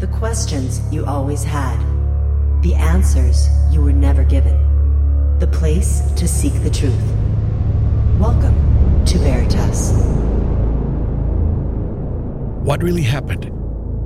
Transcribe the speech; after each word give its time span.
The 0.00 0.06
questions 0.06 0.80
you 0.90 1.04
always 1.04 1.44
had. 1.44 1.78
The 2.62 2.72
answers 2.74 3.50
you 3.70 3.82
were 3.82 3.92
never 3.92 4.24
given. 4.24 4.56
The 5.40 5.46
place 5.46 6.00
to 6.12 6.26
seek 6.26 6.54
the 6.62 6.70
truth. 6.70 6.98
Welcome 8.18 9.04
to 9.04 9.18
Veritas. 9.18 9.92
What 12.64 12.82
really 12.82 13.02
happened 13.02 13.52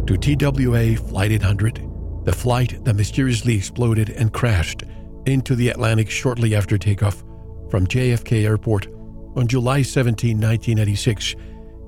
to 0.09 0.17
TWA 0.17 0.97
Flight 0.97 1.31
800, 1.31 1.89
the 2.25 2.33
flight 2.33 2.85
that 2.85 2.95
mysteriously 2.95 3.55
exploded 3.55 4.11
and 4.11 4.33
crashed 4.33 4.83
into 5.27 5.55
the 5.55 5.69
Atlantic 5.69 6.11
shortly 6.11 6.57
after 6.57 6.77
takeoff 6.77 7.21
from 7.71 7.87
JFK 7.87 8.43
Airport 8.43 8.89
on 9.37 9.47
July 9.47 9.83
17, 9.83 10.39
1986, 10.39 11.37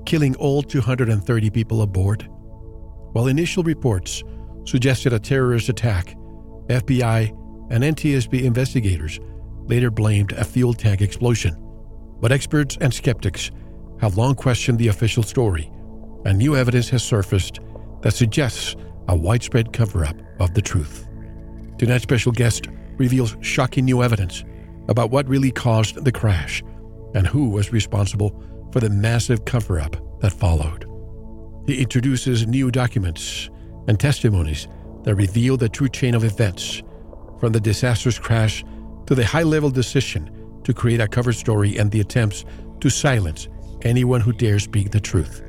killing 0.05 0.33
all 0.37 0.63
230 0.63 1.49
people 1.49 1.81
aboard? 1.81 2.29
While 3.13 3.27
initial 3.27 3.63
reports 3.63 4.23
suggested 4.65 5.13
a 5.13 5.19
terrorist 5.19 5.69
attack, 5.69 6.15
FBI 6.67 7.29
and 7.69 7.83
NTSB 7.83 8.43
investigators 8.43 9.19
later 9.65 9.91
blamed 9.91 10.31
a 10.33 10.43
fuel 10.43 10.73
tank 10.73 11.01
explosion. 11.01 11.55
But 12.19 12.31
experts 12.31 12.77
and 12.81 12.93
skeptics 12.93 13.51
have 13.99 14.17
long 14.17 14.35
questioned 14.35 14.79
the 14.79 14.87
official 14.87 15.23
story, 15.23 15.71
and 16.25 16.37
new 16.37 16.55
evidence 16.55 16.89
has 16.89 17.03
surfaced 17.03 17.59
that 18.01 18.13
suggests 18.13 18.75
a 19.07 19.15
widespread 19.15 19.73
cover 19.73 20.05
up 20.05 20.15
of 20.39 20.53
the 20.53 20.61
truth. 20.61 21.07
Tonight's 21.77 22.03
special 22.03 22.31
guest 22.31 22.67
reveals 22.97 23.35
shocking 23.41 23.85
new 23.85 24.03
evidence 24.03 24.43
about 24.87 25.11
what 25.11 25.27
really 25.27 25.51
caused 25.51 26.03
the 26.03 26.11
crash 26.11 26.63
and 27.13 27.27
who 27.27 27.49
was 27.49 27.71
responsible 27.71 28.43
for 28.71 28.79
the 28.79 28.89
massive 28.89 29.45
cover 29.45 29.79
up 29.79 29.95
that 30.21 30.33
followed. 30.33 30.85
He 31.67 31.81
introduces 31.81 32.47
new 32.47 32.71
documents 32.71 33.49
and 33.89 33.99
testimonies 33.99 34.69
that 35.03 35.15
reveal 35.15 35.57
the 35.57 35.67
true 35.67 35.89
chain 35.89 36.15
of 36.15 36.23
events, 36.23 36.81
from 37.41 37.51
the 37.51 37.59
disastrous 37.59 38.17
crash 38.17 38.63
to 39.05 39.13
the 39.13 39.25
high 39.25 39.43
level 39.43 39.69
decision 39.69 40.59
to 40.63 40.73
create 40.73 41.01
a 41.01 41.07
cover 41.09 41.33
story 41.33 41.77
and 41.77 41.91
the 41.91 41.99
attempts 41.99 42.45
to 42.79 42.89
silence 42.89 43.49
anyone 43.81 44.21
who 44.21 44.31
dares 44.31 44.63
speak 44.63 44.91
the 44.91 44.99
truth. 44.99 45.43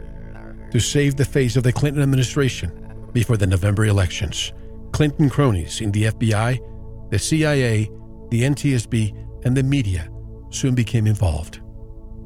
To 0.72 0.80
save 0.80 1.16
the 1.16 1.24
face 1.24 1.54
of 1.54 1.62
the 1.62 1.72
Clinton 1.72 2.02
administration 2.02 2.72
before 3.12 3.36
the 3.36 3.46
November 3.46 3.86
elections, 3.86 4.52
Clinton 4.92 5.30
cronies 5.30 5.80
in 5.80 5.92
the 5.92 6.04
FBI, 6.04 7.10
the 7.10 7.18
CIA, 7.18 7.88
the 8.30 8.42
NTSB, 8.42 9.44
and 9.44 9.56
the 9.56 9.62
media 9.62 10.10
soon 10.50 10.74
became 10.74 11.06
involved. 11.06 11.60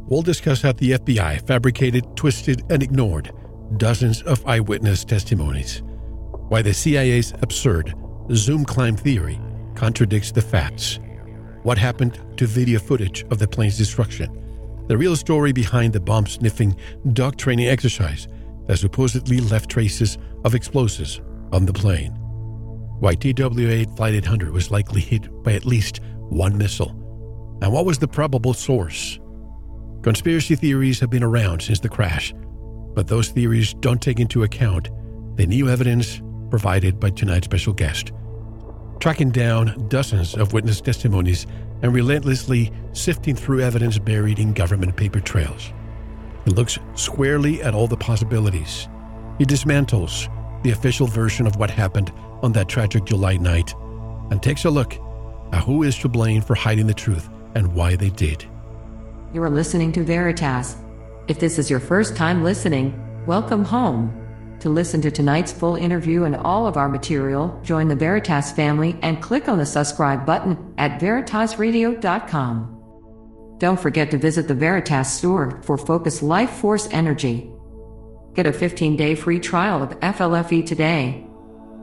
We'll 0.09 0.23
discuss 0.23 0.62
how 0.62 0.73
the 0.73 0.93
FBI 0.93 1.47
fabricated, 1.47 2.17
twisted, 2.17 2.62
and 2.71 2.83
ignored 2.83 3.33
dozens 3.77 4.23
of 4.23 4.45
eyewitness 4.47 5.05
testimonies. 5.05 5.83
Why 6.48 6.62
the 6.62 6.75
CIA's 6.75 7.33
absurd 7.42 7.95
Zoom 8.33 8.65
climb 8.65 8.97
theory 8.97 9.41
contradicts 9.75 10.33
the 10.33 10.42
facts. 10.42 10.98
What 11.62 11.78
happened 11.78 12.20
to 12.37 12.47
video 12.47 12.78
footage 12.78 13.25
of 13.31 13.39
the 13.39 13.48
plane's 13.48 13.78
destruction? 13.78 14.39
The 14.89 14.97
real 14.97 15.17
story 15.17 15.53
behind 15.53 15.93
the 15.93 16.00
bomb 16.00 16.27
sniffing 16.27 16.77
dog 17.12 17.37
training 17.37 17.69
exercise 17.69 18.28
that 18.67 18.78
supposedly 18.78 19.41
left 19.41 19.70
traces 19.70 20.19
of 20.45 20.55
explosives 20.55 21.20
on 21.53 21.67
the 21.67 21.73
plane. 21.73 22.12
Why 23.00 23.15
TWA 23.15 23.84
Flight 23.97 24.15
800 24.15 24.53
was 24.53 24.70
likely 24.70 25.00
hit 25.00 25.43
by 25.43 25.53
at 25.53 25.65
least 25.65 26.00
one 26.28 26.56
missile. 26.56 26.91
And 27.62 27.73
what 27.73 27.84
was 27.84 27.98
the 27.98 28.09
probable 28.09 28.55
source? 28.55 29.19
Conspiracy 30.03 30.56
theories 30.56 31.00
have 31.00 31.11
been 31.11 31.23
around 31.23 31.62
since 31.62 31.81
the 31.81 31.89
crash, 31.89 32.34
but 32.95 33.09
those 33.09 33.29
theories 33.29 33.75
don't 33.75 34.03
take 34.03 34.21
into 34.21 34.43
account 34.43 34.91
the 35.37 35.47
new 35.47 35.69
evidence 35.69 36.21
provided 36.51 37.01
by 37.01 37.11
tonight's 37.11 37.47
special 37.47 37.73
guest. 37.73 38.12
Tracking 39.01 39.31
down 39.31 39.89
dozens 39.89 40.34
of 40.37 40.53
witness 40.53 40.81
testimonies 40.81 41.47
and 41.83 41.94
relentlessly 41.94 42.71
sifting 42.93 43.34
through 43.34 43.61
evidence 43.61 43.99
buried 43.99 44.39
in 44.39 44.53
government 44.53 44.97
paper 44.97 45.21
trails. 45.21 45.72
He 46.44 46.50
looks 46.50 46.78
squarely 46.94 47.62
at 47.62 47.75
all 47.75 47.87
the 47.87 47.97
possibilities. 47.97 48.89
He 49.39 49.45
dismantles 49.45 50.28
the 50.62 50.71
official 50.71 51.06
version 51.06 51.47
of 51.47 51.56
what 51.56 51.71
happened 51.71 52.12
on 52.43 52.53
that 52.53 52.69
tragic 52.69 53.05
July 53.05 53.37
night 53.37 53.75
and 54.31 54.43
takes 54.43 54.65
a 54.65 54.71
look 54.71 54.95
at 55.53 55.65
who 55.65 55.83
is 55.83 55.97
to 55.99 56.09
blame 56.09 56.43
for 56.43 56.55
hiding 56.55 56.87
the 56.87 56.95
truth 56.95 57.28
and 57.55 57.75
why 57.75 57.97
they 57.97 58.11
did. 58.11 58.45
You 59.33 59.43
are 59.43 59.50
listening 59.50 59.93
to 59.93 60.05
Veritas. 60.05 60.77
If 61.32 61.38
this 61.38 61.59
is 61.59 61.70
your 61.70 61.81
first 61.81 62.15
time 62.15 62.44
listening, 62.44 62.93
welcome 63.25 63.65
home. 63.65 64.12
To 64.60 64.69
listen 64.69 65.00
to 65.00 65.10
tonight's 65.10 65.50
full 65.50 65.76
interview 65.76 66.25
and 66.25 66.37
all 66.37 66.66
of 66.66 66.76
our 66.76 66.91
material, 66.91 67.59
join 67.65 67.88
the 67.88 67.97
Veritas 67.97 68.53
family 68.53 68.98
and 69.00 69.22
click 69.22 69.48
on 69.48 69.56
the 69.56 69.65
subscribe 69.65 70.26
button 70.26 70.75
at 70.76 71.00
veritasradio.com. 71.00 73.56
Don't 73.56 73.81
forget 73.81 74.10
to 74.10 74.19
visit 74.19 74.47
the 74.47 74.54
Veritas 74.54 75.10
store 75.10 75.62
for 75.62 75.78
Focus 75.78 76.22
Life 76.22 76.50
Force 76.50 76.87
Energy. 76.91 77.50
Get 78.34 78.47
a 78.47 78.53
15 78.53 78.97
day 78.97 79.15
free 79.15 79.41
trial 79.41 79.82
of 79.82 79.98
FLFE 80.00 80.66
today. 80.66 81.26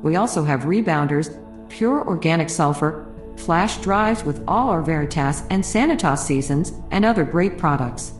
We 0.03 0.15
also 0.15 0.43
have 0.43 0.65
rebounders, 0.65 1.33
pure 1.69 2.07
organic 2.07 2.51
sulfur, 2.51 3.11
flash 3.35 3.77
drives 3.77 4.23
with 4.23 4.43
all 4.47 4.69
our 4.69 4.83
Veritas 4.83 5.41
and 5.49 5.63
Sanitas 5.63 6.19
seasons, 6.19 6.71
and 6.91 7.03
other 7.03 7.23
great 7.23 7.57
products. 7.57 8.13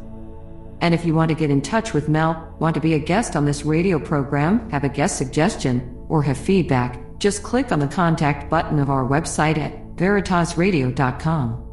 And 0.82 0.94
if 0.94 1.04
you 1.06 1.14
want 1.14 1.30
to 1.30 1.36
get 1.36 1.50
in 1.50 1.62
touch 1.62 1.94
with 1.94 2.08
Mel, 2.08 2.56
want 2.60 2.74
to 2.76 2.82
be 2.82 2.94
a 2.94 3.00
guest 3.00 3.36
on 3.36 3.46
this 3.46 3.66
radio 3.66 4.00
program, 4.00 4.70
have 4.70 4.84
a 4.84 4.90
guest 4.90 5.18
suggestion, 5.18 5.96
or 6.08 6.24
have 6.24 6.38
feedback, 6.38 7.00
just 7.20 7.44
click 7.44 7.72
on 7.72 7.80
the 7.80 7.88
contact 7.88 8.50
button 8.50 8.80
of 8.80 8.90
our 8.90 9.06
website 9.06 9.58
at 9.58 9.96
veritasradio.com. 9.96 11.66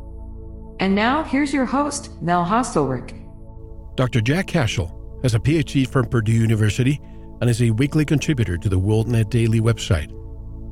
And 0.80 0.94
now, 0.94 1.22
here's 1.22 1.54
your 1.54 1.64
host, 1.64 2.20
Mel 2.20 2.44
Hostelrick. 2.44 3.22
Dr. 3.94 4.20
Jack 4.20 4.48
Cashill 4.48 4.92
has 5.22 5.34
a 5.34 5.38
PhD 5.38 5.88
from 5.88 6.06
Purdue 6.06 6.32
University 6.32 7.00
and 7.40 7.48
is 7.48 7.62
a 7.62 7.70
weekly 7.70 8.04
contributor 8.04 8.58
to 8.58 8.68
the 8.68 8.78
WorldNet 8.78 9.30
Daily 9.30 9.60
website, 9.60 10.10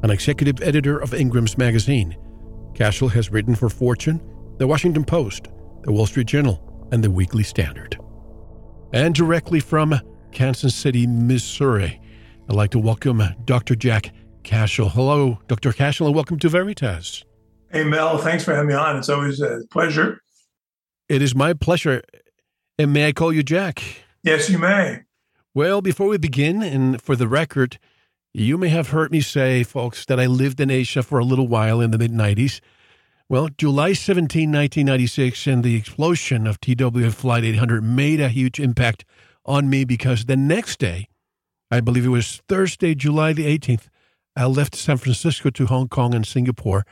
an 0.02 0.10
executive 0.10 0.60
editor 0.60 0.98
of 0.98 1.14
Ingram's 1.14 1.56
magazine. 1.56 2.16
Cashill 2.74 3.08
has 3.08 3.30
written 3.30 3.54
for 3.54 3.70
Fortune, 3.70 4.20
The 4.58 4.66
Washington 4.66 5.04
Post, 5.04 5.48
The 5.84 5.92
Wall 5.92 6.06
Street 6.06 6.26
Journal, 6.26 6.88
and 6.92 7.02
The 7.02 7.10
Weekly 7.10 7.44
Standard 7.44 8.03
and 8.94 9.12
directly 9.12 9.58
from 9.58 10.00
Kansas 10.30 10.72
City, 10.72 11.04
Missouri. 11.04 12.00
I'd 12.48 12.54
like 12.54 12.70
to 12.70 12.78
welcome 12.78 13.20
Dr. 13.44 13.74
Jack 13.74 14.12
Cashill. 14.44 14.88
Hello, 14.88 15.40
Dr. 15.48 15.72
Cashill, 15.72 16.06
and 16.06 16.14
welcome 16.14 16.38
to 16.38 16.48
Veritas. 16.48 17.24
Hey, 17.72 17.82
Mel, 17.82 18.18
thanks 18.18 18.44
for 18.44 18.54
having 18.54 18.68
me 18.68 18.74
on. 18.74 18.96
It's 18.96 19.08
always 19.08 19.40
a 19.40 19.62
pleasure. 19.72 20.20
It 21.08 21.22
is 21.22 21.34
my 21.34 21.54
pleasure. 21.54 22.02
And 22.78 22.92
may 22.92 23.08
I 23.08 23.12
call 23.12 23.32
you 23.32 23.42
Jack? 23.42 23.82
Yes, 24.22 24.48
you 24.48 24.58
may. 24.58 25.00
Well, 25.54 25.82
before 25.82 26.06
we 26.06 26.16
begin, 26.16 26.62
and 26.62 27.02
for 27.02 27.16
the 27.16 27.26
record, 27.26 27.80
you 28.32 28.56
may 28.56 28.68
have 28.68 28.90
heard 28.90 29.10
me 29.10 29.20
say, 29.20 29.64
folks, 29.64 30.04
that 30.06 30.20
I 30.20 30.26
lived 30.26 30.60
in 30.60 30.70
Asia 30.70 31.02
for 31.02 31.18
a 31.18 31.24
little 31.24 31.48
while 31.48 31.80
in 31.80 31.90
the 31.90 31.98
mid 31.98 32.12
90s. 32.12 32.60
Well, 33.26 33.48
July 33.56 33.94
17, 33.94 34.52
1996, 34.52 35.46
and 35.46 35.64
the 35.64 35.76
explosion 35.76 36.46
of 36.46 36.60
TWA 36.60 37.10
Flight 37.10 37.42
800 37.42 37.82
made 37.82 38.20
a 38.20 38.28
huge 38.28 38.60
impact 38.60 39.06
on 39.46 39.70
me 39.70 39.86
because 39.86 40.26
the 40.26 40.36
next 40.36 40.78
day, 40.78 41.08
I 41.70 41.80
believe 41.80 42.04
it 42.04 42.10
was 42.10 42.42
Thursday, 42.50 42.94
July 42.94 43.32
the 43.32 43.46
18th, 43.46 43.88
I 44.36 44.44
left 44.44 44.76
San 44.76 44.98
Francisco 44.98 45.48
to 45.48 45.64
Hong 45.64 45.88
Kong 45.88 46.14
and 46.14 46.26
Singapore, 46.26 46.84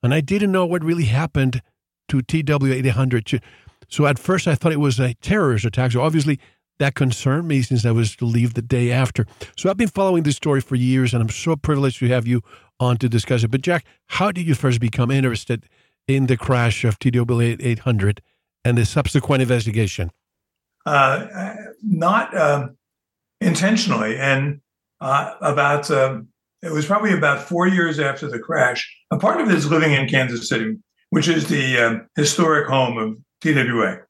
and 0.00 0.14
I 0.14 0.20
didn't 0.20 0.52
know 0.52 0.64
what 0.64 0.84
really 0.84 1.06
happened 1.06 1.60
to 2.06 2.22
TWA 2.22 2.72
800. 2.72 3.42
So 3.88 4.06
at 4.06 4.16
first, 4.16 4.46
I 4.46 4.54
thought 4.54 4.70
it 4.70 4.78
was 4.78 5.00
a 5.00 5.14
terrorist 5.14 5.64
attack. 5.64 5.90
So 5.90 6.02
obviously, 6.02 6.38
that 6.78 6.94
concerned 6.94 7.48
me 7.48 7.62
since 7.62 7.84
I 7.84 7.90
was 7.90 8.14
to 8.16 8.24
leave 8.24 8.54
the 8.54 8.62
day 8.62 8.92
after. 8.92 9.26
So 9.56 9.68
I've 9.68 9.76
been 9.76 9.88
following 9.88 10.22
this 10.22 10.36
story 10.36 10.60
for 10.60 10.76
years, 10.76 11.12
and 11.12 11.20
I'm 11.20 11.30
so 11.30 11.56
privileged 11.56 11.98
to 11.98 12.08
have 12.08 12.28
you 12.28 12.42
on 12.78 12.96
to 12.98 13.08
discuss 13.08 13.42
it. 13.42 13.50
But 13.50 13.62
Jack, 13.62 13.84
how 14.06 14.30
did 14.30 14.46
you 14.46 14.54
first 14.54 14.80
become 14.80 15.10
interested 15.10 15.66
in 16.08 16.26
the 16.26 16.36
crash 16.36 16.84
of 16.84 16.98
TWA 16.98 17.56
800 17.60 18.22
and 18.64 18.76
the 18.76 18.84
subsequent 18.84 19.42
investigation? 19.42 20.10
Uh, 20.86 21.54
not 21.82 22.34
uh, 22.34 22.68
intentionally. 23.40 24.16
And 24.16 24.60
uh, 25.00 25.34
about, 25.40 25.90
um, 25.90 26.28
it 26.62 26.72
was 26.72 26.86
probably 26.86 27.12
about 27.12 27.42
four 27.42 27.66
years 27.66 27.98
after 27.98 28.28
the 28.28 28.38
crash. 28.38 28.88
A 29.10 29.18
part 29.18 29.40
of 29.40 29.48
it 29.48 29.54
is 29.54 29.70
living 29.70 29.92
in 29.92 30.08
Kansas 30.08 30.48
City, 30.48 30.76
which 31.10 31.28
is 31.28 31.48
the 31.48 31.78
um, 31.78 32.08
historic 32.16 32.68
home 32.68 32.98
of 32.98 33.16
TWA. 33.40 34.00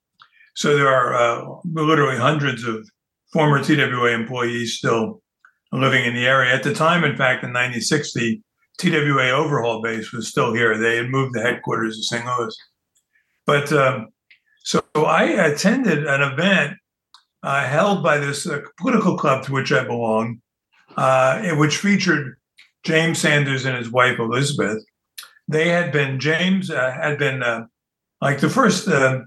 So 0.54 0.76
there 0.76 0.88
are 0.88 1.14
uh, 1.14 1.56
literally 1.64 2.18
hundreds 2.18 2.64
of 2.64 2.88
former 3.32 3.62
TWA 3.62 4.10
employees 4.10 4.74
still 4.74 5.22
living 5.72 6.04
in 6.04 6.14
the 6.14 6.26
area. 6.26 6.52
At 6.52 6.64
the 6.64 6.74
time, 6.74 7.04
in 7.04 7.16
fact, 7.16 7.44
in 7.44 7.52
96, 7.52 8.12
the 8.14 8.40
TWA 8.80 9.30
overhaul 9.30 9.82
base 9.82 10.12
was 10.12 10.28
still 10.28 10.54
here. 10.54 10.76
They 10.76 10.96
had 10.96 11.10
moved 11.10 11.34
the 11.34 11.42
headquarters 11.42 11.96
to 11.96 12.02
St. 12.02 12.24
Louis. 12.24 12.56
But 13.46 13.72
um, 13.72 14.08
so 14.64 14.82
I 14.94 15.24
attended 15.24 16.06
an 16.06 16.22
event 16.22 16.76
uh, 17.42 17.64
held 17.64 18.02
by 18.02 18.18
this 18.18 18.46
uh, 18.46 18.60
political 18.78 19.16
club 19.16 19.44
to 19.44 19.52
which 19.52 19.72
I 19.72 19.84
belong 19.84 20.40
uh, 20.96 21.54
which 21.56 21.76
featured 21.76 22.36
James 22.84 23.18
Sanders 23.18 23.64
and 23.64 23.76
his 23.76 23.90
wife 23.90 24.18
Elizabeth. 24.18 24.84
They 25.48 25.68
had 25.68 25.92
been 25.92 26.20
James 26.20 26.70
uh, 26.70 26.92
had 26.92 27.18
been 27.18 27.42
uh, 27.42 27.66
like 28.20 28.40
the 28.40 28.50
first 28.50 28.88
uh, 28.88 29.20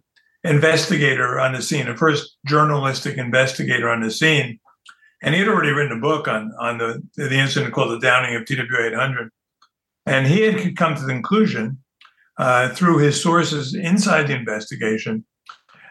investigator 0.44 1.40
on 1.40 1.54
the 1.54 1.62
scene, 1.62 1.86
the 1.86 1.96
first 1.96 2.38
journalistic 2.46 3.18
investigator 3.18 3.90
on 3.90 4.02
the 4.02 4.12
scene, 4.12 4.60
and 5.22 5.34
he 5.34 5.42
had 5.42 5.50
already 5.50 5.72
written 5.72 5.98
a 5.98 6.02
book 6.02 6.28
on 6.28 6.52
on 6.60 6.78
the 6.78 7.02
the 7.16 7.38
incident 7.38 7.74
called 7.74 7.92
the 7.92 8.06
downing 8.06 8.36
of 8.36 8.46
TWA 8.46 8.88
800, 8.88 9.30
and 10.06 10.28
he 10.28 10.42
had 10.42 10.76
come 10.76 10.96
to 10.96 11.02
the 11.02 11.14
conclusion 11.14 11.80
uh, 12.38 12.70
through 12.70 12.98
his 12.98 13.22
sources 13.22 13.74
inside 13.76 14.28
the 14.28 14.36
investigation 14.36 15.26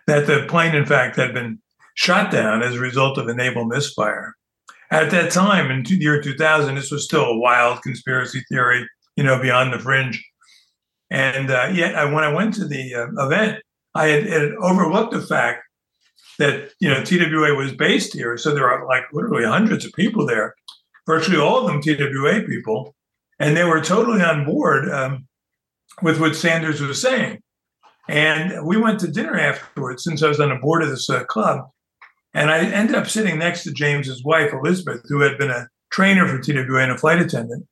that 0.06 0.26
the 0.26 0.44
plane, 0.48 0.74
in 0.74 0.86
fact, 0.86 1.16
had 1.16 1.32
been 1.32 1.58
shot 1.94 2.30
down 2.30 2.62
as 2.62 2.74
a 2.74 2.80
result 2.80 3.18
of 3.18 3.28
a 3.28 3.34
naval 3.34 3.64
misfire. 3.64 4.34
At 4.90 5.10
that 5.10 5.30
time, 5.30 5.70
in 5.70 5.82
the 5.84 5.94
year 5.94 6.20
2000, 6.20 6.74
this 6.74 6.90
was 6.90 7.04
still 7.04 7.24
a 7.24 7.38
wild 7.38 7.80
conspiracy 7.82 8.42
theory, 8.48 8.86
you 9.16 9.24
know, 9.24 9.40
beyond 9.40 9.72
the 9.72 9.78
fringe. 9.78 10.22
And 11.10 11.50
uh, 11.50 11.70
yet, 11.72 11.94
I, 11.94 12.04
when 12.06 12.24
I 12.24 12.32
went 12.32 12.54
to 12.54 12.66
the 12.66 12.94
uh, 12.94 13.26
event, 13.26 13.62
I 13.94 14.08
had, 14.08 14.26
had, 14.26 14.52
overlooked 14.60 15.12
the 15.12 15.20
fact 15.20 15.64
that 16.38 16.70
you 16.80 16.88
know 16.88 17.04
TWA 17.04 17.54
was 17.54 17.72
based 17.72 18.14
here, 18.14 18.38
so 18.38 18.54
there 18.54 18.70
are 18.70 18.86
like 18.86 19.04
literally 19.12 19.44
hundreds 19.44 19.84
of 19.84 19.92
people 19.92 20.26
there, 20.26 20.54
virtually 21.06 21.36
all 21.36 21.58
of 21.58 21.66
them 21.66 21.82
TWA 21.82 22.42
people, 22.46 22.94
and 23.42 23.56
they 23.56 23.64
were 23.64 23.80
totally 23.80 24.22
on 24.22 24.44
board 24.44 24.88
um, 24.88 25.26
with 26.00 26.20
what 26.20 26.36
Sanders 26.36 26.80
was 26.80 27.02
saying. 27.02 27.42
And 28.08 28.64
we 28.64 28.76
went 28.76 29.00
to 29.00 29.10
dinner 29.10 29.36
afterwards, 29.36 30.04
since 30.04 30.22
I 30.22 30.28
was 30.28 30.38
on 30.38 30.50
the 30.50 30.56
board 30.62 30.84
of 30.84 30.90
this 30.90 31.10
uh, 31.10 31.24
club, 31.24 31.68
and 32.34 32.52
I 32.52 32.60
ended 32.60 32.94
up 32.94 33.08
sitting 33.08 33.40
next 33.40 33.64
to 33.64 33.72
James's 33.72 34.22
wife 34.24 34.52
Elizabeth, 34.52 35.00
who 35.08 35.20
had 35.20 35.38
been 35.38 35.50
a 35.50 35.66
trainer 35.90 36.28
for 36.28 36.38
TWA 36.40 36.82
and 36.82 36.92
a 36.92 36.98
flight 36.98 37.18
attendant. 37.18 37.66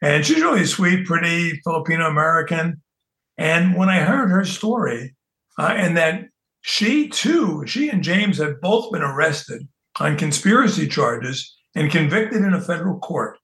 And 0.00 0.24
she's 0.24 0.40
really 0.40 0.64
sweet, 0.64 1.06
pretty 1.06 1.60
Filipino 1.64 2.06
American. 2.06 2.80
And 3.36 3.76
when 3.76 3.88
I 3.88 3.98
heard 3.98 4.30
her 4.30 4.44
story, 4.44 5.16
uh, 5.58 5.74
and 5.76 5.96
that 5.96 6.26
she 6.62 7.08
too, 7.08 7.64
she 7.66 7.88
and 7.88 8.04
James 8.04 8.38
had 8.38 8.60
both 8.60 8.92
been 8.92 9.02
arrested 9.02 9.66
on 9.98 10.16
conspiracy 10.16 10.86
charges 10.86 11.52
and 11.74 11.90
convicted 11.90 12.42
in 12.42 12.54
a 12.54 12.60
federal 12.60 13.00
court 13.00 13.38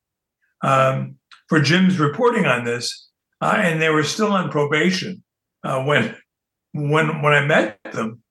um, 0.63 1.17
for 1.51 1.61
Jim's 1.61 1.99
reporting 1.99 2.47
on 2.47 2.65
this, 2.65 3.09
uh, 3.43 3.57
and 3.59 3.83
they 3.83 3.91
were 3.91 4.05
still 4.05 4.33
on 4.33 4.51
probation 4.51 5.23
uh, 5.65 5.83
when 5.83 6.17
when 6.73 7.21
when 7.21 7.35
I 7.35 7.45
met 7.45 7.79
them. 7.93 8.23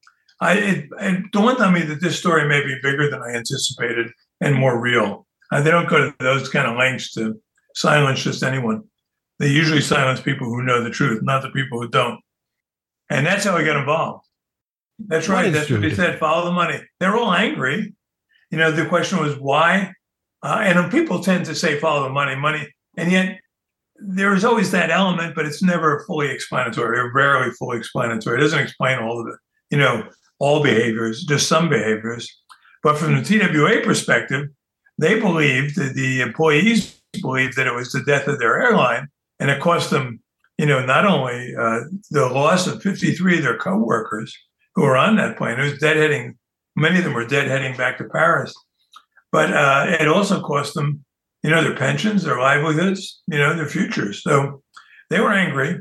I 0.42 0.54
it, 0.54 0.90
it, 1.00 1.32
dawned 1.32 1.60
on 1.60 1.74
me 1.74 1.82
that 1.82 2.02
this 2.02 2.18
story 2.18 2.48
may 2.48 2.66
be 2.66 2.80
bigger 2.82 3.12
than 3.12 3.22
I 3.22 3.36
anticipated 3.36 4.08
and 4.40 4.56
more 4.56 4.80
real. 4.80 5.28
Uh, 5.52 5.62
they 5.62 5.70
don't 5.70 5.90
go 5.90 5.98
to 5.98 6.16
those 6.20 6.48
kind 6.48 6.66
of 6.66 6.78
lengths 6.78 7.12
to 7.14 7.40
silence 7.76 8.24
just 8.24 8.42
anyone. 8.42 8.84
They 9.40 9.50
usually 9.50 9.82
silence 9.82 10.22
people 10.22 10.48
who 10.48 10.64
know 10.64 10.82
the 10.82 10.90
truth, 10.90 11.22
not 11.22 11.42
the 11.42 11.50
people 11.50 11.82
who 11.82 11.90
don't. 11.90 12.20
And 13.10 13.26
that's 13.26 13.44
how 13.44 13.56
I 13.56 13.66
got 13.66 13.78
involved. 13.78 14.26
That's 15.00 15.28
right. 15.28 15.52
That's 15.52 15.70
what 15.70 15.82
they 15.82 15.94
said. 15.94 16.20
Follow 16.20 16.46
the 16.46 16.52
money. 16.52 16.80
They're 17.00 17.18
all 17.18 17.34
angry. 17.34 17.94
You 18.52 18.58
know, 18.58 18.72
the 18.72 18.86
question 18.86 19.20
was 19.20 19.38
why. 19.38 19.94
Uh, 20.42 20.62
and 20.62 20.92
people 20.92 21.22
tend 21.22 21.46
to 21.46 21.56
say 21.56 21.80
follow 21.80 22.04
the 22.04 22.10
money, 22.10 22.36
money, 22.36 22.68
and 23.00 23.12
yet 23.12 23.40
there 24.02 24.34
is 24.34 24.46
always 24.46 24.72
that 24.72 24.90
element, 24.90 25.36
but 25.36 25.46
it's 25.46 25.62
never 25.62 26.04
fully 26.08 26.30
explanatory, 26.30 27.00
or 27.00 27.12
rarely 27.14 27.52
fully 27.52 27.78
explanatory. 27.78 28.38
It 28.38 28.42
doesn't 28.42 28.60
explain 28.60 29.00
all 29.00 29.20
of 29.20 29.28
it. 29.28 29.36
You 29.72 29.78
know, 29.78 30.08
all 30.40 30.64
behaviors, 30.64 31.24
just 31.24 31.48
some 31.48 31.70
behaviors. 31.70 32.30
But 32.82 32.98
from 32.98 33.16
the 33.16 33.24
TWA 33.24 33.82
perspective, 33.84 34.48
they 34.98 35.20
believed 35.20 35.76
that 35.76 35.96
the 35.96 36.22
employees 36.22 37.00
believed 37.22 37.56
that 37.58 37.68
it 37.68 37.74
was 37.74 37.92
the 37.92 38.04
death 38.04 38.28
of 38.28 38.40
their 38.40 38.62
airline, 38.62 39.08
and 39.40 39.50
it 39.50 39.62
cost 39.62 39.90
them, 39.90 40.22
you 40.58 40.66
know, 40.66 40.86
not 40.86 41.06
only 41.06 41.56
uh, 41.56 41.82
the 42.12 42.28
loss 42.28 42.68
of 42.68 42.82
53 42.82 43.38
of 43.38 43.44
their 43.44 43.58
coworkers 43.58 44.36
who 44.76 44.84
were 44.84 44.98
on 44.98 45.16
that 45.18 45.38
plane. 45.38 45.60
It 45.60 45.64
was 45.64 45.80
deadheading. 45.80 46.36
Many 46.76 47.00
of 47.00 47.04
them 47.04 47.14
were 47.14 47.26
deadheading 47.26 47.78
back 47.78 47.98
to 47.98 48.06
Paris, 48.06 48.54
but 49.32 49.52
uh, 49.54 49.98
it 50.00 50.08
also 50.08 50.42
cost 50.42 50.74
them, 50.74 51.04
you 51.44 51.50
know, 51.50 51.64
their 51.64 51.76
pensions, 51.76 52.24
their 52.24 52.40
livelihoods, 52.40 53.22
you 53.28 53.38
know, 53.38 53.56
their 53.56 53.68
futures. 53.68 54.22
So 54.24 54.62
they 55.10 55.20
were 55.20 55.34
angry. 55.34 55.80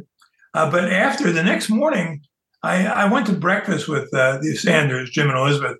Uh, 0.55 0.70
but 0.70 0.90
after 0.93 1.32
the 1.32 1.43
next 1.43 1.69
morning, 1.69 2.22
I, 2.62 2.87
I 2.87 3.12
went 3.12 3.26
to 3.26 3.32
breakfast 3.32 3.88
with 3.88 4.12
uh, 4.14 4.38
the 4.38 4.56
Sanders, 4.56 5.10
Jim 5.10 5.28
and 5.28 5.38
Elizabeth, 5.38 5.78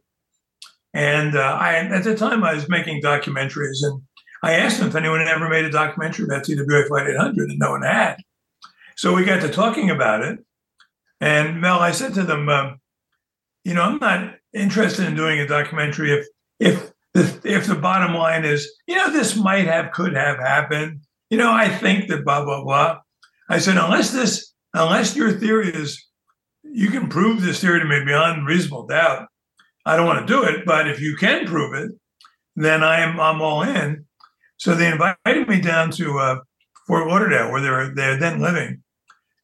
and 0.95 1.37
uh, 1.37 1.59
I 1.61 1.75
at 1.75 2.05
the 2.05 2.17
time 2.17 2.45
I 2.45 2.55
was 2.55 2.69
making 2.69 3.03
documentaries, 3.03 3.83
and 3.83 4.03
I 4.43 4.55
asked 4.55 4.79
them 4.79 4.89
if 4.89 4.95
anyone 4.95 5.21
had 5.21 5.29
ever 5.29 5.49
made 5.49 5.65
a 5.65 5.71
documentary 5.71 6.27
about 6.27 6.45
TWA 6.45 6.85
Flight 6.87 7.09
800, 7.09 7.51
and 7.51 7.59
no 7.59 7.71
one 7.71 7.83
had. 7.83 8.17
So 8.97 9.15
we 9.15 9.25
got 9.25 9.41
to 9.43 9.49
talking 9.49 9.91
about 9.91 10.23
it. 10.23 10.39
And 11.21 11.61
Mel, 11.61 11.81
I 11.81 11.91
said 11.91 12.15
to 12.15 12.23
them, 12.23 12.49
um, 12.49 12.81
you 13.65 13.75
know, 13.75 13.83
I'm 13.83 13.99
not 13.99 14.37
interested 14.53 15.07
in 15.07 15.17
doing 15.17 15.41
a 15.41 15.47
documentary 15.47 16.13
if 16.13 16.27
if 16.61 16.93
if 17.45 17.67
the 17.67 17.75
bottom 17.75 18.15
line 18.15 18.45
is, 18.45 18.71
you 18.87 18.97
know, 18.97 19.11
this 19.11 19.37
might 19.37 19.67
have 19.67 19.93
could 19.93 20.15
have 20.15 20.39
happened. 20.39 21.01
You 21.31 21.39
know, 21.39 21.53
I 21.53 21.69
think 21.69 22.09
that 22.09 22.25
blah 22.25 22.45
blah 22.45 22.65
blah. 22.65 23.01
I 23.49 23.59
said, 23.59 23.77
unless 23.77 24.11
this, 24.11 24.53
unless 24.75 25.17
your 25.17 25.33
theory 25.33 25.71
is, 25.71 26.07
you 26.63 26.91
can 26.91 27.09
prove 27.09 27.41
this 27.41 27.61
theory 27.61 27.81
to 27.81 27.87
me 27.87 28.05
beyond 28.05 28.47
reasonable 28.47 28.87
doubt. 28.87 29.29
I 29.87 29.97
don't 29.97 30.07
want 30.07 30.27
to 30.27 30.33
do 30.33 30.45
it, 30.45 30.67
but 30.67 30.89
if 30.89 31.01
you 31.01 31.17
can 31.17 31.47
prove 31.47 31.75
it, 31.75 31.93
then 32.57 32.83
I 32.83 33.01
am 33.01 33.19
I'm 33.19 33.41
all 33.41 33.63
in. 33.63 34.05
So 34.59 34.75
they 34.75 34.91
invited 34.91 35.49
me 35.49 35.61
down 35.61 35.91
to 35.93 36.19
uh, 36.19 36.41
Fort 36.87 37.07
Lauderdale, 37.07 37.51
where 37.51 37.61
they 37.61 37.71
were 37.71 37.95
they're 37.95 38.19
then 38.19 38.41
living, 38.41 38.83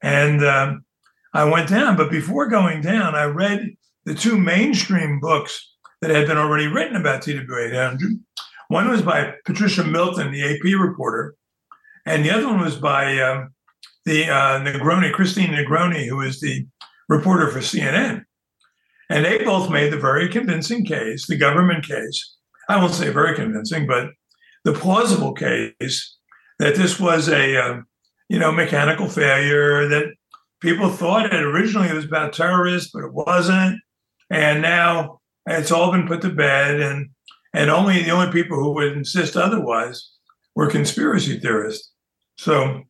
and 0.02 0.44
um, 0.44 0.84
I 1.32 1.44
went 1.44 1.68
down. 1.68 1.96
But 1.96 2.10
before 2.10 2.48
going 2.48 2.80
down, 2.80 3.14
I 3.14 3.24
read 3.24 3.74
the 4.04 4.14
two 4.14 4.38
mainstream 4.38 5.20
books 5.20 5.73
that 6.04 6.14
had 6.14 6.26
been 6.26 6.36
already 6.36 6.66
written 6.66 6.96
about 6.96 7.22
TW 7.22 7.50
800. 7.50 8.20
One 8.68 8.90
was 8.90 9.00
by 9.00 9.32
Patricia 9.46 9.84
Milton, 9.84 10.32
the 10.32 10.44
AP 10.44 10.78
reporter, 10.78 11.34
and 12.04 12.22
the 12.22 12.30
other 12.30 12.46
one 12.46 12.60
was 12.60 12.76
by 12.76 13.18
um, 13.22 13.54
the 14.04 14.28
uh, 14.28 14.60
Negroni, 14.60 15.10
Christine 15.10 15.48
Negroni, 15.48 16.06
who 16.06 16.20
is 16.20 16.40
the 16.40 16.66
reporter 17.08 17.50
for 17.50 17.60
CNN. 17.60 18.22
And 19.08 19.24
they 19.24 19.42
both 19.42 19.70
made 19.70 19.94
the 19.94 19.98
very 19.98 20.28
convincing 20.28 20.84
case, 20.84 21.26
the 21.26 21.38
government 21.38 21.86
case. 21.86 22.36
I 22.68 22.76
won't 22.76 22.92
say 22.92 23.08
very 23.08 23.34
convincing, 23.34 23.86
but 23.86 24.10
the 24.64 24.74
plausible 24.74 25.32
case 25.32 26.18
that 26.58 26.74
this 26.74 27.00
was 27.00 27.30
a 27.30 27.56
uh, 27.56 27.80
you 28.28 28.38
know 28.38 28.52
mechanical 28.52 29.08
failure 29.08 29.88
that 29.88 30.12
people 30.60 30.90
thought 30.90 31.32
it 31.32 31.42
originally 31.42 31.88
it 31.88 31.94
was 31.94 32.04
about 32.04 32.34
terrorists, 32.34 32.90
but 32.92 33.04
it 33.04 33.14
wasn't, 33.14 33.80
and 34.28 34.60
now 34.60 35.20
it's 35.46 35.70
all 35.70 35.92
been 35.92 36.06
put 36.06 36.22
to 36.22 36.30
bed, 36.30 36.80
and 36.80 37.10
and 37.54 37.70
only 37.70 38.02
the 38.02 38.10
only 38.10 38.32
people 38.32 38.56
who 38.58 38.72
would 38.74 38.92
insist 38.92 39.36
otherwise 39.36 40.10
were 40.54 40.68
conspiracy 40.68 41.38
theorists. 41.38 41.90
So 42.36 42.82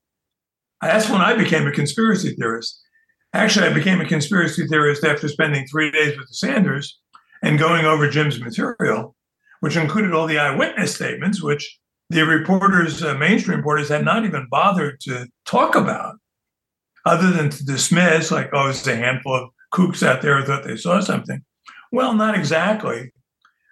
that's 0.80 1.08
when 1.08 1.20
I 1.20 1.34
became 1.34 1.66
a 1.66 1.72
conspiracy 1.72 2.34
theorist. 2.34 2.80
Actually, 3.32 3.68
I 3.68 3.72
became 3.72 4.00
a 4.00 4.06
conspiracy 4.06 4.66
theorist 4.66 5.04
after 5.04 5.28
spending 5.28 5.66
three 5.66 5.90
days 5.90 6.16
with 6.16 6.28
the 6.28 6.34
Sanders 6.34 7.00
and 7.42 7.58
going 7.58 7.84
over 7.84 8.08
Jim's 8.08 8.40
material 8.40 9.14
which 9.64 9.76
included 9.76 10.12
all 10.12 10.26
the 10.26 10.38
eyewitness 10.38 10.94
statements, 10.94 11.42
which 11.42 11.78
the 12.10 12.22
reporters, 12.22 13.02
uh, 13.02 13.14
mainstream 13.14 13.56
reporters, 13.56 13.88
had 13.88 14.04
not 14.04 14.26
even 14.26 14.46
bothered 14.50 15.00
to 15.00 15.26
talk 15.46 15.74
about, 15.74 16.16
other 17.06 17.30
than 17.30 17.48
to 17.48 17.64
dismiss, 17.64 18.30
like, 18.30 18.50
oh, 18.52 18.68
it's 18.68 18.86
a 18.86 18.94
handful 18.94 19.34
of 19.34 19.48
kooks 19.72 20.06
out 20.06 20.20
there 20.20 20.38
who 20.38 20.44
thought 20.44 20.64
they 20.64 20.76
saw 20.76 21.00
something. 21.00 21.42
Well, 21.94 22.14
not 22.14 22.34
exactly. 22.34 23.12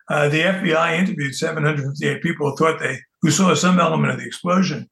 Uh, 0.09 0.29
the 0.29 0.43
FBI 0.43 0.97
interviewed 0.97 1.35
758 1.35 2.23
people 2.23 2.51
who 2.51 2.57
thought 2.57 2.79
they 2.79 2.99
who 3.21 3.33
saw 3.33 3.53
some 3.55 3.81
element 3.81 4.13
of 4.13 4.19
the 4.21 4.27
explosion. 4.27 4.89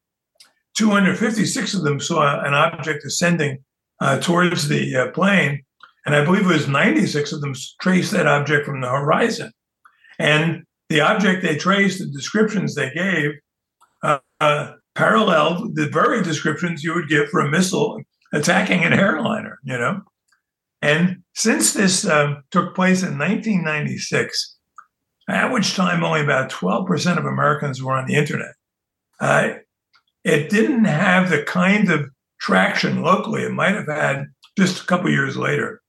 256 0.75 1.75
of 1.75 1.83
them 1.83 2.01
saw 2.01 2.41
an 2.45 2.55
object 2.55 3.05
ascending 3.05 3.59
uh, 4.01 4.19
towards 4.19 4.67
the 4.67 4.97
uh, 4.97 5.11
plane, 5.13 5.63
and 6.07 6.17
I 6.17 6.25
believe 6.25 6.43
it 6.43 6.53
was 6.53 6.67
96 6.67 7.33
of 7.33 7.41
them 7.41 7.55
traced 7.81 8.11
that 8.11 8.27
object 8.27 8.67
from 8.67 8.81
the 8.81 8.89
horizon. 8.89 9.53
And 10.19 10.65
the 10.89 11.01
object 11.01 11.43
they 11.43 11.57
traced, 11.57 12.01
the 12.01 12.07
descriptions 12.07 12.75
they 12.75 12.91
gave, 12.91 13.33
uh, 14.03 14.19
uh, 14.41 14.73
paralleled 14.97 15.77
the 15.77 15.89
very 15.89 16.23
descriptions 16.25 16.83
you 16.83 16.95
would 16.95 17.09
give 17.09 17.29
for 17.29 17.41
a 17.41 17.51
missile 17.51 18.01
attacking 18.33 18.83
an 18.83 18.93
airliner, 18.93 19.61
you 19.63 19.79
know? 19.79 20.03
And 20.83 21.23
since 21.41 21.73
this 21.73 22.07
um, 22.07 22.45
took 22.51 22.75
place 22.75 23.03
in 23.03 23.19
1996, 23.19 24.57
at 25.27 25.51
which 25.51 25.75
time 25.75 26.05
only 26.05 26.21
about 26.21 26.51
12% 26.51 27.17
of 27.17 27.25
Americans 27.25 27.83
were 27.83 27.95
on 27.95 28.07
the 28.07 28.15
internet, 28.15 28.55
uh, 29.21 29.55
it 30.23 30.51
didn't 30.51 30.85
have 30.85 31.31
the 31.31 31.43
kind 31.43 31.91
of 31.91 32.11
traction 32.41 33.03
locally 33.03 33.43
it 33.43 33.53
might 33.53 33.75
have 33.75 33.89
had 33.89 34.27
just 34.59 34.83
a 34.83 34.87
couple 34.87 35.09
years 35.09 35.35
later. 35.35 35.81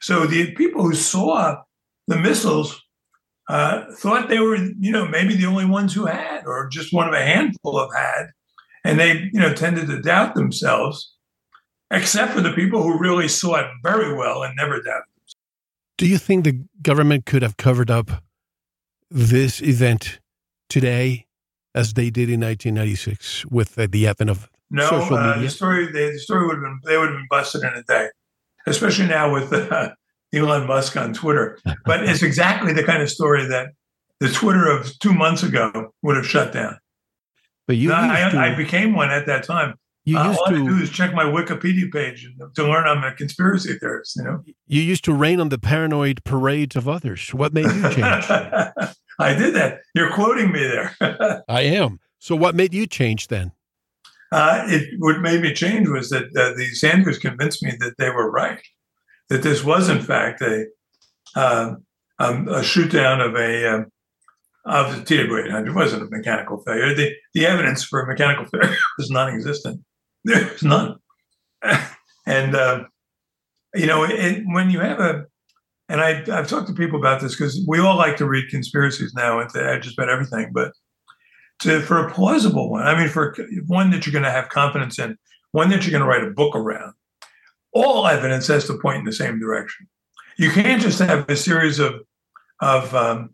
So 0.00 0.26
the 0.26 0.52
people 0.54 0.82
who 0.82 0.94
saw 0.94 1.62
the 2.08 2.18
missiles 2.18 2.82
uh, 3.48 3.84
thought 3.98 4.28
they 4.28 4.40
were, 4.40 4.56
you 4.56 4.90
know, 4.90 5.06
maybe 5.06 5.36
the 5.36 5.46
only 5.46 5.66
ones 5.66 5.94
who 5.94 6.06
had, 6.06 6.46
or 6.46 6.68
just 6.68 6.92
one 6.92 7.06
of 7.06 7.14
a 7.14 7.24
handful 7.24 7.78
of 7.78 7.94
had, 7.94 8.30
and 8.84 8.98
they, 8.98 9.30
you 9.32 9.38
know, 9.38 9.54
tended 9.54 9.86
to 9.86 10.02
doubt 10.02 10.34
themselves, 10.34 11.12
except 11.90 12.32
for 12.32 12.40
the 12.40 12.52
people 12.52 12.82
who 12.82 12.98
really 12.98 13.28
saw 13.28 13.56
it 13.56 13.66
very 13.82 14.14
well 14.14 14.42
and 14.42 14.54
never 14.56 14.80
doubted. 14.80 15.04
Do 15.98 16.06
you 16.06 16.18
think 16.18 16.44
the 16.44 16.64
government 16.82 17.26
could 17.26 17.42
have 17.42 17.56
covered 17.56 17.90
up 17.90 18.22
this 19.10 19.62
event 19.62 20.20
today 20.68 21.26
as 21.74 21.94
they 21.94 22.10
did 22.10 22.28
in 22.28 22.40
1996 22.40 23.46
with 23.46 23.78
uh, 23.78 23.86
the 23.90 24.06
advent 24.06 24.30
of 24.30 24.48
no, 24.70 24.88
social 24.88 25.16
uh, 25.16 25.28
media? 25.28 25.42
the 25.44 25.50
story 25.50 25.92
they, 25.92 26.10
the 26.10 26.18
story 26.18 26.46
would 26.46 26.56
have 26.56 26.62
been 26.62 26.80
they 26.84 26.98
would 26.98 27.08
have 27.08 27.16
been 27.16 27.26
busted 27.30 27.62
in 27.62 27.72
a 27.72 27.82
day, 27.84 28.08
especially 28.66 29.06
now 29.06 29.32
with 29.32 29.52
uh, 29.52 29.90
Elon 30.34 30.66
Musk 30.66 30.96
on 30.96 31.14
Twitter. 31.14 31.58
But 31.84 32.04
it's 32.04 32.22
exactly 32.30 32.72
the 32.72 32.84
kind 32.84 33.02
of 33.02 33.10
story 33.10 33.46
that 33.46 33.70
the 34.20 34.28
Twitter 34.28 34.68
of 34.68 34.98
two 34.98 35.14
months 35.14 35.42
ago 35.42 35.92
would 36.02 36.16
have 36.16 36.26
shut 36.26 36.52
down. 36.52 36.78
But 37.66 37.76
you, 37.76 37.88
No, 37.88 38.00
used 38.00 38.32
to, 38.32 38.38
I, 38.38 38.52
I 38.52 38.54
became 38.54 38.94
one 38.94 39.10
at 39.10 39.26
that 39.26 39.44
time. 39.44 39.74
You 40.06 40.16
Uh, 40.16 40.28
used 40.28 40.38
all 40.38 40.48
I 40.48 40.52
do 40.52 40.78
to 40.78 40.82
is 40.82 40.90
check 40.90 41.12
my 41.12 41.24
Wikipedia 41.24 41.92
page 41.92 42.26
to 42.54 42.62
learn 42.62 42.86
I'm 42.86 43.04
a 43.04 43.14
conspiracy 43.14 43.74
theorist. 43.78 44.16
You 44.16 44.24
know, 44.24 44.42
you 44.66 44.80
used 44.80 45.04
to 45.04 45.12
rain 45.12 45.40
on 45.40 45.50
the 45.50 45.58
paranoid 45.58 46.24
parades 46.24 46.76
of 46.76 46.88
others. 46.88 47.34
What 47.34 47.52
made 47.52 47.66
you 47.66 47.82
change? 47.90 48.24
I 49.18 49.34
did 49.34 49.54
that. 49.54 49.80
You're 49.94 50.12
quoting 50.12 50.52
me 50.52 50.60
there. 50.60 50.94
I 51.48 51.62
am. 51.62 52.00
So 52.18 52.34
what 52.34 52.54
made 52.54 52.72
you 52.72 52.86
change 52.86 53.28
then? 53.28 53.52
uh, 54.32 54.64
it 54.66 54.88
what 54.98 55.20
made 55.20 55.40
me 55.40 55.52
change 55.52 55.88
was 55.88 56.10
that 56.10 56.24
uh, 56.36 56.52
the 56.56 56.66
Sanders 56.72 57.18
convinced 57.18 57.62
me 57.62 57.72
that 57.78 57.94
they 57.98 58.10
were 58.10 58.30
right, 58.30 58.60
that 59.28 59.42
this 59.42 59.62
was 59.62 59.88
in 59.88 60.00
fact 60.00 60.40
a 60.42 60.66
um, 61.36 61.84
um, 62.18 62.48
a 62.48 62.62
shoot 62.62 62.90
down 62.90 63.20
of 63.20 63.36
a 63.36 63.66
um, 63.74 63.86
of 64.64 64.96
the 64.96 65.04
TW 65.04 65.46
800. 65.46 65.68
It 65.68 65.74
wasn't 65.74 66.02
a 66.02 66.06
mechanical 66.10 66.62
failure. 66.66 66.92
The 66.94 67.12
the 67.34 67.46
evidence 67.46 67.84
for 67.84 68.00
a 68.00 68.06
mechanical 68.06 68.46
failure 68.46 68.76
was 68.98 69.10
non-existent. 69.10 69.80
There 70.26 70.50
was 70.52 70.62
none. 70.62 70.96
and 72.26 72.54
uh, 72.54 72.84
you 73.74 73.86
know, 73.86 74.04
it, 74.04 74.42
when 74.46 74.70
you 74.70 74.80
have 74.80 74.98
a 74.98 75.26
and 75.88 76.00
I, 76.00 76.24
I've 76.32 76.48
talked 76.48 76.66
to 76.66 76.74
people 76.74 76.98
about 76.98 77.20
this 77.20 77.36
because 77.36 77.64
we 77.66 77.78
all 77.78 77.96
like 77.96 78.16
to 78.16 78.26
read 78.26 78.48
conspiracies 78.50 79.14
now 79.14 79.38
and 79.38 79.48
to 79.50 79.78
just 79.80 79.96
about 79.96 80.10
everything, 80.10 80.50
but 80.52 80.72
to 81.60 81.80
for 81.80 82.04
a 82.04 82.12
plausible 82.12 82.70
one, 82.70 82.82
I 82.82 82.98
mean, 82.98 83.08
for 83.08 83.36
one 83.66 83.90
that 83.90 84.04
you're 84.04 84.12
going 84.12 84.24
to 84.24 84.30
have 84.30 84.48
confidence 84.48 84.98
in, 84.98 85.16
one 85.52 85.70
that 85.70 85.84
you're 85.84 85.92
going 85.92 86.02
to 86.02 86.08
write 86.08 86.26
a 86.26 86.34
book 86.34 86.56
around, 86.56 86.92
all 87.72 88.06
evidence 88.06 88.48
has 88.48 88.66
to 88.66 88.78
point 88.78 88.98
in 88.98 89.04
the 89.04 89.12
same 89.12 89.38
direction. 89.38 89.86
You 90.38 90.50
can't 90.50 90.82
just 90.82 90.98
have 90.98 91.30
a 91.30 91.36
series 91.36 91.78
of 91.78 92.00
of 92.60 92.94
um, 92.94 93.30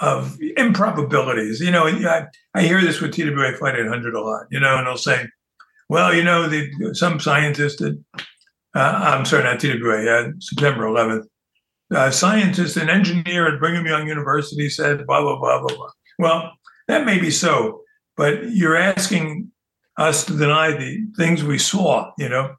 of 0.00 0.38
improbabilities. 0.56 1.60
You 1.60 1.70
know, 1.70 1.86
I, 1.86 2.26
I 2.54 2.62
hear 2.62 2.80
this 2.80 3.00
with 3.00 3.14
TWA 3.14 3.52
Flight 3.52 3.78
800 3.78 4.14
a 4.14 4.20
lot. 4.20 4.46
You 4.50 4.58
know, 4.58 4.76
and 4.76 4.86
they'll 4.86 4.96
say, 4.96 5.26
"Well, 5.90 6.14
you 6.14 6.24
know, 6.24 6.48
the, 6.48 6.94
some 6.94 7.20
scientist 7.20 7.80
did." 7.80 8.02
Uh, 8.72 9.14
I'm 9.18 9.24
sorry, 9.24 9.42
not 9.42 9.58
TWA. 9.58 10.06
Uh, 10.06 10.30
September 10.38 10.84
11th 10.84 11.26
uh, 11.94 12.10
scientist 12.10 12.76
and 12.76 12.90
engineer 12.90 13.52
at 13.52 13.58
Brigham 13.58 13.86
Young 13.86 14.06
University 14.06 14.68
said 14.68 15.06
blah 15.06 15.20
blah 15.20 15.38
blah 15.38 15.60
blah 15.60 15.76
blah. 15.76 15.90
Well, 16.18 16.52
that 16.88 17.04
may 17.04 17.18
be 17.18 17.30
so, 17.30 17.82
but 18.16 18.50
you're 18.50 18.76
asking 18.76 19.50
us 19.96 20.24
to 20.26 20.36
deny 20.36 20.72
the 20.72 21.06
things 21.16 21.42
we 21.42 21.58
saw. 21.58 22.12
You 22.18 22.28
know, 22.28 22.54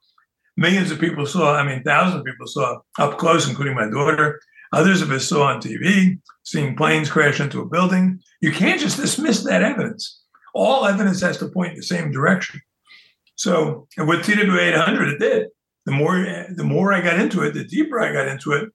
millions 0.57 0.91
of 0.91 0.99
people 0.99 1.25
saw. 1.25 1.55
I 1.55 1.63
mean, 1.63 1.83
thousands 1.83 2.19
of 2.19 2.25
people 2.25 2.47
saw 2.47 2.79
up 2.99 3.17
close, 3.17 3.47
including 3.47 3.75
my 3.75 3.89
daughter. 3.89 4.41
Others 4.73 5.01
of 5.01 5.11
us 5.11 5.27
saw 5.27 5.47
on 5.47 5.61
TV, 5.61 6.19
seeing 6.43 6.77
planes 6.77 7.09
crash 7.09 7.41
into 7.41 7.61
a 7.61 7.65
building. 7.65 8.19
You 8.39 8.53
can't 8.53 8.79
just 8.79 8.97
dismiss 8.97 9.43
that 9.43 9.63
evidence. 9.63 10.21
All 10.53 10.85
evidence 10.85 11.21
has 11.21 11.37
to 11.39 11.49
point 11.49 11.71
in 11.71 11.77
the 11.77 11.83
same 11.83 12.11
direction. 12.11 12.61
So, 13.41 13.87
and 13.97 14.07
with 14.07 14.23
TW 14.23 14.55
800, 14.55 15.13
it 15.13 15.19
did. 15.19 15.47
The 15.87 15.91
more, 15.91 16.45
the 16.55 16.63
more 16.63 16.93
I 16.93 17.01
got 17.01 17.19
into 17.19 17.41
it, 17.41 17.55
the 17.55 17.63
deeper 17.63 17.99
I 17.99 18.13
got 18.13 18.27
into 18.27 18.51
it, 18.51 18.69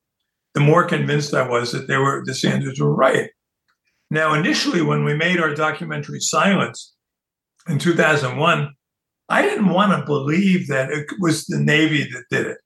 the 0.55 0.61
more 0.61 0.85
convinced 0.85 1.35
I 1.35 1.49
was 1.49 1.71
that 1.71 1.87
they 1.87 1.97
were 1.97 2.25
the 2.27 2.35
Sanders 2.35 2.81
were 2.81 2.93
right. 2.93 3.31
Now, 4.11 4.35
initially, 4.35 4.83
when 4.83 5.05
we 5.05 5.15
made 5.15 5.39
our 5.39 5.55
documentary 5.55 6.19
Silence 6.19 6.95
in 7.69 7.79
2001, 7.79 8.75
I 9.29 9.43
didn't 9.43 9.69
want 9.69 9.93
to 9.93 10.05
believe 10.05 10.67
that 10.67 10.91
it 10.91 11.07
was 11.21 11.45
the 11.45 11.61
Navy 11.61 12.03
that 12.03 12.25
did 12.29 12.47
it. 12.47 12.59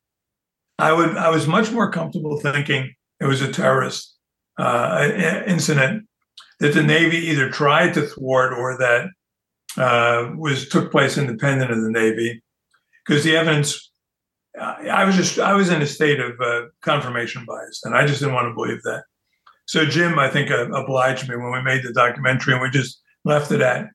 I 0.79 0.95
would 0.95 1.19
I 1.19 1.29
was 1.29 1.47
much 1.47 1.71
more 1.71 1.91
comfortable 1.91 2.41
thinking 2.41 2.95
it 3.21 3.27
was 3.27 3.43
a 3.43 3.53
terrorist 3.53 4.17
uh, 4.59 5.43
incident 5.47 6.05
that 6.61 6.73
the 6.73 6.83
Navy 6.83 7.19
either 7.27 7.51
tried 7.51 7.93
to 7.93 8.07
thwart 8.07 8.55
or 8.55 8.79
that 8.79 9.09
uh, 9.81 10.33
was 10.37 10.69
took 10.69 10.91
place 10.91 11.17
independent 11.19 11.71
of 11.71 11.81
the 11.83 11.91
Navy, 11.91 12.43
because 13.07 13.25
the 13.25 13.37
evidence 13.37 13.91
I 14.61 15.05
was 15.05 15.17
just 15.17 15.39
I 15.39 15.55
was 15.55 15.71
in 15.71 15.83
a 15.83 15.87
state 15.87 16.21
of 16.21 16.33
uh, 16.41 16.63
confirmation 16.83 17.45
bias, 17.47 17.83
and 17.85 17.95
I 17.95 18.07
just 18.07 18.21
didn't 18.21 18.35
want 18.35 18.49
to 18.49 18.55
believe 18.55 18.83
that. 18.83 19.05
So 19.67 19.85
Jim, 19.85 20.19
I 20.19 20.29
think, 20.29 20.51
uh, 20.51 20.71
obliged 20.73 21.29
me 21.29 21.37
when 21.37 21.53
we 21.53 21.63
made 21.63 21.83
the 21.85 21.93
documentary, 21.93 22.55
and 22.55 22.63
we 22.63 22.71
just 22.71 23.01
left 23.25 23.53
it 23.53 23.61
at 23.61 23.87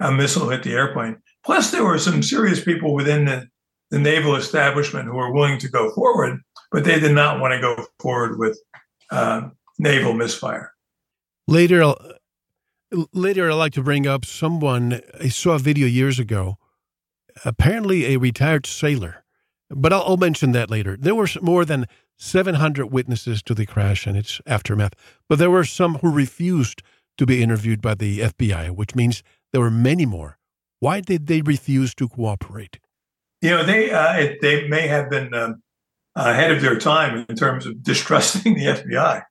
a 0.00 0.12
missile 0.12 0.48
hit 0.48 0.62
the 0.62 0.74
airplane. 0.74 1.16
Plus, 1.44 1.70
there 1.70 1.84
were 1.84 1.98
some 1.98 2.22
serious 2.22 2.62
people 2.62 2.94
within 2.94 3.24
the, 3.24 3.48
the 3.90 3.98
naval 3.98 4.36
establishment 4.36 5.08
who 5.08 5.16
were 5.16 5.32
willing 5.32 5.58
to 5.58 5.68
go 5.68 5.90
forward, 5.92 6.38
but 6.70 6.84
they 6.84 7.00
did 7.00 7.14
not 7.14 7.40
want 7.40 7.52
to 7.52 7.60
go 7.60 7.84
forward 7.98 8.38
with 8.38 8.56
uh, 9.10 9.48
naval 9.78 10.12
misfire. 10.12 10.72
Later, 11.48 11.94
later, 13.12 13.50
I'd 13.50 13.54
like 13.54 13.72
to 13.74 13.82
bring 13.82 14.06
up 14.06 14.24
someone 14.24 15.00
I 15.20 15.28
saw 15.28 15.54
a 15.54 15.58
video 15.58 15.86
years 15.86 16.18
ago. 16.18 16.58
Apparently, 17.44 18.14
a 18.14 18.18
retired 18.18 18.66
sailor 18.66 19.24
but 19.70 19.92
I'll, 19.92 20.02
I'll, 20.02 20.16
mention 20.16 20.52
that 20.52 20.70
later. 20.70 20.96
There 20.98 21.14
were 21.14 21.28
more 21.40 21.64
than 21.64 21.86
700 22.16 22.86
witnesses 22.86 23.42
to 23.44 23.54
the 23.54 23.66
crash 23.66 24.06
and 24.06 24.16
its 24.16 24.40
aftermath, 24.46 24.94
but 25.28 25.38
there 25.38 25.50
were 25.50 25.64
some 25.64 25.96
who 25.96 26.10
refused 26.10 26.82
to 27.16 27.26
be 27.26 27.42
interviewed 27.42 27.82
by 27.82 27.94
the 27.94 28.20
FBI, 28.20 28.70
which 28.70 28.94
means 28.94 29.22
there 29.52 29.60
were 29.60 29.70
many 29.70 30.06
more. 30.06 30.38
Why 30.80 31.00
did 31.00 31.26
they 31.26 31.42
refuse 31.42 31.94
to 31.96 32.08
cooperate? 32.08 32.78
You 33.40 33.50
know, 33.50 33.64
they 33.64 33.90
uh, 33.90 34.14
it, 34.14 34.38
they 34.40 34.68
may 34.68 34.88
have 34.88 35.10
been 35.10 35.34
um, 35.34 35.62
ahead 36.14 36.50
of 36.50 36.60
their 36.60 36.78
time 36.78 37.24
in 37.28 37.36
terms 37.36 37.66
of 37.66 37.82
distrusting 37.82 38.54
the 38.54 38.66
FBI, 38.66 39.22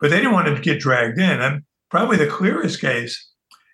but 0.00 0.10
they 0.10 0.16
didn't 0.16 0.32
want 0.32 0.54
to 0.54 0.60
get 0.60 0.80
dragged 0.80 1.18
in. 1.18 1.40
And 1.40 1.62
probably 1.90 2.16
the 2.16 2.26
clearest 2.26 2.80
case 2.80 3.30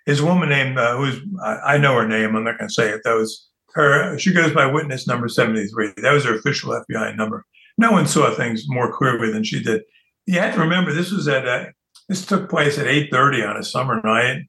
is 0.07 0.21
a 0.21 0.25
woman 0.25 0.49
named 0.49 0.79
uh, 0.79 0.97
who's 0.97 1.21
I, 1.45 1.75
I 1.75 1.79
know 1.79 1.95
her 1.95 2.07
name. 2.07 2.35
I'm 2.35 2.45
not 2.45 2.59
going 2.59 2.69
to 2.69 2.75
say 2.75 2.91
it. 2.91 3.03
That 3.05 3.15
was 3.15 3.49
her 3.75 4.19
she 4.19 4.33
goes 4.33 4.53
by 4.53 4.67
witness 4.67 5.07
number 5.07 5.29
73 5.29 5.93
that 5.99 6.13
was 6.13 6.25
her 6.25 6.37
official 6.37 6.71
fbi 6.71 7.17
number 7.17 7.45
no 7.79 7.91
one 7.91 8.07
saw 8.07 8.35
things 8.35 8.65
more 8.69 8.93
clearly 8.93 9.33
than 9.33 9.45
she 9.45 9.63
did 9.63 9.83
you 10.27 10.39
have 10.39 10.55
to 10.55 10.61
remember 10.61 10.93
this 10.93 11.11
was 11.11 11.29
at 11.29 11.47
uh, 11.47 11.67
this 12.09 12.25
took 12.25 12.49
place 12.49 12.79
at 12.79 12.87
8.30 12.87 13.49
on 13.49 13.57
a 13.57 13.65
summer 13.65 14.01
night 14.05 14.43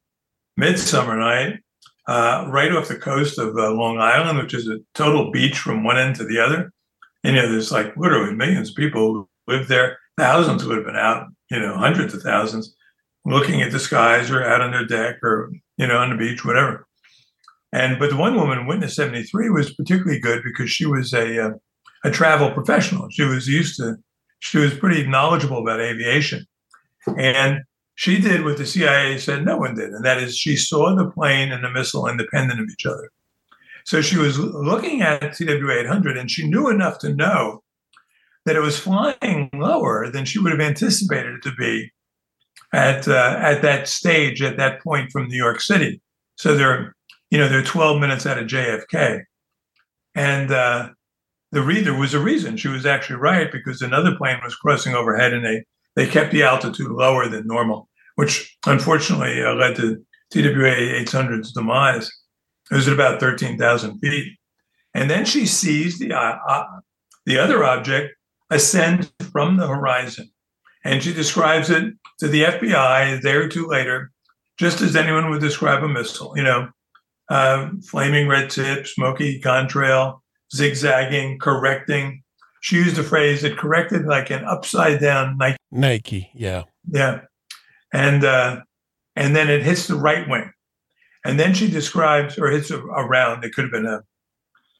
midsummer 0.57 1.17
night 1.17 1.59
uh, 2.07 2.45
right 2.49 2.73
off 2.73 2.89
the 2.89 2.97
coast 2.97 3.39
of 3.39 3.57
uh, 3.57 3.71
long 3.71 3.97
island 3.97 4.39
which 4.39 4.53
is 4.53 4.67
a 4.67 4.79
total 4.93 5.31
beach 5.31 5.57
from 5.57 5.83
one 5.83 5.97
end 5.97 6.15
to 6.15 6.25
the 6.25 6.39
other 6.39 6.71
and 7.23 7.35
you 7.35 7.41
know 7.41 7.49
there's 7.49 7.71
like 7.71 7.95
literally 7.95 8.35
millions 8.35 8.69
of 8.69 8.75
people 8.75 9.13
who 9.13 9.29
live 9.47 9.67
there 9.67 9.97
thousands 10.17 10.65
would 10.65 10.77
have 10.77 10.85
been 10.85 10.95
out 10.95 11.27
you 11.49 11.59
know 11.59 11.75
hundreds 11.75 12.13
of 12.13 12.21
thousands 12.21 12.75
looking 13.25 13.61
at 13.61 13.71
the 13.71 13.79
skies 13.79 14.29
or 14.29 14.43
out 14.43 14.61
on 14.61 14.71
their 14.71 14.85
deck 14.85 15.23
or 15.23 15.51
you 15.77 15.87
know 15.87 15.97
on 15.97 16.09
the 16.09 16.17
beach 16.17 16.43
whatever 16.43 16.87
and 17.73 17.97
but 17.97 18.11
the 18.11 18.15
one 18.15 18.35
woman, 18.35 18.67
witness 18.67 18.95
seventy 18.95 19.23
three, 19.23 19.49
was 19.49 19.73
particularly 19.73 20.19
good 20.19 20.43
because 20.43 20.69
she 20.69 20.85
was 20.85 21.11
a 21.11 21.47
uh, 21.47 21.51
a 22.05 22.11
travel 22.11 22.51
professional. 22.51 23.09
She 23.09 23.23
was 23.23 23.47
used 23.47 23.77
to, 23.77 23.97
she 24.39 24.59
was 24.59 24.75
pretty 24.75 25.07
knowledgeable 25.07 25.57
about 25.57 25.81
aviation, 25.81 26.45
and 27.17 27.61
she 27.95 28.21
did 28.21 28.45
what 28.45 28.57
the 28.57 28.65
CIA 28.67 29.17
said 29.17 29.43
no 29.43 29.57
one 29.57 29.73
did, 29.73 29.89
and 29.89 30.05
that 30.05 30.19
is 30.19 30.37
she 30.37 30.55
saw 30.55 30.93
the 30.95 31.09
plane 31.09 31.51
and 31.51 31.63
the 31.63 31.71
missile 31.71 32.07
independent 32.07 32.59
of 32.59 32.69
each 32.71 32.85
other. 32.85 33.09
So 33.85 34.01
she 34.01 34.17
was 34.17 34.37
looking 34.37 35.01
at 35.01 35.33
TW 35.33 35.69
800, 35.69 36.15
and 36.15 36.29
she 36.29 36.47
knew 36.47 36.69
enough 36.69 36.99
to 36.99 37.13
know 37.13 37.63
that 38.45 38.55
it 38.55 38.61
was 38.61 38.79
flying 38.79 39.49
lower 39.51 40.11
than 40.11 40.25
she 40.25 40.37
would 40.37 40.51
have 40.51 40.61
anticipated 40.61 41.35
it 41.35 41.43
to 41.43 41.55
be 41.55 41.91
at 42.73 43.07
uh, 43.07 43.37
at 43.39 43.61
that 43.61 43.87
stage 43.87 44.41
at 44.41 44.57
that 44.57 44.81
point 44.81 45.11
from 45.11 45.27
New 45.27 45.37
York 45.37 45.61
City. 45.61 46.01
So 46.37 46.55
they're 46.55 46.95
you 47.33 47.39
know, 47.39 47.49
they're 47.49 47.63
12 47.63 47.99
minutes 47.99 48.27
out 48.27 48.37
of 48.37 48.45
JFK. 48.45 49.23
And 50.13 50.51
uh, 50.51 50.89
the 51.51 51.63
reader 51.63 51.91
was 51.97 52.13
a 52.13 52.19
reason. 52.19 52.57
She 52.57 52.67
was 52.67 52.85
actually 52.85 53.15
right 53.15 53.51
because 53.51 53.81
another 53.81 54.15
plane 54.15 54.37
was 54.43 54.55
crossing 54.55 54.93
overhead 54.93 55.33
and 55.33 55.43
they, 55.43 55.63
they 55.95 56.05
kept 56.05 56.31
the 56.31 56.43
altitude 56.43 56.91
lower 56.91 57.27
than 57.27 57.47
normal, 57.47 57.89
which 58.17 58.55
unfortunately 58.67 59.43
uh, 59.43 59.55
led 59.55 59.75
to 59.77 59.95
TWA 60.29 60.75
800's 61.03 61.53
demise. 61.53 62.07
It 62.69 62.75
was 62.75 62.87
at 62.87 62.93
about 62.93 63.19
13,000 63.19 63.97
feet. 63.97 64.37
And 64.93 65.09
then 65.09 65.25
she 65.25 65.47
sees 65.47 65.97
the, 65.97 66.13
uh, 66.13 66.37
uh, 66.47 66.65
the 67.25 67.39
other 67.39 67.63
object 67.63 68.13
ascend 68.51 69.11
from 69.31 69.57
the 69.57 69.65
horizon. 69.65 70.29
And 70.85 71.01
she 71.01 71.13
describes 71.13 71.71
it 71.71 71.95
to 72.19 72.27
the 72.27 72.43
FBI 72.43 73.17
a 73.17 73.21
day 73.21 73.33
or 73.33 73.47
two 73.47 73.67
later, 73.67 74.11
just 74.57 74.81
as 74.81 74.95
anyone 74.95 75.29
would 75.29 75.41
describe 75.41 75.83
a 75.83 75.87
missile, 75.87 76.33
you 76.35 76.43
know, 76.43 76.69
uh, 77.29 77.69
flaming 77.87 78.27
red 78.27 78.49
tip, 78.49 78.87
smoky 78.87 79.41
contrail, 79.41 80.19
zigzagging, 80.53 81.39
correcting. 81.39 82.23
She 82.61 82.77
used 82.77 82.97
a 82.97 83.03
phrase 83.03 83.41
that 83.41 83.57
corrected 83.57 84.05
like 84.05 84.29
an 84.29 84.45
upside 84.45 84.99
down 85.01 85.37
Nike. 85.37 85.57
Nike, 85.71 86.29
yeah. 86.33 86.63
Yeah. 86.89 87.21
And 87.91 88.23
uh, 88.23 88.61
and 89.15 89.35
then 89.35 89.49
it 89.49 89.63
hits 89.63 89.87
the 89.87 89.95
right 89.95 90.27
wing. 90.27 90.51
And 91.25 91.39
then 91.39 91.53
she 91.53 91.69
describes, 91.69 92.37
or 92.37 92.49
hits 92.49 92.71
around, 92.71 93.43
it 93.43 93.53
could 93.53 93.65
have 93.65 93.71
been 93.71 93.85
a, 93.85 94.01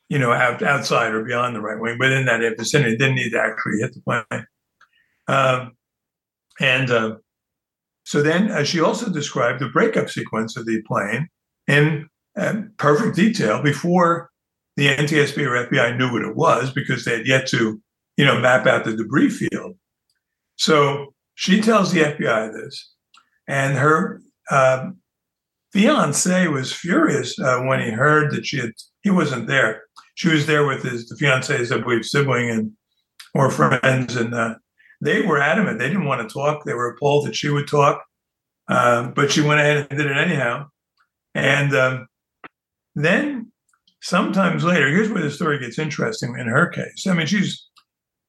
you 0.09 0.19
know, 0.19 0.31
out, 0.31 0.61
outside 0.61 1.13
or 1.13 1.23
beyond 1.23 1.55
the 1.55 1.61
right 1.61 1.79
wing, 1.79 1.97
but 1.97 2.11
in 2.11 2.25
that 2.25 2.41
vicinity, 2.57 2.93
it 2.93 2.99
didn't 2.99 3.15
need 3.15 3.31
to 3.31 3.39
actually 3.39 3.79
hit 3.79 3.93
the 3.93 4.01
plane. 4.01 4.45
Um, 5.27 5.71
and 6.59 6.91
uh, 6.91 7.15
so 8.03 8.21
then 8.21 8.51
uh, 8.51 8.63
she 8.63 8.81
also 8.81 9.09
described 9.09 9.59
the 9.59 9.69
breakup 9.69 10.09
sequence 10.09 10.57
of 10.57 10.65
the 10.65 10.81
plane 10.83 11.29
in 11.67 12.07
uh, 12.37 12.61
perfect 12.77 13.15
detail 13.15 13.61
before 13.61 14.29
the 14.75 14.87
NTSB 14.87 15.45
or 15.45 15.67
FBI 15.67 15.97
knew 15.97 16.11
what 16.11 16.23
it 16.23 16.35
was 16.35 16.71
because 16.71 17.05
they 17.05 17.17
had 17.17 17.27
yet 17.27 17.47
to, 17.47 17.81
you 18.17 18.25
know, 18.25 18.39
map 18.39 18.65
out 18.65 18.85
the 18.85 18.95
debris 18.95 19.29
field. 19.29 19.77
So 20.57 21.13
she 21.35 21.61
tells 21.61 21.91
the 21.91 22.01
FBI 22.01 22.53
this, 22.53 22.91
and 23.47 23.77
her 23.77 24.21
um, 24.51 24.97
fiance 25.71 26.47
was 26.47 26.73
furious 26.73 27.37
uh, 27.39 27.61
when 27.61 27.81
he 27.81 27.91
heard 27.91 28.31
that 28.31 28.45
she 28.45 28.57
had 28.57 28.71
he 29.01 29.09
wasn't 29.09 29.47
there. 29.47 29.83
She 30.15 30.29
was 30.29 30.45
there 30.45 30.65
with 30.65 30.83
his 30.83 31.07
the 31.07 31.15
fiance's, 31.15 31.71
I 31.71 31.79
believe, 31.79 32.05
sibling 32.05 32.49
and 32.49 32.71
or 33.33 33.49
friends, 33.49 34.15
and 34.15 34.33
uh, 34.33 34.55
they 35.03 35.21
were 35.21 35.39
adamant. 35.39 35.79
They 35.79 35.87
didn't 35.87 36.05
want 36.05 36.27
to 36.27 36.33
talk. 36.33 36.63
They 36.63 36.73
were 36.73 36.89
appalled 36.89 37.27
that 37.27 37.35
she 37.35 37.49
would 37.49 37.67
talk, 37.67 38.03
uh, 38.67 39.09
but 39.09 39.31
she 39.31 39.41
went 39.41 39.59
ahead 39.59 39.87
and 39.89 39.97
did 39.97 40.09
it 40.09 40.17
anyhow. 40.17 40.67
And 41.35 41.75
um, 41.75 42.07
then, 42.95 43.51
sometimes 44.01 44.63
later, 44.63 44.87
here's 44.89 45.09
where 45.09 45.23
the 45.23 45.31
story 45.31 45.59
gets 45.59 45.79
interesting. 45.79 46.35
In 46.37 46.47
her 46.47 46.67
case, 46.67 47.07
I 47.07 47.13
mean, 47.13 47.27
she's 47.27 47.67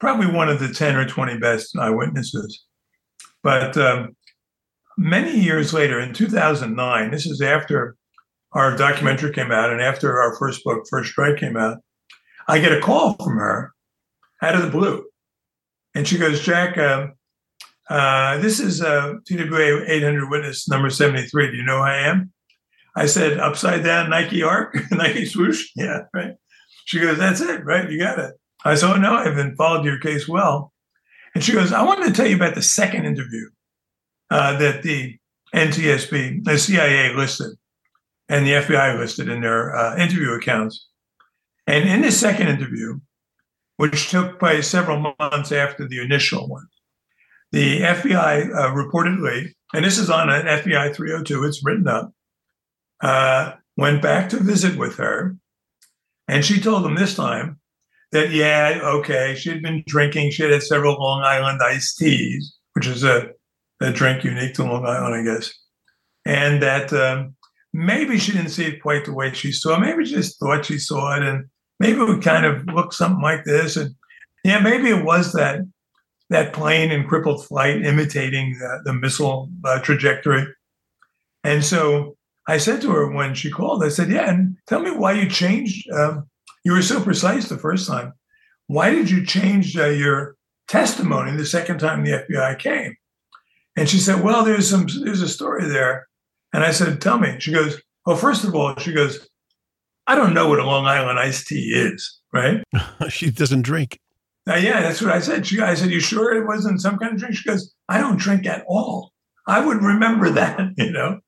probably 0.00 0.26
one 0.26 0.48
of 0.48 0.58
the 0.58 0.68
ten 0.68 0.96
or 0.96 1.06
twenty 1.06 1.38
best 1.38 1.76
eyewitnesses, 1.76 2.64
but 3.42 3.76
um, 3.76 4.16
many 4.96 5.38
years 5.38 5.72
later, 5.72 6.00
in 6.00 6.12
2009, 6.12 7.10
this 7.10 7.26
is 7.26 7.40
after 7.40 7.96
our 8.52 8.76
documentary 8.76 9.32
came 9.32 9.50
out 9.50 9.70
and 9.70 9.80
after 9.80 10.20
our 10.20 10.36
first 10.36 10.62
book, 10.64 10.84
First 10.88 11.10
Strike, 11.10 11.38
came 11.38 11.56
out, 11.56 11.78
I 12.48 12.58
get 12.58 12.72
a 12.72 12.80
call 12.80 13.14
from 13.14 13.36
her 13.36 13.72
out 14.42 14.54
of 14.54 14.62
the 14.62 14.70
blue. 14.70 15.04
And 15.94 16.06
she 16.06 16.18
goes, 16.18 16.40
Jack, 16.40 16.76
uh, 16.76 17.08
uh, 17.88 18.38
this 18.38 18.60
is 18.60 18.82
uh, 18.82 19.14
TWA 19.26 19.84
800 19.86 20.30
witness 20.30 20.68
number 20.68 20.90
73. 20.90 21.50
Do 21.50 21.56
you 21.56 21.64
know 21.64 21.78
who 21.78 21.84
I 21.84 21.98
am? 22.08 22.32
I 22.96 23.06
said, 23.06 23.38
upside 23.38 23.84
down 23.84 24.10
Nike 24.10 24.42
arc, 24.42 24.76
Nike 24.90 25.26
swoosh. 25.26 25.70
Yeah, 25.76 26.02
right. 26.12 26.34
She 26.86 27.00
goes, 27.00 27.18
that's 27.18 27.40
it, 27.40 27.64
right? 27.64 27.90
You 27.90 27.98
got 27.98 28.18
it. 28.18 28.34
I 28.64 28.74
said, 28.74 28.94
oh, 28.94 28.96
no, 28.96 29.14
I've 29.14 29.34
been 29.34 29.56
followed 29.56 29.84
your 29.84 29.98
case 29.98 30.28
well. 30.28 30.72
And 31.34 31.42
she 31.42 31.52
goes, 31.52 31.72
I 31.72 31.82
wanted 31.82 32.06
to 32.06 32.12
tell 32.12 32.26
you 32.26 32.36
about 32.36 32.54
the 32.54 32.62
second 32.62 33.04
interview 33.04 33.48
uh, 34.30 34.56
that 34.58 34.82
the 34.82 35.16
NTSB, 35.54 36.44
the 36.44 36.58
CIA 36.58 37.14
listed, 37.14 37.56
and 38.28 38.46
the 38.46 38.52
FBI 38.52 38.98
listed 38.98 39.28
in 39.28 39.40
their 39.40 39.74
uh, 39.74 39.96
interview 39.96 40.32
accounts. 40.32 40.88
And 41.66 41.88
in 41.88 42.02
this 42.02 42.18
second 42.18 42.48
interview, 42.48 43.00
which 43.76 44.10
took 44.10 44.38
place 44.38 44.68
several 44.68 45.14
months 45.18 45.52
after 45.52 45.86
the 45.86 46.00
initial 46.00 46.48
one, 46.48 46.66
the 47.52 47.80
FBI 47.80 48.54
uh, 48.54 48.70
reportedly, 48.72 49.52
and 49.72 49.84
this 49.84 49.98
is 49.98 50.10
on 50.10 50.30
an 50.30 50.46
FBI 50.46 50.94
302, 50.94 51.44
it's 51.44 51.64
written 51.64 51.88
up, 51.88 52.12
uh, 53.00 53.52
went 53.76 54.02
back 54.02 54.28
to 54.30 54.36
visit 54.38 54.76
with 54.78 54.96
her. 54.96 55.36
And 56.28 56.44
she 56.44 56.60
told 56.60 56.84
them 56.84 56.94
this 56.94 57.14
time 57.14 57.60
that, 58.12 58.30
yeah, 58.30 58.80
okay, 58.82 59.34
she 59.34 59.50
had 59.50 59.62
been 59.62 59.82
drinking. 59.86 60.30
She 60.30 60.42
had 60.42 60.52
had 60.52 60.62
several 60.62 60.94
Long 60.94 61.22
Island 61.22 61.60
iced 61.62 61.98
teas, 61.98 62.56
which 62.72 62.86
is 62.86 63.04
a 63.04 63.30
a 63.80 63.92
drink 63.92 64.24
unique 64.24 64.54
to 64.54 64.64
Long 64.64 64.86
Island, 64.86 65.14
I 65.14 65.34
guess. 65.34 65.52
And 66.24 66.62
that 66.62 66.92
um, 66.92 67.34
maybe 67.72 68.18
she 68.18 68.32
didn't 68.32 68.50
see 68.50 68.64
it 68.66 68.82
quite 68.82 69.04
the 69.04 69.12
way 69.12 69.32
she 69.32 69.52
saw. 69.52 69.78
Maybe 69.78 70.04
she 70.04 70.14
just 70.14 70.38
thought 70.38 70.64
she 70.64 70.78
saw 70.78 71.16
it, 71.16 71.22
and 71.22 71.46
maybe 71.84 71.98
would 71.98 72.22
kind 72.22 72.46
of 72.46 72.64
look 72.66 72.92
something 72.92 73.22
like 73.22 73.44
this. 73.44 73.76
And 73.76 73.94
yeah, 74.42 74.58
maybe 74.60 74.88
it 74.88 75.04
was 75.04 75.32
that 75.32 75.60
that 76.30 76.54
plane 76.54 76.90
in 76.90 77.06
crippled 77.06 77.44
flight 77.44 77.84
imitating 77.84 78.56
the, 78.58 78.80
the 78.84 78.94
missile 78.94 79.50
uh, 79.62 79.78
trajectory. 79.80 80.46
And 81.44 81.62
so 81.62 82.16
I 82.48 82.56
said 82.56 82.80
to 82.80 82.90
her 82.90 83.12
when 83.12 83.34
she 83.34 83.50
called, 83.50 83.84
I 83.84 83.90
said, 83.90 84.10
"Yeah, 84.10 84.30
and 84.30 84.56
tell 84.66 84.80
me 84.80 84.90
why 84.90 85.12
you 85.12 85.28
changed. 85.28 85.90
Um, 85.90 86.28
you 86.64 86.72
were 86.72 86.82
so 86.82 87.02
precise 87.02 87.50
the 87.50 87.58
first 87.58 87.86
time. 87.86 88.14
Why 88.68 88.90
did 88.90 89.10
you 89.10 89.26
change 89.26 89.76
uh, 89.76 89.88
your 89.88 90.36
testimony 90.66 91.36
the 91.36 91.44
second 91.44 91.78
time 91.78 92.02
the 92.02 92.24
FBI 92.26 92.58
came?" 92.58 92.96
And 93.76 93.88
she 93.88 93.98
said, 93.98 94.22
Well, 94.22 94.44
there's 94.44 94.70
some 94.70 94.86
there's 95.02 95.22
a 95.22 95.28
story 95.28 95.66
there. 95.68 96.08
And 96.52 96.64
I 96.64 96.70
said, 96.70 97.00
Tell 97.00 97.18
me. 97.18 97.36
She 97.40 97.52
goes, 97.52 97.80
Well, 98.06 98.16
first 98.16 98.44
of 98.44 98.54
all, 98.54 98.74
she 98.76 98.92
goes, 98.92 99.28
I 100.06 100.14
don't 100.14 100.34
know 100.34 100.48
what 100.48 100.60
a 100.60 100.64
Long 100.64 100.86
Island 100.86 101.18
iced 101.18 101.46
tea 101.46 101.72
is, 101.74 102.20
right? 102.32 102.62
she 103.08 103.30
doesn't 103.30 103.62
drink. 103.62 103.98
Yeah, 104.46 104.82
that's 104.82 105.00
what 105.00 105.10
I 105.10 105.20
said. 105.20 105.46
She, 105.46 105.60
I 105.60 105.74
said, 105.74 105.90
You 105.90 106.00
sure 106.00 106.34
it 106.34 106.46
wasn't 106.46 106.82
some 106.82 106.98
kind 106.98 107.14
of 107.14 107.18
drink? 107.18 107.34
She 107.34 107.48
goes, 107.48 107.72
I 107.88 107.98
don't 107.98 108.18
drink 108.18 108.46
at 108.46 108.64
all. 108.68 109.12
I 109.46 109.64
would 109.64 109.82
remember 109.82 110.30
that, 110.30 110.72
you 110.76 110.90
know? 110.90 111.20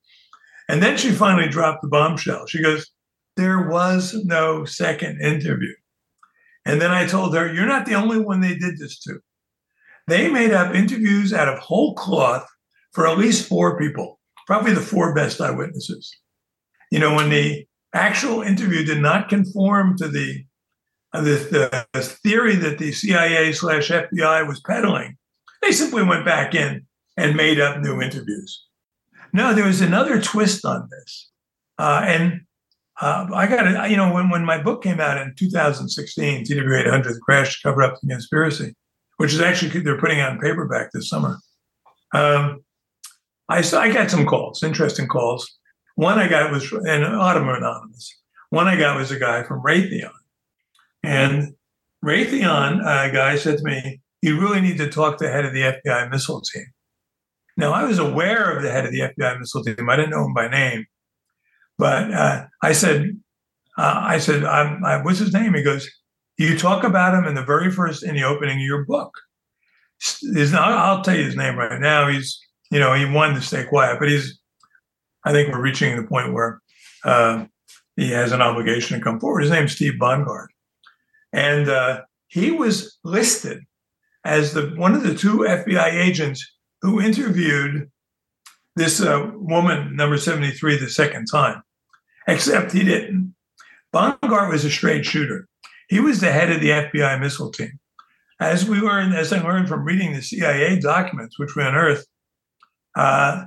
And 0.68 0.82
then 0.82 0.96
she 0.96 1.10
finally 1.10 1.48
dropped 1.48 1.82
the 1.82 1.88
bombshell. 1.88 2.46
She 2.46 2.62
goes, 2.62 2.90
There 3.36 3.68
was 3.68 4.14
no 4.24 4.64
second 4.64 5.20
interview. 5.22 5.72
And 6.66 6.80
then 6.80 6.90
I 6.90 7.06
told 7.06 7.34
her, 7.34 7.52
You're 7.52 7.66
not 7.66 7.86
the 7.86 7.94
only 7.94 8.20
one 8.20 8.40
they 8.40 8.54
did 8.54 8.78
this 8.78 8.98
to. 9.00 9.20
They 10.08 10.28
made 10.30 10.52
up 10.52 10.74
interviews 10.74 11.32
out 11.32 11.48
of 11.48 11.58
whole 11.58 11.94
cloth 11.94 12.46
for 12.92 13.08
at 13.08 13.18
least 13.18 13.48
four 13.48 13.78
people, 13.78 14.20
probably 14.46 14.72
the 14.72 14.80
four 14.80 15.14
best 15.14 15.40
eyewitnesses. 15.40 16.14
You 16.90 17.00
know, 17.00 17.14
when 17.14 17.30
the 17.30 17.66
actual 17.96 18.42
interview 18.42 18.84
did 18.84 19.00
not 19.00 19.28
conform 19.28 19.96
to 19.98 20.08
the 20.08 20.44
uh, 21.12 21.22
the, 21.22 21.86
the 21.92 22.02
theory 22.02 22.56
that 22.56 22.78
the 22.78 22.92
CIA 22.92 23.52
slash 23.52 23.88
FBI 23.88 24.46
was 24.46 24.60
peddling, 24.60 25.16
they 25.62 25.72
simply 25.72 26.02
went 26.02 26.24
back 26.24 26.54
in 26.54 26.84
and 27.16 27.36
made 27.36 27.58
up 27.58 27.80
new 27.80 28.02
interviews. 28.02 28.64
No, 29.32 29.54
there 29.54 29.64
was 29.64 29.80
another 29.80 30.20
twist 30.20 30.64
on 30.64 30.88
this, 30.90 31.30
uh, 31.78 32.02
and 32.04 32.42
uh, 33.00 33.26
I 33.34 33.46
got 33.46 33.66
it. 33.66 33.90
You 33.90 33.96
know, 33.96 34.12
when 34.12 34.30
when 34.30 34.44
my 34.44 34.62
book 34.62 34.82
came 34.82 35.00
out 35.00 35.18
in 35.18 35.34
2016, 35.36 36.44
TW 36.44 36.50
800, 36.50 37.14
the 37.14 37.20
crash 37.20 37.62
cover 37.62 37.82
up 37.82 37.94
the 38.00 38.08
conspiracy 38.08 38.74
which 39.16 39.32
is 39.32 39.40
actually 39.40 39.80
they're 39.80 39.98
putting 39.98 40.20
out 40.20 40.32
in 40.32 40.38
paperback 40.38 40.92
this 40.92 41.08
summer. 41.08 41.38
Um, 42.14 42.64
I 43.48 43.58
I 43.58 43.92
got 43.92 44.10
some 44.10 44.26
calls, 44.26 44.62
interesting 44.62 45.06
calls. 45.06 45.55
One 45.96 46.18
I 46.18 46.28
got 46.28 46.52
was 46.52 46.72
a 46.72 46.76
them 46.76 47.18
are 47.20 47.56
anonymous. 47.56 48.14
One 48.50 48.68
I 48.68 48.76
got 48.76 48.96
was 48.96 49.10
a 49.10 49.18
guy 49.18 49.42
from 49.42 49.62
Raytheon, 49.62 50.10
and 51.02 51.54
Raytheon 52.04 52.84
uh, 52.84 53.10
guy 53.10 53.36
said 53.36 53.58
to 53.58 53.64
me, 53.64 54.00
"You 54.22 54.40
really 54.40 54.60
need 54.60 54.78
to 54.78 54.90
talk 54.90 55.18
to 55.18 55.24
the 55.24 55.30
head 55.30 55.44
of 55.44 55.52
the 55.52 55.62
FBI 55.62 56.10
missile 56.10 56.42
team." 56.42 56.66
Now 57.56 57.72
I 57.72 57.84
was 57.84 57.98
aware 57.98 58.56
of 58.56 58.62
the 58.62 58.70
head 58.70 58.86
of 58.86 58.92
the 58.92 59.00
FBI 59.00 59.40
missile 59.40 59.64
team. 59.64 59.90
I 59.90 59.96
didn't 59.96 60.10
know 60.10 60.26
him 60.26 60.34
by 60.34 60.48
name, 60.48 60.86
but 61.78 62.12
uh, 62.12 62.46
I 62.62 62.72
said, 62.72 63.18
uh, 63.76 64.00
"I 64.04 64.18
said, 64.18 64.44
I'm, 64.44 64.84
I, 64.84 65.02
what's 65.02 65.18
his 65.18 65.32
name?" 65.32 65.54
He 65.54 65.62
goes, 65.62 65.90
you 66.38 66.58
talk 66.58 66.84
about 66.84 67.14
him 67.14 67.24
in 67.24 67.34
the 67.34 67.42
very 67.42 67.70
first 67.70 68.02
in 68.02 68.14
the 68.14 68.24
opening 68.24 68.58
of 68.58 68.64
your 68.64 68.84
book. 68.84 69.12
His, 70.34 70.52
I'll 70.52 71.02
tell 71.02 71.16
you 71.16 71.24
his 71.24 71.36
name 71.36 71.56
right 71.56 71.80
now. 71.80 72.08
He's 72.08 72.38
you 72.70 72.78
know 72.78 72.92
he 72.94 73.06
wanted 73.06 73.36
to 73.36 73.42
stay 73.42 73.64
quiet, 73.64 73.98
but 73.98 74.08
he's. 74.08 74.38
I 75.26 75.32
think 75.32 75.52
we're 75.52 75.60
reaching 75.60 75.96
the 75.96 76.06
point 76.06 76.32
where 76.32 76.62
uh, 77.04 77.46
he 77.96 78.12
has 78.12 78.30
an 78.30 78.40
obligation 78.40 78.96
to 78.96 79.04
come 79.04 79.18
forward. 79.18 79.40
His 79.40 79.50
name's 79.50 79.72
Steve 79.72 79.94
Bongardt, 80.00 80.46
and 81.32 81.68
uh, 81.68 82.02
he 82.28 82.52
was 82.52 82.96
listed 83.02 83.64
as 84.24 84.52
the 84.52 84.68
one 84.76 84.94
of 84.94 85.02
the 85.02 85.16
two 85.16 85.38
FBI 85.38 85.92
agents 85.92 86.46
who 86.80 87.00
interviewed 87.00 87.90
this 88.76 89.00
uh, 89.00 89.30
woman, 89.34 89.96
number 89.96 90.16
seventy 90.16 90.52
three, 90.52 90.78
the 90.78 90.88
second 90.88 91.26
time. 91.26 91.60
Except 92.28 92.72
he 92.72 92.84
didn't. 92.84 93.34
Bongardt 93.92 94.50
was 94.50 94.64
a 94.64 94.70
straight 94.70 95.04
shooter. 95.04 95.48
He 95.88 95.98
was 95.98 96.20
the 96.20 96.30
head 96.30 96.52
of 96.52 96.60
the 96.60 96.70
FBI 96.70 97.20
missile 97.20 97.50
team. 97.50 97.80
As 98.38 98.68
we 98.68 98.78
learned, 98.78 99.14
as 99.14 99.32
I 99.32 99.40
learned 99.40 99.68
from 99.68 99.84
reading 99.84 100.12
the 100.12 100.22
CIA 100.22 100.78
documents, 100.78 101.38
which 101.38 101.56
we 101.56 101.64
unearthed, 101.64 102.06
uh, 102.96 103.46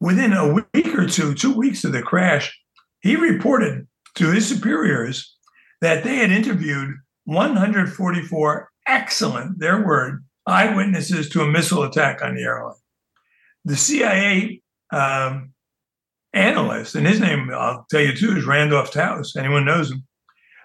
within 0.00 0.32
a 0.32 0.52
week 0.52 0.94
or 0.94 1.06
two, 1.06 1.34
two 1.34 1.54
weeks 1.54 1.84
of 1.84 1.92
the 1.92 2.02
crash, 2.02 2.56
he 3.00 3.16
reported 3.16 3.86
to 4.16 4.30
his 4.30 4.48
superiors 4.48 5.36
that 5.80 6.04
they 6.04 6.16
had 6.16 6.30
interviewed 6.30 6.94
144 7.24 8.70
excellent, 8.86 9.58
their 9.58 9.86
word, 9.86 10.24
eyewitnesses 10.46 11.28
to 11.28 11.42
a 11.42 11.50
missile 11.50 11.82
attack 11.82 12.22
on 12.22 12.34
the 12.34 12.42
airline. 12.42 12.74
The 13.64 13.76
CIA 13.76 14.62
um, 14.92 15.52
analyst, 16.32 16.94
and 16.94 17.06
his 17.06 17.20
name, 17.20 17.50
I'll 17.52 17.86
tell 17.90 18.00
you 18.00 18.14
too, 18.14 18.36
is 18.36 18.46
Randolph 18.46 18.90
Tauss. 18.90 19.36
Anyone 19.36 19.66
knows 19.66 19.90
him? 19.90 20.04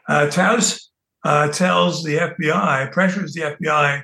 Uh, 0.07 0.27
Tauss 0.27 0.89
uh, 1.25 1.49
tells 1.49 2.03
the 2.03 2.17
FBI, 2.17 2.91
pressures 2.91 3.33
the 3.33 3.41
FBI 3.41 4.03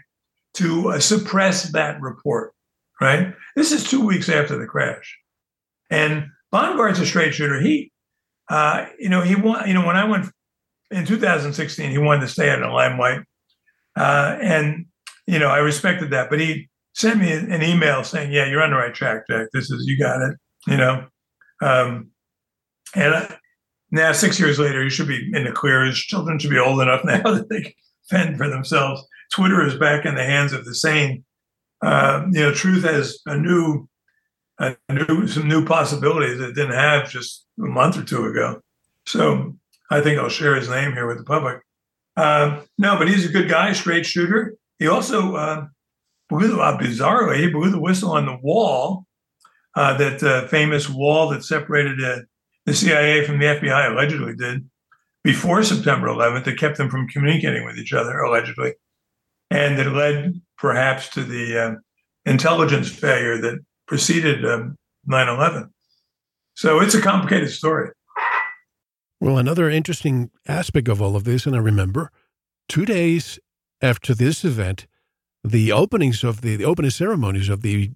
to 0.56 0.90
uh, 0.90 1.00
suppress 1.00 1.72
that 1.72 2.02
report, 2.02 2.54
right? 3.02 3.34
This 3.56 3.72
is 3.72 3.90
two 3.90 4.06
weeks 4.06 4.30
after 4.30 4.58
the 4.58 4.66
crash. 4.66 5.18
And 5.90 6.28
Bongardt's 6.54 7.00
a 7.00 7.06
straight 7.06 7.34
shooter. 7.34 7.60
He, 7.60 7.92
uh, 8.50 8.86
you 8.98 9.10
know, 9.10 9.22
he 9.22 9.36
won, 9.36 9.68
you 9.68 9.74
know, 9.74 9.86
when 9.86 9.96
I 9.96 10.06
went 10.06 10.28
in 10.92 11.06
2016, 11.06 11.92
he 11.92 11.98
wanted 11.98 12.22
to 12.22 12.28
stay 12.28 12.50
out 12.50 12.62
of 12.62 12.70
the 12.70 12.74
limelight. 12.74 13.22
Uh, 13.96 14.38
and, 14.42 14.86
you 15.28 15.40
know, 15.40 15.50
I 15.50 15.60
respected 15.60 16.12
that, 16.12 16.30
but 16.30 16.40
he 16.40 16.70
sent 16.94 17.20
me 17.20 17.32
an 17.32 17.62
email 17.62 18.04
saying, 18.04 18.32
yeah, 18.32 18.46
you're 18.46 18.64
on 18.64 18.72
the 18.72 18.76
right 18.76 18.94
track, 18.94 19.24
Jack. 19.30 19.48
This 19.54 19.70
is, 19.70 19.86
you 19.86 19.98
got 19.98 20.22
it, 20.22 20.38
you 20.68 20.78
know. 20.78 21.06
Um, 21.62 22.10
and 22.96 23.14
I, 23.14 23.38
now, 23.92 24.12
six 24.12 24.40
years 24.40 24.60
later, 24.60 24.84
you 24.84 24.90
should 24.90 25.08
be 25.08 25.32
in 25.34 25.46
the 25.46 25.52
clear. 25.52 25.84
His 25.84 25.98
children 25.98 26.38
should 26.38 26.52
be 26.52 26.60
old 26.60 26.82
enough 26.82 27.04
now 27.04 27.22
that 27.24 27.50
they 27.50 27.62
can 27.62 27.74
fend 28.10 28.38
for 28.38 28.48
themselves. 28.48 29.04
Twitter 29.32 29.66
is 29.66 29.76
back 29.76 30.06
in 30.06 30.16
the 30.16 30.24
hands 30.24 30.54
of 30.54 30.66
the 30.66 30.76
sane. 30.76 31.24
Uh, 31.82 32.26
you 32.32 32.42
know, 32.42 32.54
truth 32.54 32.84
has 32.84 33.20
a 33.26 33.38
new, 33.38 33.88
a 34.60 34.76
new, 34.90 35.28
some 35.28 35.48
new 35.48 35.66
possibilities 35.66 36.40
that 36.40 36.56
didn't 36.56 36.76
have 36.76 37.10
just 37.10 37.46
a 37.60 37.68
month 37.68 37.98
or 37.98 38.04
two 38.04 38.26
ago. 38.26 38.62
So 39.06 39.56
I 39.90 40.02
think 40.02 40.20
I'll 40.20 40.30
share 40.30 40.56
his 40.56 40.70
name 40.70 40.94
here 40.94 41.08
with 41.08 41.18
the 41.18 41.24
public. 41.24 41.62
Uh, 42.18 42.62
no, 42.78 42.98
but 42.98 43.08
he's 43.08 43.26
a 43.26 43.32
good 43.32 43.50
guy, 43.50 43.72
straight 43.72 44.06
shooter. 44.06 44.56
He 44.78 44.88
also 44.88 45.36
uh, 45.36 45.68
blew, 46.30 46.60
uh, 46.60 46.78
bizarrely, 46.78 47.40
he 47.40 47.50
blew 47.50 47.70
the 47.70 47.80
whistle 47.80 48.12
on 48.12 48.26
the 48.26 48.38
wall, 48.42 49.06
uh, 49.76 49.98
that 49.98 50.22
uh, 50.22 50.48
famous 50.48 50.90
wall 50.90 51.30
that 51.30 51.44
separated 51.44 52.00
the 52.66 52.74
CIA 52.74 53.26
from 53.26 53.40
the 53.40 53.46
FBI 53.46 53.92
allegedly 53.92 54.36
did 54.36 54.70
before 55.24 55.64
September 55.64 56.08
11th 56.08 56.46
that 56.46 56.58
kept 56.58 56.78
them 56.78 56.90
from 56.90 57.08
communicating 57.08 57.66
with 57.66 57.78
each 57.78 57.94
other, 57.94 58.20
allegedly, 58.20 58.74
and 59.50 59.78
that 59.78 59.92
led 59.92 60.42
perhaps 60.60 61.10
to 61.10 61.24
the 61.24 61.58
uh, 61.58 61.76
intelligence 62.26 62.90
failure 62.90 63.40
that 63.42 63.60
preceded 63.88 64.46
um, 64.46 64.76
9 65.06 65.28
11. 65.28 65.70
So 66.54 66.82
it's 66.82 66.94
a 66.94 67.02
complicated 67.02 67.50
story. 67.50 67.92
Well, 69.22 69.38
another 69.38 69.70
interesting 69.70 70.30
aspect 70.48 70.88
of 70.88 71.02
all 71.02 71.16
of 71.16 71.24
this, 71.24 71.46
and 71.46 71.56
I 71.56 71.60
remember 71.60 72.12
two 72.68 72.86
days 72.86 73.40
after 73.82 74.14
this 74.14 74.46
event, 74.46 74.88
the 75.44 75.72
openings 75.72 76.24
of 76.24 76.42
the, 76.42 76.56
the 76.56 76.66
opening 76.66 76.92
ceremonies 76.92 77.50
of 77.50 77.62
the 77.62 77.92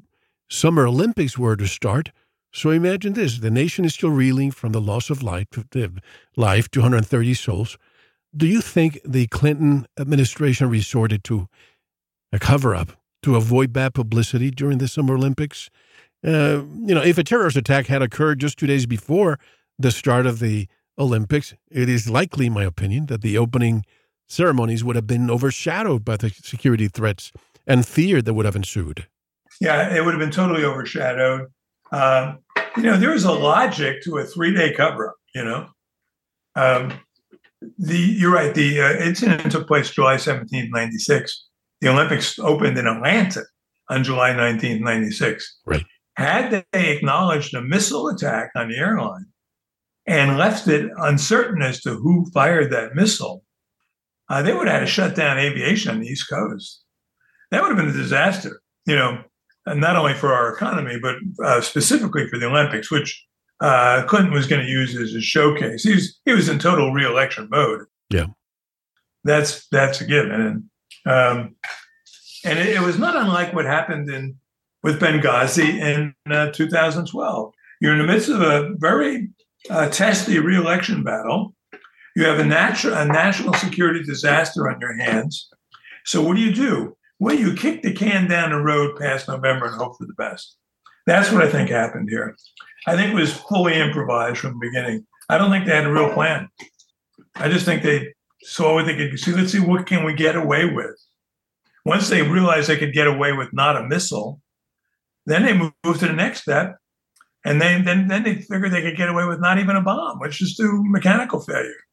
Summer 0.49 0.87
Olympics 0.87 1.37
were 1.37 1.55
to 1.55 1.67
start. 1.67 2.11
So 2.51 2.69
imagine 2.69 3.13
this: 3.13 3.39
the 3.39 3.51
nation 3.51 3.85
is 3.85 3.93
still 3.93 4.09
reeling 4.09 4.51
from 4.51 4.71
the 4.71 4.81
loss 4.81 5.09
of 5.09 5.23
life, 5.23 5.47
life, 6.35 6.69
230 6.71 7.33
souls. 7.33 7.77
Do 8.35 8.47
you 8.47 8.61
think 8.61 8.99
the 9.05 9.27
Clinton 9.27 9.87
administration 9.99 10.69
resorted 10.69 11.23
to 11.25 11.47
a 12.33 12.39
cover-up 12.39 12.91
to 13.21 13.37
avoid 13.37 13.71
bad 13.71 13.93
publicity 13.93 14.51
during 14.51 14.79
the 14.79 14.87
Summer 14.89 15.15
Olympics? 15.15 15.69
Uh, 16.25 16.63
you 16.81 16.93
know, 16.93 17.01
if 17.01 17.17
a 17.17 17.23
terrorist 17.23 17.55
attack 17.55 17.87
had 17.87 18.01
occurred 18.01 18.39
just 18.39 18.57
two 18.57 18.67
days 18.67 18.85
before 18.85 19.39
the 19.79 19.91
start 19.91 20.25
of 20.25 20.39
the 20.39 20.67
Olympics, 20.97 21.53
it 21.71 21.87
is 21.87 22.09
likely, 22.09 22.47
in 22.47 22.53
my 22.53 22.63
opinion, 22.63 23.05
that 23.05 23.21
the 23.21 23.37
opening 23.37 23.85
ceremonies 24.27 24.83
would 24.83 24.95
have 24.95 25.07
been 25.07 25.29
overshadowed 25.29 26.03
by 26.03 26.17
the 26.17 26.29
security 26.29 26.87
threats 26.87 27.31
and 27.67 27.87
fear 27.87 28.21
that 28.21 28.33
would 28.33 28.45
have 28.45 28.55
ensued. 28.55 29.07
Yeah, 29.61 29.95
it 29.95 30.03
would 30.03 30.13
have 30.13 30.19
been 30.19 30.31
totally 30.31 30.63
overshadowed. 30.63 31.47
Um, 31.91 32.39
you 32.75 32.83
know, 32.83 32.97
there 32.97 33.13
is 33.13 33.23
a 33.23 33.31
logic 33.31 34.01
to 34.03 34.17
a 34.17 34.23
three-day 34.23 34.73
cover-up. 34.73 35.15
You 35.35 35.43
know, 35.45 35.69
um, 36.55 36.93
the 37.77 37.97
you're 37.97 38.33
right. 38.33 38.53
The 38.53 38.81
uh, 38.81 38.93
incident 39.03 39.51
took 39.51 39.67
place 39.67 39.91
July 39.91 40.17
17, 40.17 40.69
96. 40.71 41.47
The 41.83 41.89
Olympics 41.89 42.39
opened 42.39 42.77
in 42.77 42.87
Atlanta 42.87 43.43
on 43.89 44.05
July 44.05 44.33
19, 44.33 44.81
96. 44.81 45.59
Right. 45.65 45.83
Had 46.15 46.63
they 46.71 46.95
acknowledged 46.95 47.53
a 47.53 47.61
missile 47.61 48.07
attack 48.07 48.51
on 48.55 48.69
the 48.69 48.77
airline 48.77 49.25
and 50.07 50.37
left 50.37 50.65
it 50.69 50.89
uncertain 50.95 51.61
as 51.61 51.81
to 51.81 51.95
who 51.95 52.31
fired 52.33 52.71
that 52.71 52.95
missile, 52.95 53.43
uh, 54.29 54.41
they 54.41 54.53
would 54.53 54.67
have 54.67 54.79
had 54.79 54.79
to 54.79 54.85
shut 54.85 55.13
down 55.13 55.37
aviation 55.37 55.91
on 55.91 55.99
the 55.99 56.07
East 56.07 56.29
Coast. 56.29 56.85
That 57.51 57.61
would 57.61 57.67
have 57.67 57.77
been 57.77 57.89
a 57.89 57.91
disaster, 57.91 58.61
you 58.85 58.95
know, 58.95 59.21
not 59.67 59.97
only 59.97 60.13
for 60.13 60.33
our 60.33 60.53
economy, 60.53 60.99
but 61.01 61.17
uh, 61.43 61.59
specifically 61.59 62.29
for 62.29 62.39
the 62.39 62.45
Olympics, 62.45 62.89
which 62.91 63.25
uh, 63.59 64.05
Clinton 64.07 64.31
was 64.31 64.47
going 64.47 64.61
to 64.61 64.71
use 64.71 64.95
as 64.95 65.13
a 65.15 65.21
showcase. 65.21 65.83
He 65.83 65.95
was, 65.95 66.17
he 66.23 66.31
was 66.31 66.47
in 66.47 66.59
total 66.59 66.93
reelection 66.93 67.49
mode. 67.51 67.81
Yeah. 68.09 68.27
That's, 69.25 69.67
that's 69.67 69.99
a 69.99 70.05
given. 70.05 70.39
And, 70.39 70.63
um, 71.05 71.55
and 72.45 72.59
it, 72.59 72.75
it, 72.75 72.81
was 72.81 72.97
not 72.97 73.15
unlike 73.15 73.53
what 73.53 73.65
happened 73.65 74.09
in 74.09 74.35
with 74.83 74.99
Benghazi 74.99 75.79
in 75.79 76.13
uh, 76.29 76.51
2012. 76.51 77.53
You're 77.81 77.93
in 77.93 77.99
the 77.99 78.05
midst 78.05 78.29
of 78.29 78.41
a 78.41 78.73
very 78.75 79.29
uh, 79.69 79.89
testy 79.89 80.39
reelection 80.39 81.03
battle. 81.03 81.55
You 82.15 82.25
have 82.25 82.39
a, 82.39 82.43
a 82.43 83.05
national 83.05 83.53
security 83.55 84.03
disaster 84.03 84.69
on 84.69 84.79
your 84.79 84.93
hands. 84.93 85.49
So 86.05 86.21
what 86.21 86.35
do 86.35 86.41
you 86.41 86.53
do? 86.53 86.95
Well, 87.19 87.35
you 87.35 87.53
kick 87.53 87.81
the 87.81 87.93
can 87.93 88.27
down 88.27 88.51
the 88.51 88.57
road 88.57 88.99
past 88.99 89.27
November 89.27 89.67
and 89.67 89.75
hope 89.75 89.97
for 89.97 90.05
the 90.05 90.13
best. 90.13 90.57
That's 91.05 91.31
what 91.31 91.43
I 91.43 91.49
think 91.49 91.69
happened 91.69 92.09
here. 92.09 92.35
I 92.87 92.95
think 92.95 93.11
it 93.11 93.15
was 93.15 93.33
fully 93.33 93.75
improvised 93.75 94.39
from 94.39 94.59
the 94.59 94.67
beginning. 94.67 95.05
I 95.29 95.37
don't 95.37 95.49
think 95.49 95.65
they 95.65 95.75
had 95.75 95.85
a 95.85 95.91
real 95.91 96.13
plan. 96.13 96.49
I 97.35 97.49
just 97.49 97.65
think 97.65 97.81
they 97.81 98.13
what 98.57 98.85
they 98.85 98.95
could 98.95 99.19
see. 99.19 99.33
Let's 99.33 99.51
see 99.51 99.59
what 99.59 99.85
can 99.85 100.03
we 100.03 100.13
get 100.13 100.35
away 100.35 100.65
with. 100.65 100.95
Once 101.85 102.09
they 102.09 102.21
realized 102.21 102.69
they 102.69 102.77
could 102.77 102.93
get 102.93 103.07
away 103.07 103.33
with 103.33 103.49
not 103.53 103.75
a 103.75 103.83
missile, 103.83 104.41
then 105.25 105.43
they 105.43 105.53
moved 105.53 105.99
to 105.99 106.07
the 106.07 106.13
next 106.13 106.41
step, 106.41 106.77
and 107.45 107.61
then 107.61 107.83
then 107.83 108.07
then 108.07 108.23
they 108.23 108.35
figured 108.35 108.71
they 108.71 108.81
could 108.81 108.97
get 108.97 109.09
away 109.09 109.25
with 109.25 109.39
not 109.39 109.59
even 109.59 109.75
a 109.75 109.81
bomb, 109.81 110.19
which 110.19 110.41
is 110.41 110.55
through 110.55 110.89
mechanical 110.89 111.41
failure. 111.41 111.83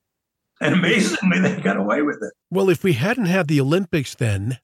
And 0.61 0.75
amazingly, 0.75 1.41
they 1.41 1.61
got 1.61 1.79
away 1.79 2.03
with 2.03 2.19
it. 2.23 2.33
Well, 2.51 2.69
if 2.69 2.85
we 2.85 2.93
hadn't 2.93 3.27
had 3.27 3.49
the 3.49 3.61
Olympics 3.61 4.15
then, 4.15 4.59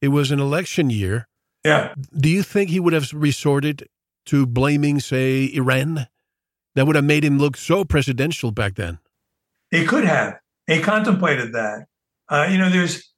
it 0.00 0.08
was 0.08 0.30
an 0.30 0.38
election 0.38 0.90
year. 0.90 1.26
Yeah. 1.64 1.92
Do 2.16 2.28
you 2.28 2.42
think 2.42 2.70
he 2.70 2.78
would 2.78 2.92
have 2.92 3.12
resorted 3.12 3.88
to 4.26 4.46
blaming, 4.46 5.00
say, 5.00 5.50
Iran? 5.52 6.06
That 6.76 6.86
would 6.86 6.94
have 6.94 7.04
made 7.04 7.24
him 7.24 7.38
look 7.38 7.56
so 7.56 7.84
presidential 7.84 8.52
back 8.52 8.76
then. 8.76 9.00
He 9.72 9.84
could 9.84 10.04
have. 10.04 10.38
He 10.70 10.80
contemplated 10.80 11.52
that. 11.52 11.86
Uh, 12.28 12.46
you 12.48 12.56
know, 12.56 12.70
there's 12.70 13.12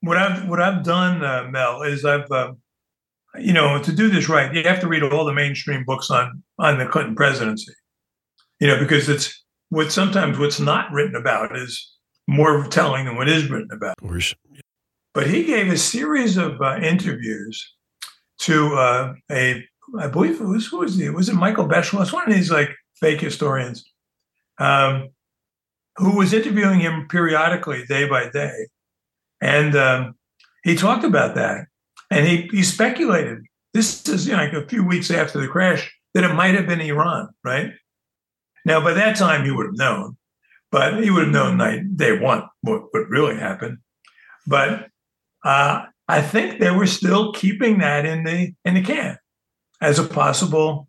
what 0.00 0.18
I've 0.18 0.46
what 0.46 0.60
I've 0.60 0.84
done, 0.84 1.24
uh, 1.24 1.48
Mel, 1.50 1.82
is 1.82 2.04
I've 2.04 2.30
uh, 2.30 2.52
you 3.38 3.52
know 3.52 3.82
to 3.82 3.92
do 3.92 4.10
this 4.10 4.28
right, 4.28 4.52
you 4.54 4.62
have 4.64 4.80
to 4.80 4.88
read 4.88 5.02
all 5.02 5.24
the 5.24 5.32
mainstream 5.32 5.84
books 5.84 6.10
on 6.10 6.42
on 6.58 6.78
the 6.78 6.86
Clinton 6.86 7.14
presidency. 7.14 7.72
You 8.60 8.66
know, 8.66 8.78
because 8.78 9.08
it's 9.08 9.42
what 9.70 9.90
sometimes 9.90 10.38
what's 10.38 10.60
not 10.60 10.92
written 10.92 11.16
about 11.16 11.56
is 11.56 11.94
more 12.26 12.64
telling 12.64 13.06
than 13.06 13.16
what 13.16 13.28
is 13.28 13.48
written 13.48 13.70
about. 13.72 13.94
But 15.14 15.28
he 15.28 15.44
gave 15.44 15.72
a 15.72 15.78
series 15.78 16.36
of 16.36 16.60
uh, 16.60 16.78
interviews 16.82 17.74
to 18.40 18.74
uh, 18.76 19.14
a, 19.32 19.64
I 19.98 20.08
believe 20.08 20.40
it 20.40 20.44
was 20.44 20.66
who 20.66 20.80
was 20.80 20.96
he? 20.96 21.08
Was 21.08 21.30
it 21.30 21.34
Michael 21.34 21.66
Beschloss? 21.66 22.12
One 22.12 22.28
of 22.28 22.34
these 22.34 22.50
like 22.50 22.70
fake 23.00 23.20
historians, 23.20 23.84
um, 24.58 25.08
who 25.98 26.16
was 26.16 26.32
interviewing 26.32 26.80
him 26.80 27.06
periodically, 27.08 27.84
day 27.86 28.08
by 28.08 28.30
day, 28.30 28.68
and 29.40 29.76
um, 29.76 30.14
he 30.64 30.74
talked 30.74 31.04
about 31.04 31.34
that, 31.34 31.66
and 32.10 32.26
he 32.26 32.48
he 32.50 32.62
speculated. 32.62 33.38
This 33.74 34.08
is 34.08 34.26
you 34.26 34.32
know, 34.32 34.44
like 34.44 34.52
a 34.52 34.66
few 34.66 34.84
weeks 34.84 35.10
after 35.10 35.40
the 35.40 35.48
crash 35.48 35.92
that 36.14 36.24
it 36.24 36.34
might 36.34 36.54
have 36.54 36.66
been 36.66 36.80
Iran, 36.80 37.28
right? 37.44 37.72
Now, 38.64 38.82
by 38.82 38.92
that 38.94 39.16
time, 39.16 39.44
he 39.44 39.50
would 39.50 39.66
have 39.66 39.76
known, 39.76 40.16
but 40.70 41.02
he 41.02 41.10
would 41.10 41.24
have 41.24 41.32
known 41.32 41.56
night, 41.56 41.96
day 41.96 42.18
one 42.18 42.44
what, 42.62 42.92
what 42.92 43.08
really 43.08 43.36
happened. 43.36 43.78
But 44.46 44.88
uh, 45.44 45.84
I 46.08 46.22
think 46.22 46.58
they 46.58 46.70
were 46.70 46.86
still 46.86 47.32
keeping 47.32 47.78
that 47.78 48.04
in 48.04 48.24
the 48.24 48.52
in 48.64 48.74
the 48.74 48.82
can 48.82 49.18
as 49.80 49.98
a 49.98 50.04
possible, 50.04 50.88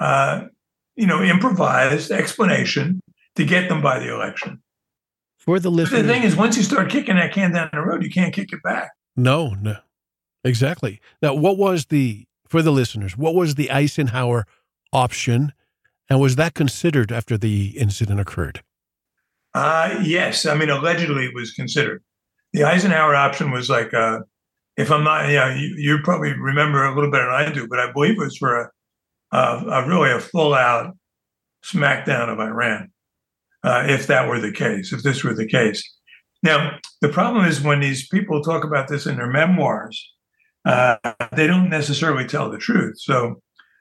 uh, 0.00 0.42
you 0.96 1.06
know, 1.06 1.22
improvised 1.22 2.10
explanation 2.10 3.00
to 3.38 3.44
get 3.44 3.68
them 3.68 3.80
by 3.80 3.98
the 3.98 4.12
election. 4.12 4.62
For 5.38 5.58
the 5.58 5.70
listeners, 5.70 6.02
but 6.02 6.06
the 6.06 6.12
thing 6.12 6.24
is, 6.24 6.36
once 6.36 6.58
you 6.58 6.62
start 6.62 6.90
kicking 6.90 7.16
that 7.16 7.32
can 7.32 7.52
down 7.52 7.70
the 7.72 7.80
road, 7.80 8.02
you 8.02 8.10
can't 8.10 8.34
kick 8.34 8.52
it 8.52 8.62
back. 8.62 8.90
No, 9.16 9.54
no, 9.54 9.78
exactly. 10.44 11.00
Now, 11.22 11.34
what 11.34 11.56
was 11.56 11.86
the 11.86 12.26
for 12.46 12.60
the 12.60 12.72
listeners? 12.72 13.16
What 13.16 13.34
was 13.34 13.54
the 13.54 13.70
Eisenhower 13.70 14.46
option 14.92 15.52
and 16.08 16.20
was 16.20 16.36
that 16.36 16.54
considered 16.54 17.12
after 17.12 17.36
the 17.36 17.78
incident 17.78 18.20
occurred? 18.20 18.62
Uh, 19.54 20.00
yes. 20.02 20.46
I 20.46 20.54
mean, 20.54 20.70
allegedly 20.70 21.26
it 21.26 21.34
was 21.34 21.52
considered. 21.52 22.02
The 22.52 22.64
Eisenhower 22.64 23.14
option 23.14 23.50
was 23.50 23.68
like, 23.68 23.92
uh, 23.92 24.20
if 24.76 24.90
I'm 24.90 25.04
not, 25.04 25.28
yeah, 25.28 25.54
you, 25.54 25.74
you 25.76 25.98
probably 26.02 26.32
remember 26.32 26.84
a 26.84 26.94
little 26.94 27.10
better 27.10 27.26
than 27.26 27.34
I 27.34 27.52
do, 27.52 27.66
but 27.68 27.78
I 27.78 27.92
believe 27.92 28.12
it 28.12 28.18
was 28.18 28.36
for 28.36 28.60
a, 28.60 28.70
a, 29.36 29.82
a 29.82 29.88
really 29.88 30.10
a 30.10 30.20
full 30.20 30.54
out 30.54 30.96
smackdown 31.64 32.28
of 32.28 32.38
Iran, 32.38 32.90
uh, 33.64 33.84
if 33.86 34.06
that 34.06 34.28
were 34.28 34.40
the 34.40 34.52
case, 34.52 34.92
if 34.92 35.02
this 35.02 35.24
were 35.24 35.34
the 35.34 35.46
case. 35.46 35.82
Now, 36.42 36.78
the 37.00 37.08
problem 37.08 37.44
is 37.44 37.60
when 37.60 37.80
these 37.80 38.08
people 38.08 38.42
talk 38.42 38.64
about 38.64 38.88
this 38.88 39.06
in 39.06 39.16
their 39.16 39.30
memoirs, 39.30 40.12
uh, 40.64 40.96
they 41.34 41.46
don't 41.46 41.68
necessarily 41.68 42.26
tell 42.26 42.50
the 42.50 42.58
truth. 42.58 43.00
So, 43.00 43.40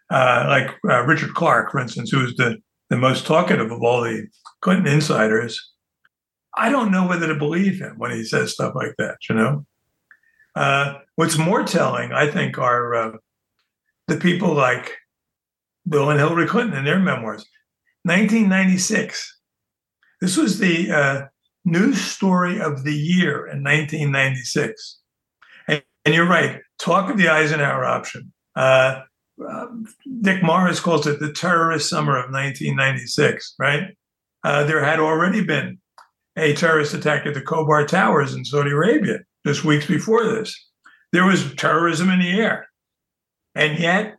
uh, 0.10 0.46
like 0.48 0.76
uh, 0.90 1.04
Richard 1.04 1.34
Clarke, 1.34 1.72
for 1.72 1.80
instance, 1.80 2.10
who 2.10 2.22
was 2.22 2.36
the, 2.36 2.58
the 2.90 2.98
most 2.98 3.26
talkative 3.26 3.72
of 3.72 3.84
all 3.84 4.02
the 4.02 4.28
Clinton 4.62 4.88
insiders, 4.88 5.74
I 6.56 6.70
don't 6.70 6.92
know 6.92 7.08
whether 7.08 7.28
to 7.28 7.36
believe 7.36 7.80
him 7.80 7.96
when 7.98 8.12
he 8.12 8.24
says 8.24 8.54
stuff 8.54 8.74
like 8.74 8.96
that, 8.98 9.18
you 9.30 9.36
know? 9.36 9.66
Uh, 10.56 10.96
what's 11.16 11.38
more 11.38 11.64
telling, 11.64 12.12
I 12.14 12.32
think, 12.32 12.58
are 12.58 12.96
uh, 12.96 13.12
the 14.08 14.18
people 14.18 14.56
like 14.56 14.96
Bill 15.88 16.10
and 16.10 16.20
Hillary 16.20 16.48
Clinton 16.48 16.78
in 16.78 16.86
their 16.86 17.00
memoirs. 17.00 17.46
1996. 18.04 19.37
This 20.22 20.38
was 20.38 20.60
the 20.60 20.92
uh, 20.92 21.22
news 21.66 22.02
story 22.02 22.60
of 22.60 22.84
the 22.84 22.94
year 22.94 23.46
in 23.48 23.64
1996. 23.64 25.00
And, 25.68 25.84
and 26.06 26.16
you're 26.16 26.28
right, 26.28 26.62
talk 26.80 27.10
of 27.10 27.18
the 27.18 27.30
Eisenhower 27.30 27.86
option. 27.86 28.34
Uh, 28.56 29.02
um, 29.48 29.86
Dick 30.22 30.42
Morris 30.42 30.80
calls 30.80 31.06
it 31.06 31.20
the 31.20 31.32
terrorist 31.32 31.90
summer 31.90 32.18
of 32.18 32.32
1996, 32.32 33.56
right? 33.60 33.96
Uh, 34.44 34.64
there 34.64 34.84
had 34.84 35.00
already 35.00 35.44
been 35.44 35.78
a 36.38 36.54
terrorist 36.54 36.94
attack 36.94 37.26
at 37.26 37.34
the 37.34 37.42
Khobar 37.42 37.88
Towers 37.88 38.34
in 38.34 38.46
Saudi 38.46 38.72
Arabia 38.72 39.20
just 39.46 39.64
weeks 39.64 39.86
before 39.86 40.24
this. 40.24 40.56
There 41.12 41.26
was 41.26 41.54
terrorism 41.56 42.10
in 42.10 42.20
the 42.20 42.40
air. 42.40 42.68
And 43.56 43.80
yet, 43.80 44.16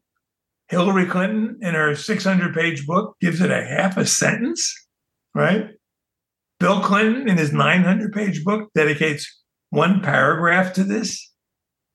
Hillary 0.69 1.07
Clinton, 1.07 1.59
in 1.63 1.75
her 1.75 1.95
600 1.95 2.55
page 2.55 2.87
book, 2.87 3.17
gives 3.21 3.41
it 3.41 3.51
a 3.51 3.65
half 3.65 3.97
a 3.97 4.05
sentence, 4.05 4.75
right? 5.35 5.71
Bill 6.61 6.81
Clinton, 6.81 7.29
in 7.29 7.39
his 7.39 7.53
900 7.53 8.13
page 8.13 8.45
book, 8.45 8.71
dedicates 8.75 9.43
one 9.71 10.01
paragraph 10.01 10.73
to 10.75 10.85
this 10.85 11.31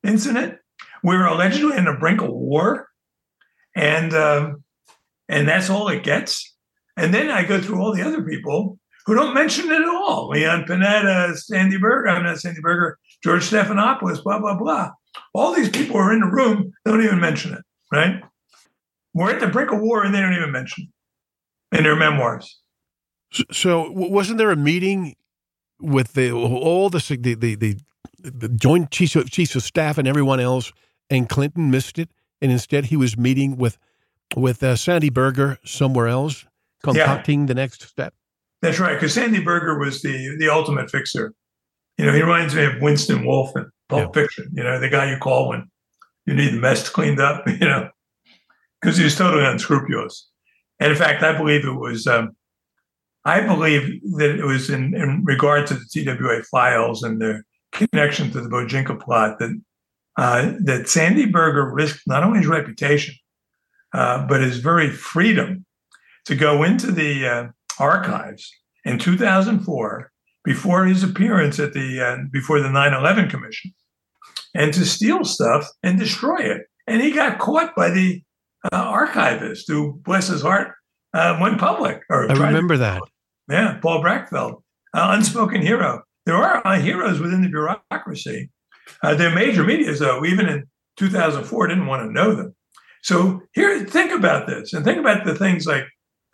incident. 0.03 0.57
We 1.03 1.17
were 1.17 1.25
allegedly 1.25 1.77
in 1.77 1.85
the 1.85 1.97
brink 1.99 2.21
of 2.21 2.29
war, 2.29 2.87
and 3.75 4.13
um, 4.13 4.63
and 5.27 5.47
that's 5.47 5.69
all 5.69 5.89
it 5.89 6.03
gets. 6.03 6.53
And 6.95 7.13
then 7.13 7.29
I 7.29 7.43
go 7.43 7.59
through 7.59 7.81
all 7.81 7.93
the 7.93 8.03
other 8.03 8.23
people 8.23 8.77
who 9.05 9.15
don't 9.15 9.33
mention 9.33 9.71
it 9.71 9.81
at 9.81 9.87
all. 9.87 10.29
Leon 10.29 10.65
Panetta, 10.65 11.35
Sandy 11.35 11.77
Berger, 11.77 12.09
I'm 12.09 12.23
not 12.23 12.39
Sandy 12.39 12.61
Berger, 12.61 12.97
George 13.23 13.43
Stephanopoulos, 13.43 14.23
blah, 14.23 14.39
blah, 14.39 14.57
blah. 14.57 14.91
All 15.33 15.53
these 15.53 15.69
people 15.69 15.97
are 15.97 16.13
in 16.13 16.21
the 16.21 16.27
room, 16.27 16.71
don't 16.85 17.03
even 17.03 17.19
mention 17.19 17.53
it, 17.53 17.63
right? 17.91 18.21
We're 19.13 19.31
at 19.31 19.39
the 19.39 19.47
brink 19.47 19.71
of 19.71 19.81
war 19.81 20.03
and 20.03 20.13
they 20.13 20.21
don't 20.21 20.33
even 20.33 20.51
mention 20.51 20.87
it 21.71 21.77
in 21.77 21.83
their 21.83 21.95
memoirs. 21.95 22.59
So, 23.33 23.43
so 23.51 23.91
wasn't 23.91 24.37
there 24.37 24.51
a 24.51 24.55
meeting 24.55 25.15
with 25.79 26.13
the 26.13 26.31
all 26.31 26.89
the 26.89 26.99
the 27.19 27.33
the, 27.33 27.55
the, 27.55 27.77
the 28.19 28.49
joint 28.49 28.91
chiefs 28.91 29.15
of, 29.15 29.29
chiefs 29.29 29.55
of 29.55 29.63
staff 29.63 29.97
and 29.97 30.07
everyone 30.07 30.39
else, 30.39 30.71
and 31.09 31.27
Clinton 31.27 31.71
missed 31.71 31.99
it, 31.99 32.09
and 32.41 32.51
instead 32.51 32.85
he 32.85 32.95
was 32.95 33.17
meeting 33.17 33.57
with 33.57 33.77
with 34.35 34.63
uh, 34.63 34.75
Sandy 34.75 35.09
Berger 35.09 35.57
somewhere 35.65 36.07
else, 36.07 36.45
concocting 36.83 37.41
yeah. 37.41 37.45
the 37.47 37.53
next 37.55 37.83
step. 37.83 38.13
That's 38.61 38.79
right, 38.79 38.93
because 38.93 39.13
Sandy 39.13 39.41
Berger 39.41 39.77
was 39.77 40.01
the 40.01 40.35
the 40.39 40.49
ultimate 40.49 40.89
fixer. 40.89 41.33
You 41.97 42.05
know, 42.05 42.13
he 42.13 42.21
reminds 42.21 42.55
me 42.55 42.65
of 42.65 42.81
Winston 42.81 43.25
Wolfe 43.25 43.55
in 43.55 43.69
Pulp 43.89 44.15
yeah. 44.15 44.21
Fiction. 44.21 44.51
You 44.53 44.63
know, 44.63 44.79
the 44.79 44.89
guy 44.89 45.11
you 45.11 45.17
call 45.17 45.49
when 45.49 45.69
you 46.25 46.33
need 46.33 46.53
the 46.53 46.59
mess 46.59 46.87
cleaned 46.87 47.19
up. 47.19 47.45
You 47.47 47.67
know, 47.67 47.89
because 48.81 48.97
he 48.97 49.03
was 49.03 49.15
totally 49.15 49.45
unscrupulous. 49.45 50.29
And 50.79 50.91
in 50.91 50.97
fact, 50.97 51.23
I 51.23 51.37
believe 51.37 51.65
it 51.65 51.73
was. 51.73 52.05
Um, 52.07 52.35
I 53.25 53.41
believe 53.41 54.01
that 54.17 54.37
it 54.37 54.45
was 54.45 54.69
in, 54.69 54.93
in 54.95 55.23
regard 55.23 55.67
to 55.67 55.75
the 55.75 55.85
TWA 55.91 56.43
files 56.43 57.03
and 57.03 57.21
their 57.21 57.45
connection 57.71 58.31
to 58.31 58.41
the 58.41 58.49
Bojinka 58.49 58.99
plot 58.99 59.39
that 59.39 59.61
uh, 60.15 60.53
that 60.63 60.87
Sandy 60.87 61.25
Berger 61.25 61.73
risked 61.73 62.03
not 62.05 62.23
only 62.23 62.39
his 62.39 62.47
reputation, 62.47 63.15
uh, 63.93 64.27
but 64.27 64.41
his 64.41 64.57
very 64.57 64.91
freedom 64.91 65.65
to 66.25 66.35
go 66.35 66.63
into 66.63 66.91
the 66.91 67.27
uh, 67.27 67.47
archives 67.79 68.51
in 68.85 68.99
2004 68.99 70.11
before 70.43 70.85
his 70.85 71.03
appearance 71.03 71.59
at 71.59 71.73
the 71.73 71.99
uh, 71.99 72.17
before 72.31 72.59
the 72.59 72.67
9/11 72.67 73.29
Commission, 73.29 73.73
and 74.53 74.73
to 74.73 74.85
steal 74.85 75.23
stuff 75.23 75.67
and 75.81 75.97
destroy 75.97 76.39
it. 76.39 76.63
And 76.85 77.01
he 77.01 77.11
got 77.11 77.39
caught 77.39 77.75
by 77.75 77.89
the 77.89 78.21
uh, 78.71 78.75
archivist 78.75 79.65
who, 79.67 79.99
bless 80.03 80.27
his 80.27 80.41
heart, 80.41 80.73
uh, 81.13 81.37
went 81.41 81.59
public. 81.59 82.01
Or 82.09 82.29
I 82.29 82.33
remember 82.33 82.77
that. 82.77 83.01
Yeah, 83.49 83.79
Paul 83.81 84.03
Brachfeld, 84.03 84.61
unspoken 84.93 85.61
hero. 85.61 86.03
There 86.25 86.35
are 86.35 86.65
uh, 86.65 86.79
heroes 86.79 87.19
within 87.19 87.41
the 87.41 87.49
bureaucracy. 87.49 88.49
Uh, 89.01 89.15
major 89.35 89.63
media, 89.63 89.93
though, 89.93 90.23
even 90.25 90.47
in 90.47 90.63
2004, 90.97 91.67
didn't 91.67 91.87
want 91.87 92.03
to 92.03 92.11
know 92.11 92.35
them. 92.35 92.55
So 93.01 93.41
here, 93.53 93.83
think 93.83 94.11
about 94.11 94.47
this, 94.47 94.73
and 94.73 94.85
think 94.85 94.99
about 94.99 95.25
the 95.25 95.35
things 95.35 95.65
like, 95.65 95.83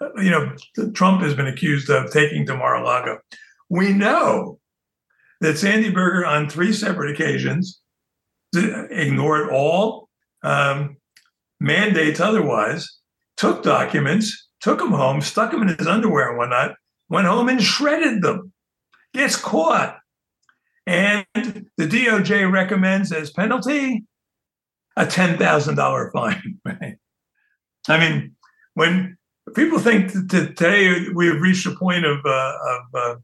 uh, 0.01 0.13
you 0.21 0.29
know, 0.29 0.55
Trump 0.93 1.21
has 1.21 1.33
been 1.33 1.47
accused 1.47 1.89
of 1.89 2.11
taking 2.11 2.45
to 2.45 2.55
Mar-a-Lago. 2.55 3.19
We 3.69 3.93
know 3.93 4.59
that 5.41 5.57
Sandy 5.57 5.89
Berger, 5.89 6.25
on 6.25 6.49
three 6.49 6.73
separate 6.73 7.11
occasions, 7.11 7.79
ignored 8.55 9.49
all 9.49 10.09
um, 10.43 10.97
mandates 11.59 12.19
otherwise, 12.19 12.87
took 13.37 13.63
documents, 13.63 14.47
took 14.61 14.79
them 14.79 14.91
home, 14.91 15.21
stuck 15.21 15.51
them 15.51 15.61
in 15.63 15.69
his 15.69 15.87
underwear 15.87 16.29
and 16.29 16.37
whatnot, 16.37 16.75
went 17.09 17.27
home 17.27 17.49
and 17.49 17.61
shredded 17.61 18.21
them, 18.21 18.53
gets 19.13 19.35
caught. 19.35 19.97
And 20.85 21.25
the 21.35 21.87
DOJ 21.87 22.51
recommends 22.51 23.11
as 23.11 23.31
penalty 23.31 24.05
a 24.95 25.05
$10,000 25.05 26.11
fine. 26.11 26.59
Right? 26.65 26.95
I 27.87 27.99
mean, 27.99 28.35
when 28.73 29.17
people 29.55 29.79
think 29.79 30.11
that 30.11 30.29
today 30.29 31.07
we 31.13 31.27
have 31.27 31.41
reached 31.41 31.65
a 31.65 31.75
point 31.75 32.05
of, 32.05 32.19
uh, 32.25 32.53
of 32.69 32.81
uh, 32.93 33.15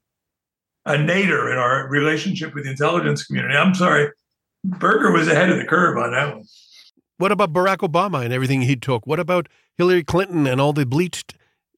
a 0.86 0.98
nadir 0.98 1.52
in 1.52 1.58
our 1.58 1.88
relationship 1.90 2.56
with 2.56 2.64
the 2.64 2.72
intelligence 2.72 3.26
community, 3.26 3.56
I'm 3.56 3.76
sorry, 3.76 4.10
Berger 4.64 5.12
was 5.12 5.28
ahead 5.28 5.50
of 5.50 5.58
the 5.58 5.66
curve 5.66 5.98
on 5.98 6.12
that 6.12 6.36
one. 6.36 6.46
What 7.18 7.32
about 7.32 7.54
Barack 7.54 7.78
Obama 7.78 8.24
and 8.24 8.34
everything 8.34 8.62
he 8.62 8.76
took? 8.76 9.06
What 9.06 9.20
about 9.20 9.48
Hillary 9.78 10.04
Clinton 10.04 10.48
and 10.48 10.60
all 10.60 10.74
the 10.74 10.86
bleached 10.86 11.36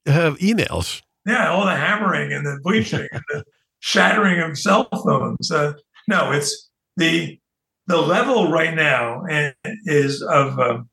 uh, 0.08 0.32
emails? 0.40 1.02
Yeah, 1.28 1.50
all 1.50 1.66
the 1.66 1.76
hammering 1.76 2.32
and 2.32 2.46
the 2.46 2.58
bleaching 2.64 3.08
and 3.12 3.24
the 3.30 3.44
shattering 3.80 4.40
of 4.40 4.58
cell 4.58 4.88
phones. 5.04 5.52
Uh, 5.52 5.74
no, 6.08 6.32
it's 6.32 6.70
the 6.96 7.38
the 7.88 7.98
level 7.98 8.50
right 8.50 8.74
now 8.74 9.24
is 9.86 10.22
of 10.22 10.58
um, 10.58 10.90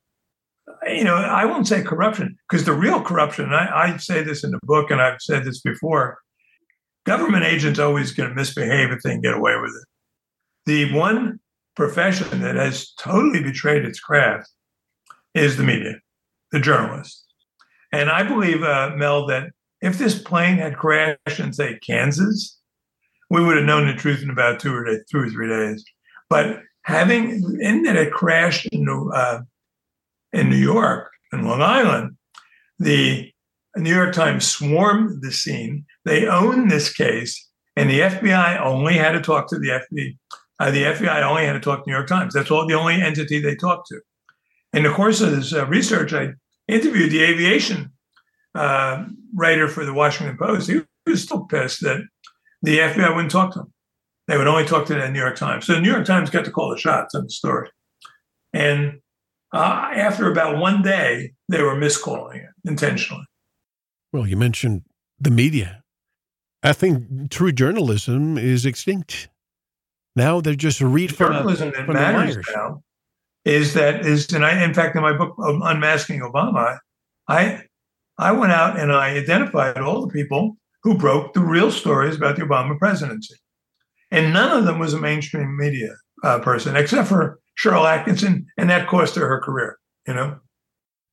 you 0.87 1.05
know 1.05 1.15
I 1.15 1.45
won't 1.45 1.69
say 1.69 1.83
corruption 1.83 2.37
because 2.49 2.65
the 2.65 2.73
real 2.73 3.01
corruption. 3.01 3.53
I, 3.55 3.93
I 3.93 3.97
say 3.97 4.23
this 4.23 4.43
in 4.43 4.51
the 4.51 4.59
book 4.65 4.91
and 4.91 5.01
I've 5.01 5.21
said 5.21 5.45
this 5.45 5.61
before. 5.61 6.19
Government 7.07 7.45
agents 7.45 7.79
always 7.79 8.13
going 8.13 8.31
to 8.31 8.35
misbehave 8.35 8.91
if 8.91 9.03
they 9.03 9.11
can 9.11 9.21
get 9.21 9.35
away 9.35 9.57
with 9.61 9.71
it. 9.71 9.87
The 10.67 10.93
one 10.95 11.39
profession 11.77 12.41
that 12.41 12.57
has 12.57 12.93
totally 12.95 13.43
betrayed 13.43 13.85
its 13.85 14.01
craft 14.01 14.49
is 15.35 15.57
the 15.57 15.65
media, 15.65 15.97
the 16.51 16.61
journalists. 16.61 17.25
And 17.93 18.09
I 18.09 18.23
believe, 18.23 18.63
uh, 18.63 18.93
Mel, 18.97 19.27
that 19.27 19.51
if 19.85 19.99
this 19.99 20.19
plane 20.19 20.57
had 20.57 20.79
crashed 20.79 21.39
in, 21.39 21.53
say, 21.53 21.79
Kansas, 21.87 22.59
we 23.29 23.45
would 23.45 23.59
have 23.59 23.67
known 23.67 23.87
the 23.87 23.93
truth 23.93 24.23
in 24.23 24.31
about 24.31 24.59
two 24.59 24.75
or, 24.75 24.87
two 25.11 25.19
or 25.19 25.29
three 25.29 25.47
days. 25.47 25.85
But 26.31 26.61
having, 26.85 27.59
in 27.61 27.83
that 27.83 27.97
it 27.97 28.11
crashed 28.11 28.67
in, 28.73 28.87
uh, 28.89 29.41
in 30.33 30.49
New 30.49 30.57
York, 30.57 31.11
in 31.35 31.45
Long 31.45 31.61
Island, 31.61 32.17
the 32.79 33.31
New 33.77 33.95
York 33.95 34.15
Times 34.15 34.47
swarmed 34.47 35.23
the 35.23 35.31
scene. 35.31 35.85
They 36.07 36.27
own 36.27 36.69
this 36.69 36.91
case, 36.91 37.47
and 37.77 37.91
the 37.91 38.01
FBI 38.01 38.59
only 38.63 38.95
had 38.95 39.13
to 39.13 39.21
talk 39.21 39.49
to 39.49 39.59
the 39.59 39.69
FBI. 39.69 40.17
Uh, 40.61 40.71
the 40.71 40.85
FBI 40.85 41.23
only 41.23 41.45
had 41.45 41.55
to 41.55 41.61
talk 41.61 41.85
to 41.85 41.91
New 41.91 41.97
York 41.97 42.09
Times. 42.09 42.33
That's 42.33 42.51
all 42.51 42.67
the 42.67 42.75
only 42.75 42.95
entity 42.95 43.39
they 43.39 43.55
talked 43.55 43.89
to. 43.89 44.01
In 44.73 44.85
the 44.85 44.93
course 44.93 45.21
of 45.21 45.33
this 45.33 45.53
uh, 45.53 45.67
research, 45.67 46.15
I 46.15 46.31
interviewed 46.69 47.11
the 47.11 47.23
aviation 47.23 47.93
uh, 48.55 49.05
writer 49.35 49.69
for 49.69 49.85
the 49.85 49.93
Washington 49.93 50.37
Post, 50.37 50.71
he 50.71 50.83
was 51.07 51.23
still 51.23 51.45
pissed 51.45 51.83
that 51.83 52.03
the 52.63 52.79
FBI 52.79 53.15
wouldn't 53.15 53.31
talk 53.31 53.53
to 53.55 53.61
him. 53.61 53.73
They 54.27 54.39
would 54.39 54.47
only 54.47 54.65
talk 54.65 54.87
to 54.87 54.95
the 54.95 55.11
New 55.11 55.19
York 55.19 55.37
Times. 55.37 55.67
So 55.67 55.75
the 55.75 55.81
New 55.81 55.91
York 55.91 56.07
Times 56.07 56.31
got 56.31 56.45
to 56.47 56.51
call 56.51 56.71
the 56.71 56.79
shots 56.79 57.15
on 57.15 57.25
the 57.25 57.31
story. 57.31 57.69
And 58.53 59.01
uh, 59.53 59.91
after 59.95 60.31
about 60.31 60.59
one 60.59 60.83
day, 60.83 61.33
they 61.49 61.63
were 61.63 61.77
miscalling 61.77 62.39
it 62.39 62.69
intentionally. 62.69 63.25
Well, 64.13 64.27
you 64.27 64.37
mentioned 64.37 64.83
the 65.21 65.31
media. 65.31 65.83
I 66.63 66.73
think 66.73 67.31
true 67.31 67.53
journalism 67.53 68.39
is 68.39 68.65
extinct. 68.65 69.29
Now 70.17 70.41
they're 70.41 70.55
just 70.55 70.81
read 70.81 71.15
from 71.15 71.33
journalism 71.33 71.73
that 71.77 71.89
matters 71.89 72.39
now 72.55 72.83
is 73.45 73.75
that 73.75 74.07
is 74.07 74.33
and 74.33 74.45
I 74.45 74.63
in 74.63 74.73
fact 74.75 74.97
in 74.97 75.03
my 75.03 75.13
book 75.13 75.35
Unmasking 75.39 76.21
Obama, 76.21 76.79
I 77.29 77.63
I 78.19 78.33
went 78.33 78.53
out 78.53 78.79
and 78.79 78.93
I 78.93 79.11
identified 79.17 79.79
all 79.79 80.07
the 80.07 80.13
people 80.13 80.57
who 80.83 80.97
broke 80.97 81.33
the 81.33 81.41
real 81.41 81.71
stories 81.71 82.17
about 82.17 82.37
the 82.37 82.43
Obama 82.43 82.79
presidency, 82.79 83.35
and 84.11 84.33
none 84.33 84.57
of 84.57 84.65
them 84.65 84.79
was 84.79 84.95
a 84.95 85.01
mainstream 85.01 85.57
media 85.57 85.95
uh, 86.23 86.39
person 86.41 86.77
except 86.77 87.09
for 87.09 87.41
Sharyl 87.59 87.85
Attkisson, 87.85 88.45
and 88.57 88.71
that 88.71 88.89
cost 88.89 89.17
her 89.17 89.27
her 89.27 89.41
career. 89.41 89.79
You 90.07 90.15
know. 90.15 90.39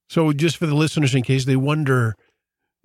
So 0.09 0.33
just 0.33 0.57
for 0.57 0.67
the 0.67 0.75
listeners, 0.75 1.15
in 1.15 1.23
case 1.23 1.45
they 1.45 1.55
wonder, 1.55 2.15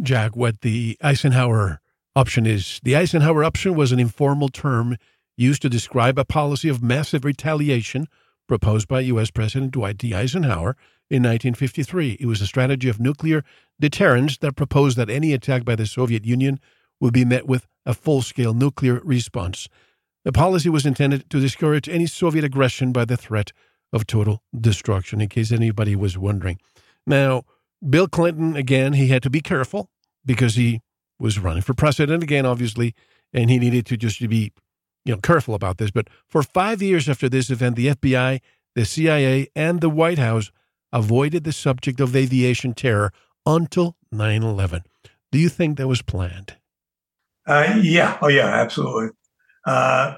Jack, 0.01 0.37
what 0.37 0.61
the 0.61 0.97
Eisenhower 1.03 1.81
option 2.15 2.47
is, 2.47 2.81
the 2.85 2.97
Eisenhower 2.97 3.43
option 3.43 3.75
was 3.75 3.91
an 3.91 3.99
informal 3.99 4.49
term 4.49 4.97
used 5.37 5.61
to 5.63 5.69
describe 5.69 6.19
a 6.19 6.25
policy 6.25 6.69
of 6.69 6.83
massive 6.83 7.25
retaliation 7.25 8.07
proposed 8.47 8.87
by 8.89 9.01
U.S. 9.01 9.31
President 9.31 9.73
Dwight 9.73 9.99
D. 9.99 10.15
Eisenhower 10.15 10.77
in 11.11 11.23
1953. 11.23 12.19
It 12.21 12.27
was 12.27 12.41
a 12.41 12.47
strategy 12.47 12.89
of 12.89 13.01
nuclear 13.01 13.45
deterrence 13.81 14.39
that 14.39 14.57
proposed 14.57 14.97
that 14.97 15.11
any 15.11 15.33
attack 15.33 15.65
by 15.65 15.77
the 15.77 15.87
Soviet 15.87 16.25
Union 16.25 16.59
would 17.01 17.13
be 17.13 17.25
met 17.25 17.47
with 17.47 17.67
a 17.85 17.95
full 17.95 18.23
scale 18.23 18.55
nuclear 18.55 19.01
response. 19.05 19.69
The 20.25 20.33
policy 20.33 20.69
was 20.69 20.87
intended 20.87 21.31
to 21.31 21.41
discourage 21.41 21.89
any 21.89 22.07
Soviet 22.07 22.45
aggression 22.45 22.93
by 22.93 23.05
the 23.05 23.17
threat 23.17 23.53
of 23.93 24.07
total 24.07 24.43
destruction, 24.59 25.21
in 25.21 25.29
case 25.29 25.53
anybody 25.53 25.95
was 25.95 26.19
wondering. 26.19 26.59
Now, 27.07 27.45
Bill 27.89 28.09
Clinton, 28.09 28.57
again, 28.57 28.95
he 28.95 29.09
had 29.09 29.23
to 29.23 29.31
be 29.31 29.41
careful 29.41 29.89
because 30.25 30.57
he 30.57 30.81
was 31.21 31.39
running 31.39 31.63
for 31.63 31.75
president 31.75 32.23
again, 32.23 32.45
obviously, 32.45 32.95
and 33.33 33.49
he 33.49 33.59
needed 33.59 33.87
to 33.87 33.97
just 33.97 34.27
be 34.29 34.53
you 35.05 35.15
know, 35.15 35.21
careful 35.21 35.55
about 35.55 35.79
this, 35.79 35.93
but 35.93 36.09
for 36.29 36.43
five 36.43 36.83
years 36.83 37.09
after 37.09 37.29
this 37.29 37.49
event, 37.49 37.77
the 37.77 37.87
FBI, 37.87 38.41
the 38.75 38.85
CIA, 38.85 39.47
and 39.55 39.81
the 39.81 39.89
White 39.89 40.19
House 40.19 40.51
avoided 40.93 41.45
the 41.45 41.53
subject 41.53 42.01
of 42.01 42.17
aviation 42.17 42.75
terror 42.75 43.13
until 43.45 43.97
9 44.13 44.43
11. 44.43 44.83
Do 45.33 45.39
you 45.39 45.49
think 45.49 45.79
that 45.79 45.89
was 45.89 46.03
planned? 46.03 46.57
Uh, 47.47 47.79
yeah. 47.81 48.19
Oh, 48.21 48.29
yeah, 48.29 48.47
absolutely. 48.47 49.11
Uh, 49.67 50.17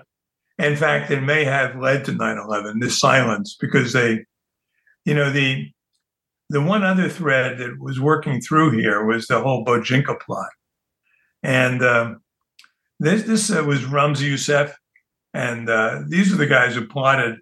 in 0.59 0.77
fact, 0.77 1.11
it 1.11 1.21
may 1.21 1.45
have 1.45 1.77
led 1.77 2.05
to 2.07 2.13
9 2.13 2.39
11, 2.39 2.81
this 2.81 2.99
silence, 2.99 3.57
because 3.61 3.93
they, 3.93 4.25
you 5.05 5.15
know, 5.15 5.31
the 5.31 5.71
the 6.51 6.63
one 6.63 6.83
other 6.83 7.11
thread 7.11 7.59
that 7.59 7.79
was 7.79 8.01
working 8.01 8.41
through 8.41 8.71
here 8.71 9.05
was 9.05 9.27
the 9.27 9.39
whole 9.41 9.67
Bojinka 9.67 10.19
plot. 10.21 10.49
And 11.43 11.83
um, 11.83 12.23
this 12.99 13.23
this 13.25 13.51
uh, 13.51 13.63
was 13.65 13.81
Ramzi 13.81 14.23
Youssef, 14.23 14.75
and 15.35 15.69
uh, 15.69 16.03
these 16.09 16.33
are 16.33 16.37
the 16.37 16.47
guys 16.47 16.75
who 16.75 16.87
plotted 16.87 17.39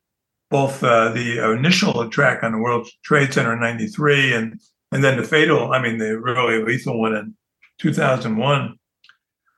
both 0.50 0.82
uh, 0.82 1.10
the 1.10 1.52
initial 1.52 2.00
attack 2.00 2.42
on 2.42 2.52
the 2.52 2.58
World 2.58 2.88
Trade 3.04 3.32
Center 3.32 3.52
in 3.52 3.60
'93 3.60 4.34
and 4.34 4.60
and 4.92 5.02
then 5.02 5.16
the 5.16 5.24
fatal, 5.24 5.72
I 5.72 5.82
mean, 5.82 5.98
the 5.98 6.18
really 6.18 6.62
lethal 6.62 7.00
one 7.00 7.14
in 7.14 7.34
2001. 7.80 8.78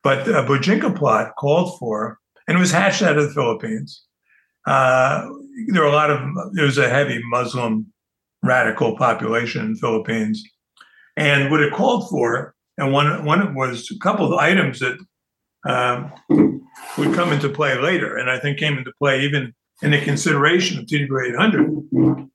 But 0.02 0.24
the 0.24 0.32
Bojinka 0.32 0.96
plot 0.96 1.34
called 1.38 1.78
for, 1.78 2.18
and 2.46 2.56
it 2.56 2.60
was 2.60 2.72
hatched 2.72 3.02
out 3.02 3.18
of 3.18 3.28
the 3.28 3.34
Philippines. 3.34 4.04
Uh, 4.66 5.28
there 5.68 5.82
were 5.82 5.88
a 5.88 5.92
lot 5.92 6.10
of 6.10 6.20
there 6.54 6.64
was 6.64 6.78
a 6.78 6.88
heavy 6.88 7.20
Muslim 7.30 7.92
radical 8.42 8.96
population 8.96 9.64
in 9.64 9.72
the 9.74 9.78
Philippines, 9.78 10.42
and 11.16 11.50
what 11.50 11.60
it 11.60 11.72
called 11.72 12.08
for, 12.08 12.54
and 12.76 12.92
one 12.92 13.24
one 13.24 13.54
was 13.54 13.90
a 13.90 13.98
couple 13.98 14.32
of 14.32 14.38
items 14.38 14.80
that 14.80 14.98
um, 15.66 16.12
would 16.96 17.14
come 17.14 17.32
into 17.32 17.48
play 17.48 17.76
later, 17.78 18.16
and 18.16 18.30
I 18.30 18.38
think 18.38 18.58
came 18.58 18.78
into 18.78 18.92
play 18.98 19.22
even 19.22 19.52
in 19.82 19.90
the 19.90 20.00
consideration 20.00 20.78
of 20.78 20.86
TW 20.86 21.34
800. 21.34 22.28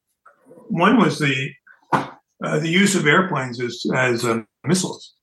One 0.70 0.98
was 0.98 1.20
the 1.20 1.52
uh, 1.92 2.60
the 2.60 2.70
use 2.70 2.96
of 2.96 3.08
airplanes 3.08 3.60
as 3.62 3.84
as 3.96 4.26
um, 4.26 4.48
missiles, 4.64 5.14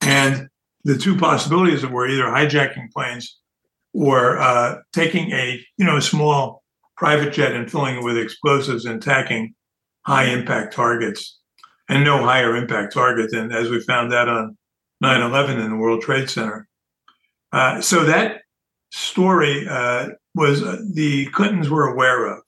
and 0.00 0.48
the 0.84 0.96
two 0.96 1.16
possibilities 1.16 1.84
were 1.86 2.06
either 2.06 2.24
hijacking 2.24 2.92
planes 2.92 3.38
or 3.92 4.38
uh, 4.38 4.76
taking 4.92 5.32
a 5.32 5.64
you 5.78 5.84
know 5.84 5.96
a 5.96 6.02
small 6.02 6.62
private 6.96 7.32
jet 7.32 7.52
and 7.52 7.70
filling 7.70 7.96
it 7.96 8.04
with 8.04 8.18
explosives 8.18 8.84
and 8.84 9.02
attacking 9.02 9.54
high 10.06 10.26
impact 10.26 10.74
targets, 10.74 11.38
and 11.88 12.04
no 12.04 12.18
higher 12.18 12.54
impact 12.54 12.92
target 12.92 13.30
than 13.30 13.50
as 13.50 13.70
we 13.70 13.80
found 13.80 14.12
out 14.12 14.28
on 14.28 14.56
9/11 15.02 15.64
in 15.64 15.70
the 15.70 15.76
World 15.76 16.02
Trade 16.02 16.28
Center. 16.28 16.68
Uh, 17.52 17.80
so 17.80 18.04
that 18.04 18.42
story 18.94 19.66
uh, 19.68 20.10
was 20.34 20.62
uh, 20.62 20.80
the 20.92 21.26
Clintons 21.26 21.68
were 21.68 21.86
aware 21.86 22.26
of. 22.26 22.42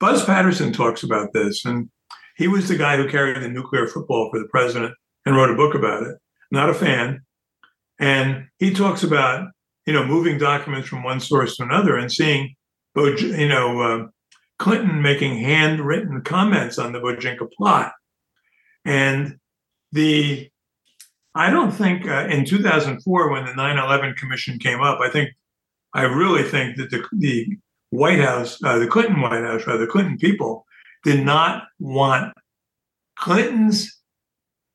Buzz 0.00 0.24
Patterson 0.24 0.72
talks 0.72 1.04
about 1.04 1.32
this, 1.32 1.64
and 1.64 1.88
he 2.36 2.48
was 2.48 2.68
the 2.68 2.76
guy 2.76 2.96
who 2.96 3.08
carried 3.08 3.40
the 3.40 3.48
nuclear 3.48 3.86
football 3.86 4.28
for 4.30 4.40
the 4.40 4.48
president 4.48 4.94
and 5.24 5.36
wrote 5.36 5.50
a 5.50 5.56
book 5.56 5.74
about 5.74 6.02
it. 6.02 6.16
Not 6.50 6.68
a 6.68 6.74
fan, 6.74 7.20
and 8.00 8.48
he 8.58 8.74
talks 8.74 9.04
about 9.04 9.48
you 9.86 9.92
know 9.92 10.04
moving 10.04 10.36
documents 10.36 10.88
from 10.88 11.04
one 11.04 11.20
source 11.20 11.56
to 11.56 11.62
another 11.62 11.96
and 11.96 12.10
seeing, 12.10 12.54
you 12.96 13.48
know, 13.48 13.80
uh, 13.80 14.06
Clinton 14.58 15.00
making 15.00 15.38
handwritten 15.38 16.22
comments 16.22 16.78
on 16.78 16.92
the 16.92 16.98
Bojinka 16.98 17.50
plot, 17.52 17.92
and 18.84 19.38
the 19.92 20.50
I 21.34 21.50
don't 21.50 21.70
think 21.70 22.08
uh, 22.08 22.26
in 22.28 22.44
2004, 22.44 23.30
when 23.30 23.46
the 23.46 23.54
9 23.54 23.78
11 23.78 24.14
Commission 24.16 24.58
came 24.58 24.82
up, 24.82 25.00
I 25.00 25.08
think, 25.08 25.30
I 25.94 26.02
really 26.04 26.42
think 26.42 26.76
that 26.76 26.90
the, 26.90 27.04
the 27.12 27.56
White 27.90 28.20
House, 28.20 28.58
uh, 28.64 28.78
the 28.78 28.86
Clinton 28.86 29.20
White 29.20 29.42
House, 29.42 29.66
rather, 29.66 29.84
the 29.84 29.92
Clinton 29.92 30.16
people 30.16 30.64
did 31.04 31.24
not 31.24 31.64
want 31.78 32.32
Clinton's 33.18 33.98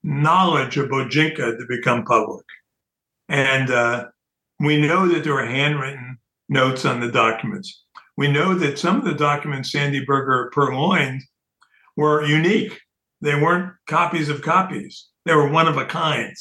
knowledge 0.04 0.78
of 0.78 0.90
Bojinka 0.90 1.58
to 1.58 1.66
become 1.68 2.06
public. 2.06 2.46
And 3.30 3.72
uh, 3.72 4.06
we 4.60 4.80
know 4.80 5.08
that 5.08 5.24
there 5.24 5.34
were 5.34 5.46
handwritten 5.46 6.18
notes 6.50 6.86
on 6.86 7.00
the 7.00 7.12
documents. 7.12 7.84
We 8.16 8.32
know 8.32 8.54
that 8.56 8.80
some 8.80 8.98
of 8.98 9.06
the 9.06 9.14
documents 9.14 9.72
Sandy 9.72 10.04
Berger 10.04 10.50
purloined 10.54 11.22
were 11.96 12.26
unique. 12.26 12.80
They 13.22 13.36
weren't 13.36 13.74
copies 13.88 14.30
of 14.30 14.42
copies. 14.42 15.08
They 15.26 15.34
were 15.34 15.50
one 15.50 15.68
of 15.68 15.78
a 15.78 15.86
kind, 15.86 16.34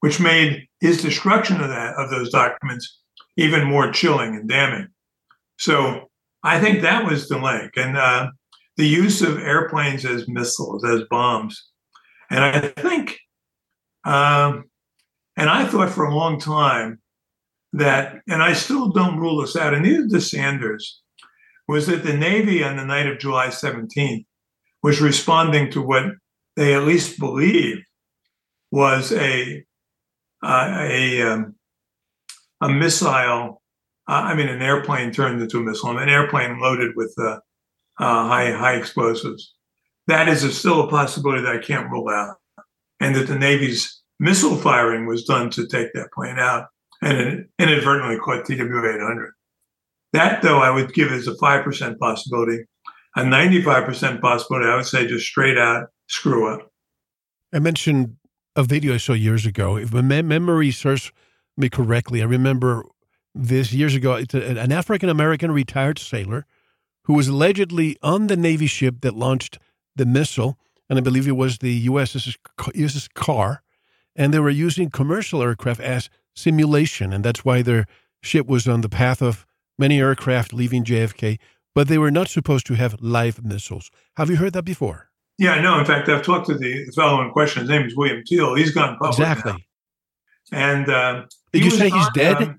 which 0.00 0.20
made 0.20 0.66
his 0.80 1.00
destruction 1.00 1.60
of 1.60 1.68
that 1.68 1.94
of 1.94 2.10
those 2.10 2.30
documents 2.30 3.00
even 3.36 3.64
more 3.64 3.92
chilling 3.92 4.34
and 4.34 4.48
damning. 4.48 4.88
So 5.58 6.10
I 6.42 6.60
think 6.60 6.82
that 6.82 7.04
was 7.04 7.28
the 7.28 7.38
link, 7.38 7.72
and 7.76 7.96
uh, 7.96 8.30
the 8.76 8.86
use 8.86 9.22
of 9.22 9.38
airplanes 9.38 10.04
as 10.04 10.28
missiles, 10.28 10.84
as 10.84 11.02
bombs, 11.10 11.70
and 12.30 12.44
I 12.44 12.60
think, 12.60 13.18
um, 14.04 14.64
and 15.36 15.48
I 15.48 15.66
thought 15.66 15.90
for 15.90 16.04
a 16.04 16.14
long 16.14 16.38
time 16.38 17.00
that, 17.72 18.20
and 18.28 18.42
I 18.42 18.52
still 18.52 18.90
don't 18.90 19.18
rule 19.18 19.40
this 19.40 19.56
out, 19.56 19.74
and 19.74 19.84
neither 19.84 20.06
does 20.06 20.30
Sanders, 20.30 21.00
was 21.66 21.86
that 21.86 22.04
the 22.04 22.16
Navy 22.16 22.62
on 22.62 22.76
the 22.76 22.84
night 22.84 23.06
of 23.06 23.18
July 23.18 23.48
17th 23.48 24.26
was 24.82 25.00
responding 25.00 25.70
to 25.70 25.80
what 25.80 26.04
they 26.56 26.74
at 26.74 26.84
least 26.84 27.18
believed 27.18 27.82
was 28.70 29.12
a 29.12 29.64
uh, 30.42 30.76
a 30.78 31.22
um, 31.22 31.54
a 32.60 32.68
missile. 32.68 33.62
Uh, 34.06 34.12
I 34.12 34.34
mean, 34.34 34.48
an 34.48 34.62
airplane 34.62 35.12
turned 35.12 35.40
into 35.40 35.58
a 35.58 35.62
missile. 35.62 35.96
An 35.96 36.08
airplane 36.08 36.60
loaded 36.60 36.92
with 36.96 37.14
uh, 37.18 37.38
uh, 37.98 38.28
high 38.28 38.52
high 38.52 38.74
explosives. 38.74 39.54
That 40.06 40.28
is 40.28 40.44
a, 40.44 40.52
still 40.52 40.82
a 40.82 40.88
possibility 40.88 41.42
that 41.42 41.56
I 41.56 41.58
can't 41.58 41.90
rule 41.90 42.08
out, 42.08 42.36
and 43.00 43.14
that 43.16 43.26
the 43.26 43.38
Navy's 43.38 44.02
missile 44.20 44.56
firing 44.56 45.06
was 45.06 45.24
done 45.24 45.50
to 45.50 45.66
take 45.66 45.92
that 45.94 46.12
plane 46.12 46.38
out, 46.38 46.66
and 47.02 47.18
it 47.18 47.46
inadvertently 47.58 48.18
caught 48.18 48.44
TW 48.44 48.60
800. 48.60 49.32
That, 50.12 50.42
though, 50.42 50.58
I 50.58 50.70
would 50.70 50.92
give 50.94 51.10
as 51.10 51.26
a 51.26 51.36
five 51.36 51.64
percent 51.64 51.98
possibility. 51.98 52.64
A 53.16 53.20
95% 53.20 54.20
possibility, 54.20 54.68
I 54.68 54.74
would 54.74 54.86
say 54.86 55.06
just 55.06 55.24
straight 55.24 55.56
out 55.56 55.86
screw 56.08 56.52
up. 56.52 56.68
I 57.52 57.60
mentioned 57.60 58.16
a 58.56 58.64
video 58.64 58.94
I 58.94 58.96
saw 58.96 59.12
years 59.12 59.46
ago. 59.46 59.76
If 59.76 59.92
my 59.92 60.22
memory 60.22 60.72
serves 60.72 61.12
me 61.56 61.68
correctly, 61.68 62.22
I 62.22 62.26
remember 62.26 62.84
this 63.34 63.72
years 63.72 63.94
ago. 63.94 64.14
It's 64.14 64.34
a, 64.34 64.58
an 64.58 64.72
African 64.72 65.08
American 65.08 65.50
retired 65.50 65.98
sailor 65.98 66.46
who 67.04 67.14
was 67.14 67.28
allegedly 67.28 67.96
on 68.02 68.28
the 68.28 68.36
Navy 68.36 68.66
ship 68.66 68.96
that 69.02 69.14
launched 69.14 69.58
the 69.96 70.06
missile, 70.06 70.58
and 70.88 70.98
I 70.98 71.02
believe 71.02 71.28
it 71.28 71.32
was 71.32 71.58
the 71.58 71.86
USS, 71.86 72.36
USS 72.58 73.12
Carr, 73.14 73.62
and 74.16 74.32
they 74.32 74.38
were 74.38 74.50
using 74.50 74.90
commercial 74.90 75.42
aircraft 75.42 75.80
as 75.80 76.08
simulation, 76.34 77.12
and 77.12 77.24
that's 77.24 77.44
why 77.44 77.62
their 77.62 77.86
ship 78.22 78.46
was 78.46 78.66
on 78.66 78.80
the 78.80 78.88
path 78.88 79.20
of 79.20 79.46
many 79.78 80.00
aircraft 80.00 80.52
leaving 80.52 80.84
JFK, 80.84 81.38
but 81.74 81.88
they 81.88 81.98
were 81.98 82.10
not 82.10 82.28
supposed 82.28 82.66
to 82.66 82.74
have 82.74 82.96
live 83.00 83.44
missiles. 83.44 83.90
Have 84.16 84.30
you 84.30 84.36
heard 84.36 84.52
that 84.54 84.64
before? 84.64 85.10
Yeah, 85.38 85.60
no. 85.60 85.78
In 85.78 85.84
fact, 85.84 86.08
I've 86.08 86.22
talked 86.22 86.46
to 86.46 86.54
the, 86.54 86.84
the 86.84 86.92
fellow 86.92 87.20
in 87.20 87.30
question. 87.30 87.62
His 87.62 87.70
name 87.70 87.86
is 87.86 87.96
William 87.96 88.22
Teal. 88.24 88.54
He's 88.54 88.70
gone 88.70 88.96
public. 88.98 89.18
Exactly. 89.18 89.52
Now. 89.52 89.58
And 90.52 90.88
uh, 90.88 91.24
did 91.52 91.64
you 91.64 91.70
say 91.70 91.90
he's 91.90 92.08
dead? 92.14 92.36
Um, 92.36 92.58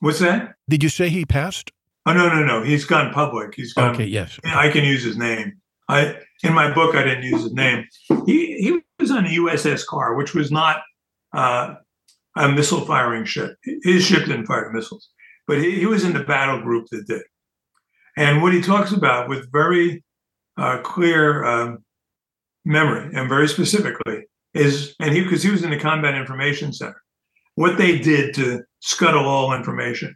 what's 0.00 0.20
that? 0.20 0.54
Did 0.68 0.82
you 0.82 0.88
say 0.88 1.08
he 1.08 1.24
passed? 1.24 1.72
Oh 2.06 2.12
no, 2.12 2.28
no, 2.28 2.44
no. 2.44 2.62
He's 2.62 2.84
gone 2.84 3.12
public. 3.12 3.54
He's 3.54 3.74
gone. 3.74 3.94
Okay, 3.94 4.06
yes. 4.06 4.38
I 4.44 4.70
can 4.70 4.84
use 4.84 5.02
his 5.02 5.16
name. 5.16 5.60
I 5.88 6.16
in 6.42 6.54
my 6.54 6.72
book 6.72 6.94
I 6.94 7.02
didn't 7.02 7.24
use 7.24 7.42
his 7.42 7.52
name. 7.52 7.84
He 8.26 8.54
he 8.58 8.80
was 8.98 9.10
on 9.10 9.26
a 9.26 9.28
USS 9.28 9.84
Carr, 9.86 10.14
which 10.14 10.34
was 10.34 10.50
not 10.50 10.80
uh, 11.34 11.74
a 12.36 12.48
missile 12.48 12.84
firing 12.84 13.24
ship. 13.24 13.56
His 13.82 14.04
ship 14.04 14.26
didn't 14.26 14.46
fire 14.46 14.70
missiles, 14.72 15.10
but 15.46 15.58
he, 15.58 15.78
he 15.78 15.86
was 15.86 16.04
in 16.04 16.12
the 16.12 16.24
battle 16.24 16.60
group 16.60 16.86
that 16.90 17.06
did. 17.06 17.22
And 18.16 18.42
what 18.42 18.52
he 18.52 18.60
talks 18.60 18.92
about 18.92 19.28
with 19.28 19.50
very 19.52 20.02
uh, 20.56 20.78
clear 20.78 21.44
um, 21.44 21.84
memory 22.64 23.10
and 23.14 23.28
very 23.28 23.48
specifically 23.48 24.24
is, 24.54 24.94
and 25.00 25.14
he 25.14 25.22
because 25.22 25.42
he 25.42 25.50
was 25.50 25.62
in 25.62 25.70
the 25.70 25.78
Combat 25.78 26.14
Information 26.14 26.72
Center, 26.72 27.00
what 27.58 27.76
they 27.76 27.98
did 27.98 28.32
to 28.32 28.62
scuttle 28.78 29.26
all 29.26 29.52
information 29.52 30.14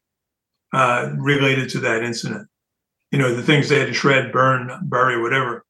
uh, 0.73 1.11
related 1.17 1.69
to 1.69 1.81
that 1.81 2.05
incident. 2.05 2.47
You 3.11 3.19
know, 3.19 3.35
the 3.35 3.43
things 3.43 3.69
they 3.69 3.81
had 3.81 3.89
to 3.89 3.93
shred, 3.93 4.31
burn, 4.31 4.71
bury, 4.85 5.21
whatever. 5.21 5.65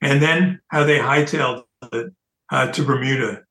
And 0.00 0.20
then 0.20 0.60
how 0.72 0.82
they 0.82 0.98
hightailed 0.98 1.62
it 1.92 2.12
uh, 2.50 2.72
to 2.72 2.82
Bermuda 2.82 3.42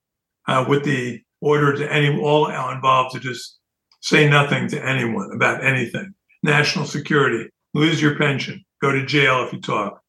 uh, 0.49 0.65
with 0.67 0.84
the 0.84 1.22
order 1.39 1.74
to 1.78 1.89
any 1.89 2.19
all 2.19 2.49
involved 2.72 3.15
to 3.15 3.22
just 3.22 3.57
say 4.01 4.28
nothing 4.28 4.67
to 4.67 4.86
anyone 4.86 5.32
about 5.34 5.63
anything. 5.63 6.13
National 6.43 6.84
security, 6.84 7.49
lose 7.74 8.01
your 8.01 8.17
pension, 8.17 8.65
go 8.82 8.91
to 8.91 9.05
jail 9.05 9.45
if 9.45 9.53
you 9.53 9.61
talk. 9.61 10.01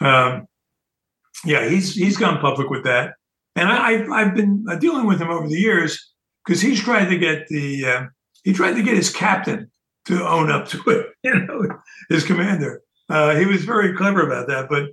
Um, 0.00 0.48
yeah, 1.44 1.68
he's 1.68 1.94
he's 1.94 2.16
gone 2.16 2.40
public 2.40 2.70
with 2.70 2.82
that, 2.84 3.14
and 3.54 3.68
I, 3.68 4.04
I've 4.12 4.34
been 4.34 4.66
dealing 4.80 5.06
with 5.06 5.20
him 5.20 5.30
over 5.30 5.46
the 5.46 5.60
years 5.60 6.12
because 6.48 6.62
he's 6.62 6.80
trying 6.80 7.10
to 7.10 7.18
get 7.18 7.46
the 7.48 7.84
uh, 7.84 8.06
he 8.42 8.54
tried 8.54 8.72
to 8.72 8.82
get 8.82 8.96
his 8.96 9.14
captain 9.14 9.70
to 10.06 10.26
own 10.26 10.50
up 10.50 10.66
to 10.68 10.82
it. 10.86 11.06
You 11.22 11.34
know, 11.34 11.68
his 12.08 12.24
commander. 12.24 12.80
Uh, 13.10 13.36
he 13.36 13.44
was 13.44 13.64
very 13.64 13.94
clever 13.94 14.26
about 14.26 14.48
that, 14.48 14.68
but 14.68 14.84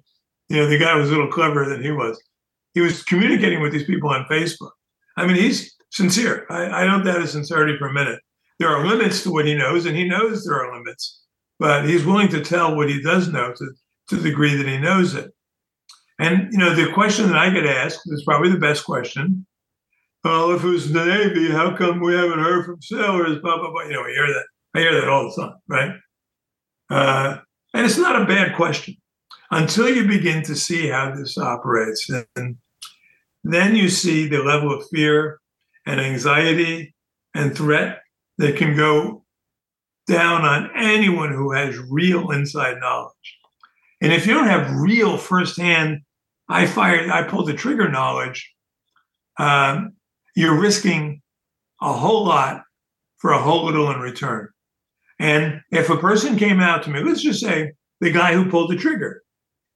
you 0.49 0.58
know, 0.58 0.68
the 0.68 0.78
guy 0.78 0.95
was 0.95 1.10
a 1.10 1.14
little 1.14 1.32
cleverer 1.32 1.68
than 1.68 1.82
he 1.82 1.91
was. 1.91 2.22
He 2.74 2.82
was 2.82 3.03
communicating 3.03 3.62
with 3.62 3.72
these 3.72 3.86
people 3.86 4.10
on 4.10 4.26
Facebook. 4.26 4.72
I 5.18 5.26
mean, 5.26 5.38
he's 5.38 5.74
sincere. 5.91 6.45
I, 6.49 6.82
I 6.82 6.86
don't 6.86 7.06
doubt 7.06 7.22
his 7.22 7.32
sincerity 7.32 7.78
for 7.78 7.88
a 7.88 7.93
minute. 7.93 8.20
There 8.60 8.70
are 8.70 8.86
limits 8.86 9.24
to 9.24 9.32
what 9.32 9.45
he 9.45 9.56
knows, 9.56 9.86
and 9.86 9.95
he 9.95 10.08
knows 10.08 10.43
there 10.43 10.62
are 10.62 10.78
limits, 10.78 11.22
but 11.58 11.88
he's 11.88 12.06
willing 12.06 12.30
to 12.30 12.43
tell 12.43 12.76
what 12.76 12.89
he 12.89 13.01
does 13.01 13.30
know 13.30 13.53
to, 13.53 13.72
to 14.10 14.16
the 14.16 14.30
degree 14.30 14.56
that 14.56 14.68
he 14.68 14.78
knows 14.78 15.16
it. 15.16 15.32
And 16.20 16.51
you 16.51 16.58
know, 16.58 16.74
the 16.74 16.91
question 16.91 17.28
that 17.28 17.38
I 17.38 17.49
get 17.49 17.66
asked 17.66 18.01
is 18.08 18.24
probably 18.26 18.49
the 18.49 18.58
best 18.58 18.84
question. 18.84 19.45
Well, 20.26 20.53
if 20.53 20.63
it 20.63 20.67
was 20.67 20.91
the 20.91 21.05
Navy, 21.05 21.51
how 21.51 21.78
come 21.78 21.99
we 21.99 22.15
haven't 22.15 22.39
heard 22.39 22.65
from 22.65 22.82
sailors? 22.82 23.39
Blah 23.43 23.59
blah 23.59 23.69
blah. 23.69 23.84
You 23.84 23.93
know, 23.93 24.03
we 24.05 24.13
hear 24.13 24.26
that. 24.26 24.45
I 24.73 24.80
hear 24.80 24.99
that 24.99 25.07
all 25.07 25.30
the 25.30 25.39
time, 25.39 25.53
right? 25.67 25.91
Uh, 26.89 27.38
and 27.76 27.86
it's 27.86 27.99
not 27.99 28.19
a 28.19 28.26
bad 28.26 28.55
question 28.55 28.95
until 29.51 29.88
you 29.88 30.07
begin 30.07 30.41
to 30.45 30.55
see 30.55 30.88
how 30.88 31.13
this 31.13 31.38
operates. 31.38 32.09
And 32.36 32.57
then 33.43 33.76
you 33.76 33.88
see 33.88 34.28
the 34.28 34.39
level 34.39 34.73
of 34.73 34.88
fear 34.91 35.39
and 35.86 36.01
anxiety 36.01 36.95
and 37.36 37.55
threat 37.55 37.99
that 38.39 38.57
can 38.57 38.76
go 38.76 39.23
down 40.07 40.43
on 40.43 40.71
anyone 40.76 41.34
who 41.34 41.51
has 41.51 41.78
real 41.88 42.32
inside 42.32 42.80
knowledge. 42.80 43.38
And 44.01 44.11
if 44.11 44.26
you 44.26 44.34
don't 44.34 44.47
have 44.47 44.76
real 44.76 45.17
firsthand, 45.17 46.01
I 46.49 46.65
fired, 46.65 47.11
I 47.11 47.21
pulled 47.21 47.47
the 47.47 47.53
trigger 47.53 47.89
knowledge, 47.91 48.51
um, 49.38 49.95
you're 50.36 50.60
risking 50.60 51.22
a 51.82 51.92
whole 51.92 52.26
lot 52.26 52.64
for 53.18 53.32
a 53.32 53.42
whole 53.42 53.66
little 53.66 53.90
in 53.92 54.00
return. 54.00 54.50
And 55.20 55.62
if 55.72 55.90
a 55.90 55.98
person 55.98 56.38
came 56.38 56.60
out 56.60 56.84
to 56.84 56.90
me, 56.90 57.02
let's 57.02 57.22
just 57.22 57.40
say 57.40 57.72
the 58.02 58.12
guy 58.12 58.34
who 58.34 58.50
pulled 58.50 58.70
the 58.70 58.76
trigger 58.76 59.24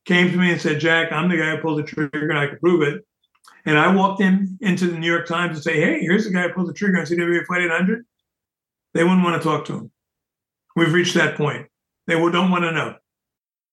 came 0.06 0.32
to 0.32 0.38
me 0.38 0.52
and 0.52 0.62
said, 0.62 0.80
Jack, 0.80 1.12
I'm 1.12 1.30
the 1.30 1.38
guy 1.38 1.56
who 1.56 1.62
pulled 1.62 1.80
the 1.80 1.84
trigger 1.84 2.30
and 2.30 2.38
I 2.38 2.48
can 2.48 2.60
prove 2.60 2.82
it. 2.82 3.06
And 3.66 3.78
I 3.78 3.94
walked 3.94 4.22
in 4.22 4.58
into 4.62 4.88
the 4.88 4.98
New 4.98 5.10
York 5.10 5.28
Times 5.28 5.56
and 5.56 5.64
say, 5.64 5.80
hey, 5.80 6.00
here's 6.02 6.26
the 6.26 6.32
guy 6.32 6.48
who 6.48 6.54
pulled 6.54 6.70
the 6.70 6.74
trigger 6.74 7.00
on 7.00 7.06
TWA 7.06 7.46
Flight 7.46 7.64
800. 7.64 8.06
They 8.94 9.04
wouldn't 9.04 9.24
want 9.24 9.42
to 9.42 9.48
talk 9.48 9.66
to 9.66 9.74
him. 9.74 9.92
We've 10.76 10.94
reached 10.94 11.14
that 11.16 11.36
point. 11.36 11.68
They 12.08 12.16
don't 12.16 12.52
want 12.52 12.64
to 12.64 12.72
know. 12.72 12.96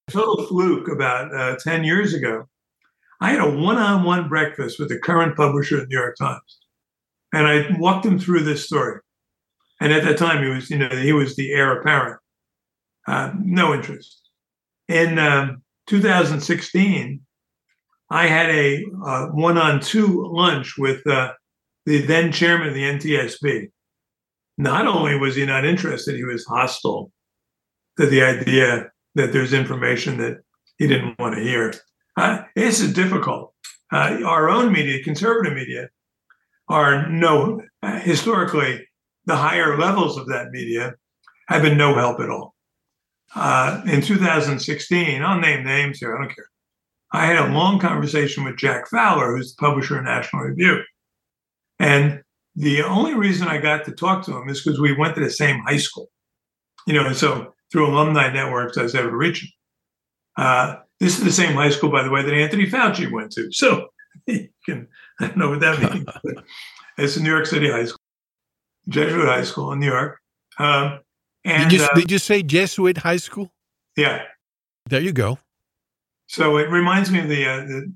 Total 0.09 0.47
fluke 0.47 0.89
about 0.89 1.35
uh, 1.35 1.57
10 1.57 1.85
years 1.85 2.15
ago. 2.15 2.49
I 3.21 3.31
had 3.31 3.41
a 3.41 3.51
one 3.51 3.79
on 3.79 4.05
one 4.05 4.29
breakfast 4.29 4.79
with 4.79 4.89
the 4.89 4.99
current 4.99 5.37
publisher 5.37 5.77
of 5.77 5.83
the 5.83 5.87
New 5.89 5.99
York 5.99 6.17
Times. 6.17 6.59
And 7.37 7.47
I 7.47 7.79
walked 7.79 8.07
him 8.07 8.19
through 8.19 8.45
this 8.45 8.65
story. 8.65 8.99
And 9.79 9.93
at 9.93 10.05
that 10.05 10.17
time, 10.17 10.43
he 10.43 10.49
was, 10.49 10.71
you 10.71 10.79
know, 10.79 10.89
he 10.89 11.13
was 11.13 11.37
the 11.37 11.53
heir 11.53 11.79
apparent. 11.79 12.19
Uh, 13.07 13.33
no 13.39 13.75
interest. 13.75 14.31
In 14.89 15.19
um, 15.19 15.63
2016, 15.87 17.21
I 18.09 18.27
had 18.27 18.49
a 18.49 18.83
uh, 19.05 19.27
one-on-two 19.27 20.31
lunch 20.33 20.79
with 20.79 21.07
uh, 21.07 21.35
the 21.85 21.99
then 22.07 22.33
chairman 22.33 22.69
of 22.69 22.75
the 22.75 22.85
NTSB. 22.85 23.71
Not 24.57 24.87
only 24.87 25.19
was 25.19 25.37
he 25.37 25.45
not 25.45 25.67
interested, 25.67 26.17
he 26.17 26.25
was 26.25 26.47
hostile 26.47 27.13
to 27.99 28.07
the 28.07 28.23
idea 28.23 28.91
that 29.15 29.35
there's 29.35 29.53
information 29.53 30.17
that 30.19 30.39
he 30.79 30.87
didn't 30.87 31.19
want 31.19 31.35
to 31.35 31.43
hear. 31.43 31.75
Uh, 32.17 32.45
this 32.55 32.81
is 32.81 32.95
difficult. 32.95 33.53
Uh, 33.93 34.21
our 34.25 34.49
own 34.49 34.73
media, 34.73 35.05
conservative 35.05 35.53
media, 35.53 35.91
are 36.69 37.09
no 37.09 37.61
historically 38.03 38.87
the 39.27 39.37
higher 39.37 39.79
levels 39.79 40.17
of 40.17 40.29
that 40.29 40.51
media 40.51 40.95
have 41.49 41.63
been 41.63 41.79
no 41.79 41.95
help 41.95 42.21
at 42.21 42.31
all. 42.31 42.55
Uh, 43.35 43.83
in 43.87 44.01
2016, 44.01 45.23
I'll 45.23 45.41
name 45.41 45.65
names 45.65 45.99
here, 45.99 46.17
I 46.17 46.21
don't 46.23 46.35
care. 46.35 46.49
I 47.13 47.27
had 47.27 47.49
a 47.49 47.53
long 47.53 47.79
conversation 47.79 48.45
with 48.45 48.57
Jack 48.57 48.89
Fowler, 48.89 49.37
who's 49.37 49.55
the 49.55 49.61
publisher 49.61 49.99
of 49.99 50.05
National 50.05 50.43
Review. 50.43 50.81
And 51.79 52.23
the 52.55 52.83
only 52.83 53.15
reason 53.15 53.49
I 53.49 53.59
got 53.59 53.85
to 53.85 53.93
talk 53.93 54.25
to 54.25 54.37
him 54.37 54.49
is 54.49 54.63
because 54.63 54.81
we 54.81 54.97
went 54.97 55.15
to 55.17 55.21
the 55.21 55.31
same 55.31 55.61
high 55.61 55.77
school. 55.77 56.09
You 56.87 56.95
know, 56.95 57.07
and 57.07 57.17
so 57.17 57.55
through 57.71 57.89
alumni 57.89 58.33
networks, 58.33 58.79
I 58.79 58.83
was 58.83 58.95
able 58.95 59.11
to 59.11 59.17
reach 59.17 59.43
him. 59.43 59.49
Uh, 60.37 60.77
this 61.01 61.19
is 61.19 61.25
the 61.25 61.33
same 61.33 61.55
high 61.55 61.71
school, 61.71 61.91
by 61.91 62.03
the 62.03 62.11
way, 62.11 62.23
that 62.23 62.33
Anthony 62.33 62.67
Fauci 62.67 63.11
went 63.11 63.33
to. 63.33 63.51
So 63.53 63.89
you 64.27 64.49
can, 64.65 64.89
I 65.21 65.29
don't 65.29 65.37
know 65.37 65.51
what 65.51 65.61
that 65.61 65.95
means. 65.95 66.07
it's 66.99 67.17
a 67.17 67.23
New 67.23 67.31
York 67.31 67.47
City 67.47 67.71
high 67.71 67.85
school. 67.85 68.01
Jesuit 68.89 69.27
High 69.27 69.43
School 69.43 69.73
in 69.73 69.81
New 69.81 69.87
York. 69.87 70.21
Um, 70.59 71.01
and, 71.45 71.71
did, 71.71 71.81
you, 71.81 71.85
uh, 71.85 71.95
did 71.95 72.11
you 72.11 72.19
say 72.19 72.43
Jesuit 72.43 72.99
High 72.99 73.17
School? 73.17 73.53
Yeah. 73.97 74.23
There 74.89 75.01
you 75.01 75.13
go. 75.13 75.39
So 76.29 76.59
it 76.59 76.71
reminds 76.71 77.11
me 77.11 77.21
of 77.21 77.29
the, 77.29 77.47
uh, 77.47 77.57
the, 77.67 77.93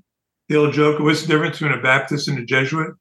the 0.49 0.55
old 0.57 0.73
joke. 0.73 0.99
What's 0.99 1.21
the 1.21 1.27
difference 1.27 1.59
between 1.59 1.77
a 1.77 1.81
Baptist 1.81 2.27
and 2.27 2.39
a 2.39 2.45
Jesuit? 2.45 2.91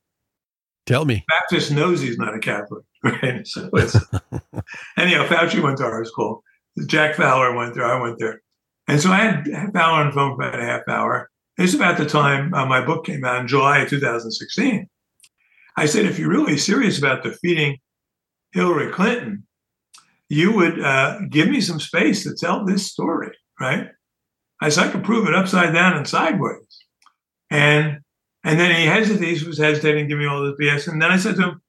Tell 0.86 1.04
me. 1.04 1.24
Baptist 1.28 1.72
knows 1.72 2.00
he's 2.00 2.18
not 2.18 2.34
a 2.34 2.38
Catholic, 2.38 2.84
right? 3.04 3.46
So 3.46 3.70
it's, 3.74 3.96
anyhow, 4.98 5.26
Fauci 5.26 5.62
went 5.62 5.78
to 5.78 5.84
our 5.84 6.04
school. 6.04 6.42
Jack 6.86 7.16
Fowler 7.16 7.54
went 7.54 7.74
there. 7.74 7.84
I 7.84 8.00
went 8.00 8.18
there. 8.18 8.42
And 8.88 9.00
so 9.00 9.10
I 9.10 9.18
had 9.18 9.72
Fowler 9.72 10.00
on 10.00 10.06
the 10.06 10.12
phone 10.12 10.36
for 10.36 10.48
about 10.48 10.60
a 10.60 10.64
half 10.64 10.82
hour. 10.88 11.29
It's 11.60 11.74
about 11.74 11.98
the 11.98 12.06
time 12.06 12.54
uh, 12.54 12.64
my 12.64 12.82
book 12.82 13.04
came 13.04 13.22
out 13.22 13.42
in 13.42 13.46
July 13.46 13.80
of 13.80 13.90
2016. 13.90 14.88
I 15.76 15.84
said, 15.84 16.06
if 16.06 16.18
you're 16.18 16.30
really 16.30 16.56
serious 16.56 16.98
about 16.98 17.22
defeating 17.22 17.76
Hillary 18.52 18.90
Clinton, 18.90 19.46
you 20.30 20.52
would 20.56 20.80
uh, 20.80 21.18
give 21.28 21.50
me 21.50 21.60
some 21.60 21.78
space 21.78 22.24
to 22.24 22.34
tell 22.34 22.64
this 22.64 22.86
story, 22.86 23.36
right? 23.60 23.88
I 24.62 24.70
said, 24.70 24.86
I 24.86 24.90
could 24.90 25.04
prove 25.04 25.28
it 25.28 25.34
upside 25.34 25.74
down 25.74 25.98
and 25.98 26.08
sideways. 26.08 26.78
And 27.50 27.98
and 28.42 28.58
then 28.58 28.74
he 28.74 28.86
hesitates, 28.86 29.44
was 29.44 29.58
hesitating, 29.58 30.08
give 30.08 30.16
me 30.16 30.24
all 30.24 30.42
this 30.42 30.54
BS. 30.58 30.90
And 30.90 31.02
then 31.02 31.10
I 31.10 31.18
said 31.18 31.36
to 31.36 31.42
him, 31.42 31.62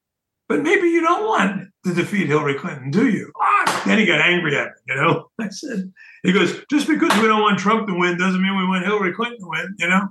but 0.48 0.64
maybe 0.64 0.88
you 0.88 1.02
don't 1.02 1.28
want 1.28 1.68
to 1.86 1.94
defeat 1.94 2.28
Hillary 2.28 2.54
Clinton, 2.54 2.92
do 2.92 3.10
you? 3.10 3.30
Ah, 3.68 3.84
then 3.86 3.99
he 3.99 4.05
got 4.05 4.22
angry 4.22 4.57
at 4.57 4.68
me, 4.68 4.74
you 4.89 4.95
know? 4.95 5.28
I 5.39 5.49
said, 5.49 5.91
he 6.24 6.32
goes, 6.32 6.62
just 6.70 6.88
because 6.88 7.16
we 7.20 7.28
don't 7.28 7.41
want 7.41 7.59
Trump 7.59 7.88
to 7.88 7.97
win 7.97 8.18
doesn't 8.18 8.41
mean 8.41 8.57
we 8.57 8.68
want 8.68 8.86
Hillary 8.86 9.14
Clinton 9.14 9.39
to 9.39 9.47
win, 9.47 9.76
you 9.80 9.89
know? 9.89 10.09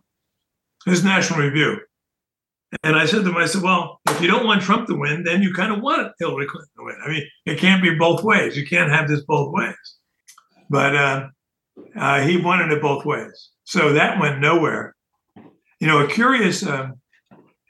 His 0.87 1.05
National 1.05 1.41
Review. 1.41 1.79
And 2.85 2.97
I 2.97 3.05
said 3.05 3.25
to 3.25 3.31
him, 3.31 3.37
I 3.37 3.47
said, 3.47 3.63
well, 3.63 4.01
if 4.09 4.21
you 4.21 4.29
don't 4.29 4.47
want 4.47 4.63
Trump 4.63 4.87
to 4.87 4.95
win, 4.95 5.25
then 5.25 5.43
you 5.43 5.53
kind 5.53 5.73
of 5.73 5.81
want 5.81 6.13
Hillary 6.19 6.47
Clinton 6.47 6.71
to 6.79 6.85
win. 6.85 6.97
I 7.05 7.09
mean, 7.09 7.27
it 7.45 7.59
can't 7.59 7.83
be 7.83 7.95
both 7.97 8.23
ways. 8.23 8.57
You 8.57 8.67
can't 8.67 8.91
have 8.91 9.09
this 9.09 9.23
both 9.23 9.53
ways. 9.53 9.75
But 10.69 10.95
uh, 10.95 11.29
uh, 11.97 12.21
he 12.21 12.37
wanted 12.37 12.71
it 12.71 12.81
both 12.81 13.05
ways. 13.05 13.51
So 13.65 13.93
that 13.93 14.21
went 14.21 14.41
nowhere. 14.41 14.95
You 15.81 15.87
know, 15.89 16.05
a 16.05 16.09
curious 16.09 16.65
uh, 16.65 16.91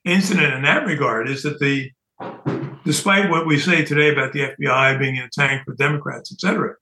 incident 0.04 0.54
in 0.54 0.62
that 0.62 0.86
regard 0.86 1.30
is 1.30 1.42
that 1.44 1.58
the, 1.60 1.90
despite 2.90 3.30
what 3.30 3.46
we 3.46 3.56
say 3.56 3.84
today 3.84 4.10
about 4.10 4.32
the 4.32 4.40
FBI 4.40 4.98
being 4.98 5.14
in 5.14 5.22
a 5.22 5.28
tank 5.30 5.62
with 5.64 5.78
Democrats, 5.78 6.32
et 6.32 6.40
cetera, 6.40 6.74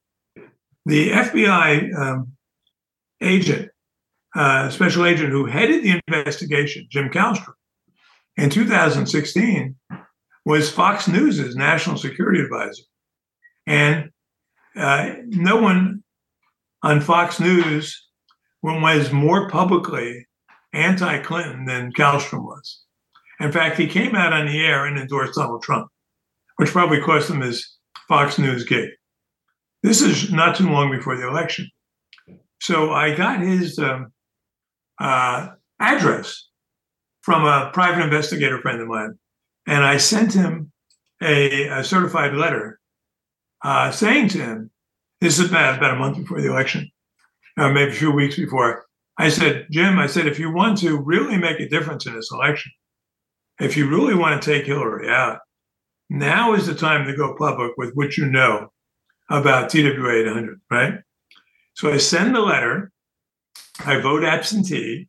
the 0.86 1.10
FBI 1.10 1.94
um, 1.94 2.32
agent, 3.20 3.70
uh, 4.34 4.70
special 4.70 5.04
agent 5.04 5.28
who 5.28 5.44
headed 5.44 5.82
the 5.82 6.00
investigation, 6.08 6.86
Jim 6.90 7.10
Kallstrom, 7.10 7.52
in 8.38 8.48
2016 8.48 9.76
was 10.46 10.70
Fox 10.70 11.08
News' 11.08 11.54
national 11.54 11.98
security 11.98 12.40
advisor. 12.40 12.84
And 13.66 14.08
uh, 14.76 15.12
no 15.26 15.56
one 15.56 16.02
on 16.82 17.02
Fox 17.02 17.38
News 17.38 18.02
was 18.62 19.12
more 19.12 19.50
publicly 19.50 20.26
anti 20.72 21.18
Clinton 21.18 21.66
than 21.66 21.92
Kallstrom 21.92 22.44
was. 22.44 22.80
In 23.40 23.52
fact, 23.52 23.76
he 23.76 23.86
came 23.86 24.16
out 24.16 24.32
on 24.32 24.46
the 24.46 24.64
air 24.64 24.86
and 24.86 24.98
endorsed 24.98 25.34
Donald 25.34 25.62
Trump, 25.62 25.90
which 26.58 26.70
probably 26.70 27.00
cost 27.00 27.30
him 27.30 27.40
his 27.40 27.76
Fox 28.08 28.38
News 28.38 28.64
gig. 28.64 28.90
This 29.82 30.02
is 30.02 30.32
not 30.32 30.56
too 30.56 30.68
long 30.68 30.90
before 30.90 31.16
the 31.16 31.26
election. 31.26 31.68
So 32.60 32.92
I 32.92 33.14
got 33.14 33.40
his 33.40 33.78
um, 33.78 34.12
uh, 35.00 35.50
address 35.78 36.48
from 37.22 37.44
a 37.44 37.70
private 37.72 38.02
investigator 38.02 38.60
friend 38.60 38.80
of 38.80 38.88
mine, 38.88 39.18
and 39.66 39.84
I 39.84 39.98
sent 39.98 40.32
him 40.34 40.72
a, 41.22 41.68
a 41.68 41.84
certified 41.84 42.34
letter 42.34 42.80
uh, 43.62 43.92
saying 43.92 44.28
to 44.30 44.38
him, 44.38 44.70
this 45.20 45.38
is 45.38 45.50
about, 45.50 45.78
about 45.78 45.94
a 45.94 45.98
month 45.98 46.16
before 46.16 46.40
the 46.40 46.50
election, 46.50 46.90
uh, 47.56 47.70
maybe 47.70 47.92
a 47.92 47.94
few 47.94 48.10
weeks 48.10 48.36
before. 48.36 48.84
I 49.16 49.28
said, 49.28 49.66
Jim, 49.70 49.98
I 49.98 50.06
said, 50.06 50.26
if 50.26 50.38
you 50.38 50.52
want 50.52 50.78
to 50.78 50.98
really 50.98 51.36
make 51.36 51.60
a 51.60 51.68
difference 51.68 52.06
in 52.06 52.14
this 52.14 52.30
election, 52.32 52.72
if 53.60 53.76
you 53.76 53.88
really 53.88 54.14
want 54.14 54.40
to 54.40 54.50
take 54.50 54.66
Hillary 54.66 55.08
out, 55.08 55.40
now 56.10 56.54
is 56.54 56.66
the 56.66 56.74
time 56.74 57.06
to 57.06 57.16
go 57.16 57.34
public 57.36 57.72
with 57.76 57.92
what 57.94 58.16
you 58.16 58.26
know 58.26 58.72
about 59.30 59.70
TWA 59.70 60.22
800, 60.22 60.60
right? 60.70 60.94
So 61.74 61.92
I 61.92 61.98
send 61.98 62.34
the 62.34 62.40
letter, 62.40 62.90
I 63.84 64.00
vote 64.00 64.24
absentee, 64.24 65.08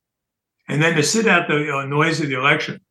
and 0.67 0.81
then 0.81 0.95
to 0.95 1.03
sit 1.03 1.27
out 1.27 1.47
the 1.47 1.73
uh, 1.73 1.85
noise 1.85 2.19
of 2.21 2.27
the 2.27 2.37
election, 2.37 2.81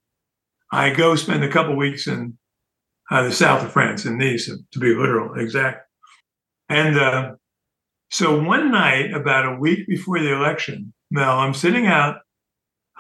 I 0.73 0.91
go 0.91 1.15
spend 1.15 1.45
a 1.45 1.49
couple 1.49 1.77
weeks 1.77 2.07
in 2.07 2.37
uh, 3.11 3.23
the 3.23 3.33
south 3.33 3.65
of 3.65 3.73
France, 3.73 4.05
in 4.05 4.19
Nice, 4.19 4.47
to 4.47 4.79
be 4.79 4.95
literal, 4.95 5.39
exact. 5.39 5.87
And 6.69 6.99
uh, 6.99 7.33
so 8.11 8.43
one 8.43 8.71
night, 8.71 9.15
about 9.15 9.47
a 9.47 9.59
week 9.59 9.87
before 9.87 10.19
the 10.19 10.35
election, 10.35 10.93
Mel, 11.11 11.39
I'm 11.39 11.55
sitting 11.55 11.87
out. 11.87 12.19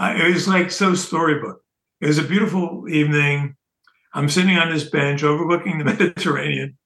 it 0.01 0.33
was 0.33 0.49
like 0.49 0.71
so 0.71 0.95
storybook. 0.95 1.61
It 2.01 2.07
was 2.07 2.19
a 2.19 2.23
beautiful 2.23 2.85
evening. 2.89 3.57
I'm 4.15 4.29
sitting 4.29 4.57
on 4.57 4.73
this 4.73 4.89
bench 4.89 5.23
overlooking 5.23 5.79
the 5.79 5.85
Mediterranean, 5.93 6.77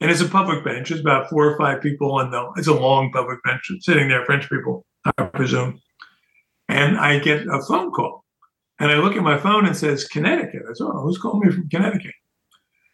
and 0.00 0.10
it's 0.10 0.20
a 0.20 0.28
public 0.28 0.64
bench. 0.64 0.90
It's 0.90 1.00
about 1.00 1.30
four 1.30 1.46
or 1.46 1.58
five 1.58 1.82
people, 1.82 2.12
on 2.12 2.32
and 2.32 2.48
it's 2.56 2.68
a 2.68 2.74
long 2.74 3.12
public 3.12 3.42
bench 3.44 3.70
sitting 3.80 4.08
there, 4.08 4.24
French 4.24 4.48
people, 4.48 4.84
I 5.16 5.24
presume. 5.24 5.80
And 6.68 6.98
I 6.98 7.18
get 7.18 7.46
a 7.46 7.62
phone 7.62 7.90
call, 7.90 8.24
and 8.78 8.90
I 8.90 8.98
look 8.98 9.16
at 9.16 9.22
my 9.22 9.38
phone 9.38 9.66
and 9.66 9.76
says 9.76 10.04
Connecticut. 10.04 10.62
I 10.68 10.72
said, 10.74 10.84
"Oh, 10.84 11.02
who's 11.02 11.18
calling 11.18 11.46
me 11.46 11.52
from 11.52 11.68
Connecticut?" 11.68 12.14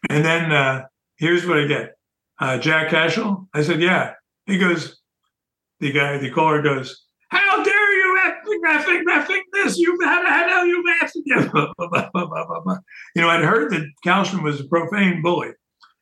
And 0.09 0.23
then 0.23 0.51
uh, 0.51 0.85
here's 1.17 1.45
what 1.45 1.59
I 1.59 1.67
get: 1.67 1.95
uh, 2.39 2.57
Jack 2.57 2.89
Cashill. 2.89 3.47
I 3.53 3.61
said, 3.63 3.81
"Yeah." 3.81 4.13
He 4.45 4.59
goes, 4.59 5.01
the 5.79 5.91
guy, 5.91 6.17
the 6.17 6.31
caller 6.31 6.61
goes, 6.61 6.85
"How 6.85 6.95
dare 6.95 7.04
effing, 8.65 9.03
effing 9.05 9.41
this? 9.53 9.77
You 9.77 9.97
how 10.03 10.23
the 10.23 10.29
hell 10.29 10.65
you 10.65 10.83
effing?" 11.01 11.23
you 13.15 13.21
know, 13.21 13.29
I'd 13.29 13.43
heard 13.43 13.71
that 13.71 13.89
Kallstrom 14.05 14.43
was 14.43 14.59
a 14.59 14.65
profane 14.65 15.21
bully, 15.21 15.51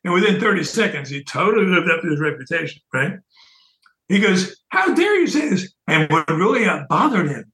and 0.04 0.14
within 0.14 0.40
30 0.40 0.64
seconds, 0.64 1.08
he 1.08 1.22
totally 1.24 1.66
lived 1.66 1.90
up 1.90 2.02
to 2.02 2.08
his 2.08 2.20
reputation. 2.20 2.80
Right? 2.92 3.12
He 4.08 4.20
goes, 4.20 4.56
"How 4.68 4.94
dare 4.94 5.20
you 5.20 5.26
say 5.26 5.48
this?" 5.48 5.72
And 5.86 6.10
what 6.10 6.28
really 6.28 6.66
bothered 6.88 7.30
him 7.30 7.52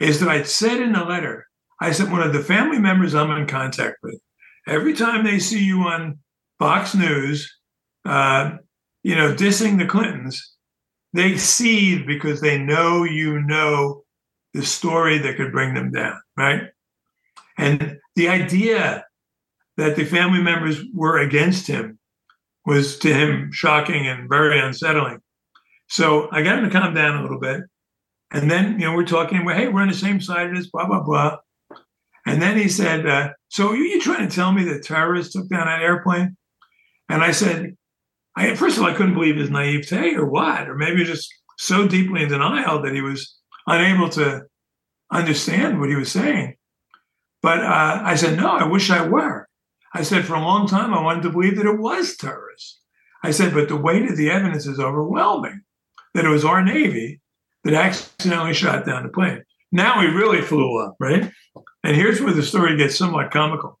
is 0.00 0.20
that 0.20 0.28
I'd 0.28 0.46
said 0.46 0.80
in 0.80 0.92
the 0.92 1.04
letter, 1.04 1.46
I 1.80 1.92
said 1.92 2.10
one 2.10 2.22
of 2.22 2.32
the 2.32 2.42
family 2.42 2.78
members 2.78 3.14
I'm 3.14 3.30
in 3.30 3.46
contact 3.46 3.98
with, 4.02 4.20
every 4.66 4.94
time 4.94 5.24
they 5.24 5.38
see 5.38 5.64
you 5.64 5.80
on 5.82 6.18
Fox 6.58 6.94
News, 6.94 7.52
uh, 8.04 8.52
you 9.02 9.16
know, 9.16 9.34
dissing 9.34 9.78
the 9.78 9.86
Clintons, 9.86 10.52
they 11.12 11.36
seethe 11.36 12.06
because 12.06 12.40
they 12.40 12.58
know 12.58 13.04
you 13.04 13.40
know 13.42 14.01
the 14.54 14.64
story 14.64 15.18
that 15.18 15.36
could 15.36 15.52
bring 15.52 15.74
them 15.74 15.90
down, 15.90 16.20
right? 16.36 16.62
And 17.58 17.98
the 18.16 18.28
idea 18.28 19.04
that 19.76 19.96
the 19.96 20.04
family 20.04 20.42
members 20.42 20.82
were 20.94 21.18
against 21.18 21.66
him 21.66 21.98
was 22.66 22.98
to 22.98 23.12
him 23.12 23.50
shocking 23.52 24.06
and 24.06 24.28
very 24.28 24.60
unsettling. 24.60 25.20
So 25.88 26.28
I 26.30 26.42
got 26.42 26.58
him 26.58 26.64
to 26.64 26.70
calm 26.70 26.94
down 26.94 27.16
a 27.16 27.22
little 27.22 27.40
bit. 27.40 27.62
And 28.30 28.50
then, 28.50 28.80
you 28.80 28.86
know, 28.86 28.94
we're 28.94 29.04
talking, 29.04 29.44
well, 29.44 29.56
hey, 29.56 29.68
we're 29.68 29.82
on 29.82 29.88
the 29.88 29.94
same 29.94 30.20
side 30.20 30.48
of 30.48 30.56
this, 30.56 30.70
blah, 30.70 30.86
blah, 30.86 31.02
blah. 31.02 31.38
And 32.24 32.40
then 32.40 32.56
he 32.56 32.68
said, 32.68 33.06
uh, 33.06 33.30
so 33.48 33.70
are 33.70 33.76
you 33.76 34.00
trying 34.00 34.26
to 34.26 34.34
tell 34.34 34.52
me 34.52 34.64
that 34.64 34.84
terrorists 34.84 35.34
took 35.34 35.48
down 35.48 35.66
that 35.66 35.82
airplane? 35.82 36.36
And 37.08 37.22
I 37.22 37.32
said, 37.32 37.76
I 38.36 38.54
first 38.54 38.76
of 38.76 38.84
all, 38.84 38.88
I 38.88 38.94
couldn't 38.94 39.14
believe 39.14 39.36
his 39.36 39.50
naivete 39.50 40.14
or 40.14 40.24
what, 40.24 40.68
or 40.68 40.76
maybe 40.76 41.04
just 41.04 41.32
so 41.58 41.86
deeply 41.86 42.22
in 42.22 42.30
denial 42.30 42.80
that 42.82 42.94
he 42.94 43.02
was 43.02 43.36
unable 43.72 44.08
to 44.10 44.42
understand 45.10 45.80
what 45.80 45.88
he 45.88 45.96
was 45.96 46.10
saying. 46.10 46.56
But 47.42 47.60
uh, 47.60 48.02
I 48.04 48.14
said, 48.14 48.36
no, 48.36 48.48
I 48.48 48.64
wish 48.64 48.90
I 48.90 49.06
were. 49.06 49.48
I 49.94 50.02
said, 50.02 50.24
for 50.24 50.34
a 50.34 50.40
long 50.40 50.66
time, 50.66 50.94
I 50.94 51.02
wanted 51.02 51.22
to 51.24 51.30
believe 51.30 51.56
that 51.56 51.66
it 51.66 51.78
was 51.78 52.16
terrorists. 52.16 52.80
I 53.22 53.30
said, 53.30 53.52
but 53.52 53.68
the 53.68 53.76
weight 53.76 54.10
of 54.10 54.16
the 54.16 54.30
evidence 54.30 54.66
is 54.66 54.80
overwhelming 54.80 55.62
that 56.14 56.24
it 56.24 56.28
was 56.28 56.44
our 56.44 56.62
Navy 56.62 57.20
that 57.64 57.74
accidentally 57.74 58.54
shot 58.54 58.86
down 58.86 59.04
the 59.04 59.08
plane. 59.08 59.42
Now 59.70 60.00
he 60.00 60.08
really 60.08 60.40
flew 60.40 60.84
up, 60.84 60.96
right? 61.00 61.30
And 61.84 61.96
here's 61.96 62.20
where 62.20 62.34
the 62.34 62.42
story 62.42 62.76
gets 62.76 62.96
somewhat 62.96 63.30
comical. 63.30 63.78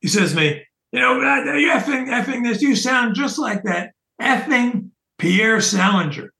He 0.00 0.08
says 0.08 0.32
to 0.32 0.36
me, 0.36 0.62
you 0.92 1.00
know, 1.00 1.20
uh, 1.20 1.54
you 1.54 1.70
effing, 1.70 2.08
effing 2.08 2.44
this, 2.44 2.62
you 2.62 2.74
sound 2.74 3.14
just 3.14 3.38
like 3.38 3.62
that 3.64 3.92
effing 4.20 4.90
Pierre 5.18 5.60
Salinger, 5.60 6.32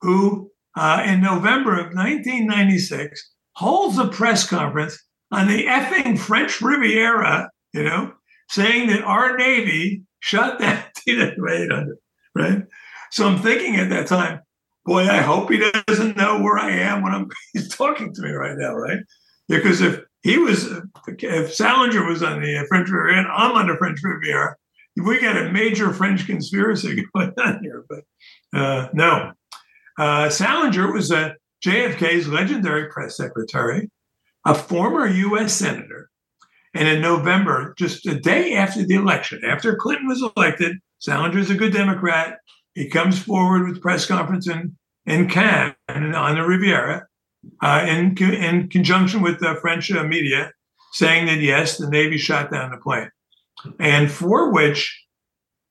who 0.00 0.50
uh, 0.76 1.02
in 1.06 1.20
November 1.20 1.72
of 1.74 1.94
1996 1.94 3.30
holds 3.52 3.98
a 3.98 4.08
press 4.08 4.46
conference 4.46 4.98
on 5.30 5.48
the 5.48 5.66
effing 5.66 6.18
French 6.18 6.60
Riviera, 6.60 7.50
you 7.72 7.82
know, 7.82 8.12
saying 8.48 8.88
that 8.88 9.02
our 9.02 9.36
Navy 9.36 10.02
shut 10.20 10.58
down 10.58 10.82
TW-800, 11.06 11.94
right? 12.34 12.62
So 13.10 13.28
I'm 13.28 13.38
thinking 13.38 13.76
at 13.76 13.90
that 13.90 14.06
time, 14.06 14.40
boy, 14.84 15.02
I 15.02 15.18
hope 15.18 15.50
he 15.50 15.70
doesn't 15.86 16.16
know 16.16 16.40
where 16.40 16.58
I 16.58 16.70
am 16.70 17.02
when 17.02 17.14
I'm 17.14 17.28
he's 17.52 17.68
talking 17.68 18.12
to 18.12 18.22
me 18.22 18.30
right 18.30 18.56
now, 18.56 18.74
right? 18.74 18.98
Because 19.48 19.80
if 19.80 20.00
he 20.22 20.38
was 20.38 20.68
if 21.06 21.54
Salinger 21.54 22.04
was 22.06 22.22
on 22.22 22.40
the 22.40 22.64
French 22.68 22.88
Riviera 22.88 23.18
and 23.18 23.28
I'm 23.28 23.52
on 23.52 23.68
the 23.68 23.76
French 23.76 24.00
Riviera, 24.02 24.56
we 24.96 25.20
got 25.20 25.36
a 25.36 25.52
major 25.52 25.92
French 25.92 26.26
conspiracy 26.26 27.04
going 27.14 27.32
on 27.38 27.62
here. 27.62 27.84
But 27.88 28.04
uh, 28.58 28.88
no, 28.94 29.32
uh, 29.98 30.28
Salinger 30.28 30.92
was 30.92 31.10
a 31.10 31.36
JFK's 31.64 32.28
legendary 32.28 32.88
press 32.90 33.16
secretary, 33.16 33.90
a 34.44 34.54
former 34.54 35.06
U.S. 35.06 35.54
senator, 35.54 36.10
and 36.74 36.88
in 36.88 37.00
November, 37.00 37.74
just 37.78 38.06
a 38.06 38.18
day 38.18 38.54
after 38.54 38.84
the 38.84 38.96
election, 38.96 39.42
after 39.44 39.76
Clinton 39.76 40.08
was 40.08 40.22
elected, 40.36 40.76
Salinger 40.98 41.38
is 41.38 41.50
a 41.50 41.54
good 41.54 41.72
Democrat. 41.72 42.38
He 42.74 42.88
comes 42.88 43.18
forward 43.18 43.68
with 43.68 43.80
press 43.80 44.06
conference 44.06 44.48
in 44.48 44.76
in 45.06 45.28
Cannes 45.28 45.74
on 45.88 46.34
the 46.34 46.42
Riviera 46.42 47.06
uh, 47.62 47.86
in, 47.88 48.16
in 48.18 48.68
conjunction 48.68 49.22
with 49.22 49.40
the 49.40 49.56
French 49.60 49.90
uh, 49.90 50.04
media, 50.04 50.50
saying 50.92 51.26
that 51.26 51.40
yes, 51.40 51.78
the 51.78 51.88
Navy 51.88 52.18
shot 52.18 52.50
down 52.50 52.70
the 52.70 52.78
plane. 52.78 53.10
And 53.78 54.10
for 54.10 54.52
which 54.52 55.04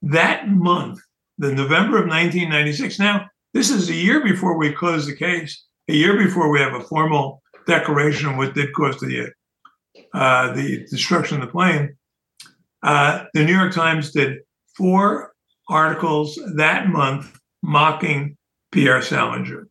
that 0.01 0.49
month, 0.49 0.99
the 1.37 1.53
November 1.53 1.97
of 1.97 2.07
1996, 2.07 2.99
now 2.99 3.29
this 3.53 3.69
is 3.69 3.89
a 3.89 3.93
year 3.93 4.23
before 4.23 4.57
we 4.57 4.71
close 4.71 5.05
the 5.05 5.15
case, 5.15 5.65
a 5.87 5.93
year 5.93 6.17
before 6.17 6.49
we 6.49 6.59
have 6.59 6.73
a 6.73 6.83
formal 6.83 7.41
declaration 7.67 8.29
of 8.29 8.37
what 8.37 8.53
did 8.53 8.73
cause 8.73 8.99
the, 8.99 9.31
uh, 10.13 10.53
the 10.53 10.85
destruction 10.89 11.41
of 11.41 11.47
the 11.47 11.51
plane. 11.51 11.95
Uh, 12.81 13.25
the 13.33 13.45
New 13.45 13.55
York 13.55 13.73
Times 13.73 14.11
did 14.11 14.39
four 14.75 15.33
articles 15.69 16.37
that 16.55 16.89
month 16.89 17.39
mocking 17.61 18.37
Pierre 18.71 19.01
Salinger. 19.01 19.67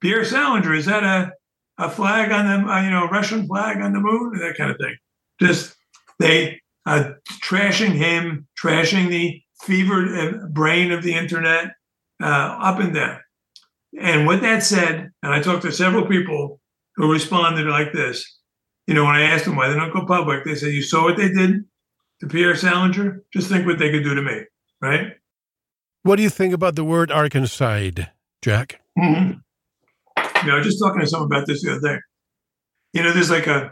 Pierre 0.00 0.24
Salinger, 0.24 0.74
is 0.74 0.86
that 0.86 1.04
a, 1.04 1.32
a 1.78 1.88
flag 1.88 2.32
on 2.32 2.46
the, 2.46 2.70
uh, 2.70 2.82
you 2.82 2.90
know, 2.90 3.06
Russian 3.06 3.46
flag 3.46 3.80
on 3.80 3.92
the 3.92 4.00
moon? 4.00 4.38
That 4.38 4.56
kind 4.56 4.70
of 4.70 4.78
thing. 4.78 4.96
Just 5.40 5.76
they 6.18 6.60
uh, 6.86 7.10
trashing 7.42 7.92
him, 7.92 8.46
trashing 8.60 9.08
the 9.08 9.40
fevered 9.62 10.18
uh, 10.18 10.46
brain 10.48 10.90
of 10.90 11.02
the 11.02 11.14
internet 11.14 11.72
uh, 12.22 12.26
up 12.60 12.80
and 12.80 12.94
down. 12.94 13.20
And 14.00 14.26
with 14.26 14.40
that 14.42 14.62
said, 14.62 15.10
and 15.22 15.32
I 15.32 15.40
talked 15.40 15.62
to 15.62 15.72
several 15.72 16.06
people 16.06 16.60
who 16.96 17.12
responded 17.12 17.66
like 17.66 17.92
this. 17.92 18.38
You 18.86 18.94
know, 18.94 19.04
when 19.04 19.14
I 19.14 19.22
asked 19.22 19.44
them 19.44 19.56
why 19.56 19.68
they 19.68 19.76
don't 19.76 19.92
go 19.92 20.04
public, 20.04 20.44
they 20.44 20.54
said, 20.54 20.72
You 20.72 20.82
saw 20.82 21.04
what 21.04 21.16
they 21.16 21.30
did 21.30 21.64
to 22.20 22.26
Pierre 22.26 22.56
Salinger? 22.56 23.22
Just 23.32 23.48
think 23.48 23.66
what 23.66 23.78
they 23.78 23.90
could 23.90 24.04
do 24.04 24.14
to 24.14 24.22
me, 24.22 24.42
right? 24.80 25.12
What 26.02 26.16
do 26.16 26.22
you 26.22 26.30
think 26.30 26.52
about 26.52 26.74
the 26.74 26.84
word 26.84 27.10
arkancide, 27.10 28.10
Jack? 28.42 28.80
Mm-hmm. 28.98 29.38
You 30.46 30.52
know, 30.52 30.60
just 30.62 30.78
talking 30.78 31.00
to 31.00 31.06
someone 31.06 31.32
about 31.32 31.46
this 31.46 31.62
the 31.62 31.72
other 31.72 31.94
day. 31.94 31.98
You 32.92 33.02
know, 33.02 33.12
there's 33.12 33.30
like 33.30 33.46
a, 33.46 33.70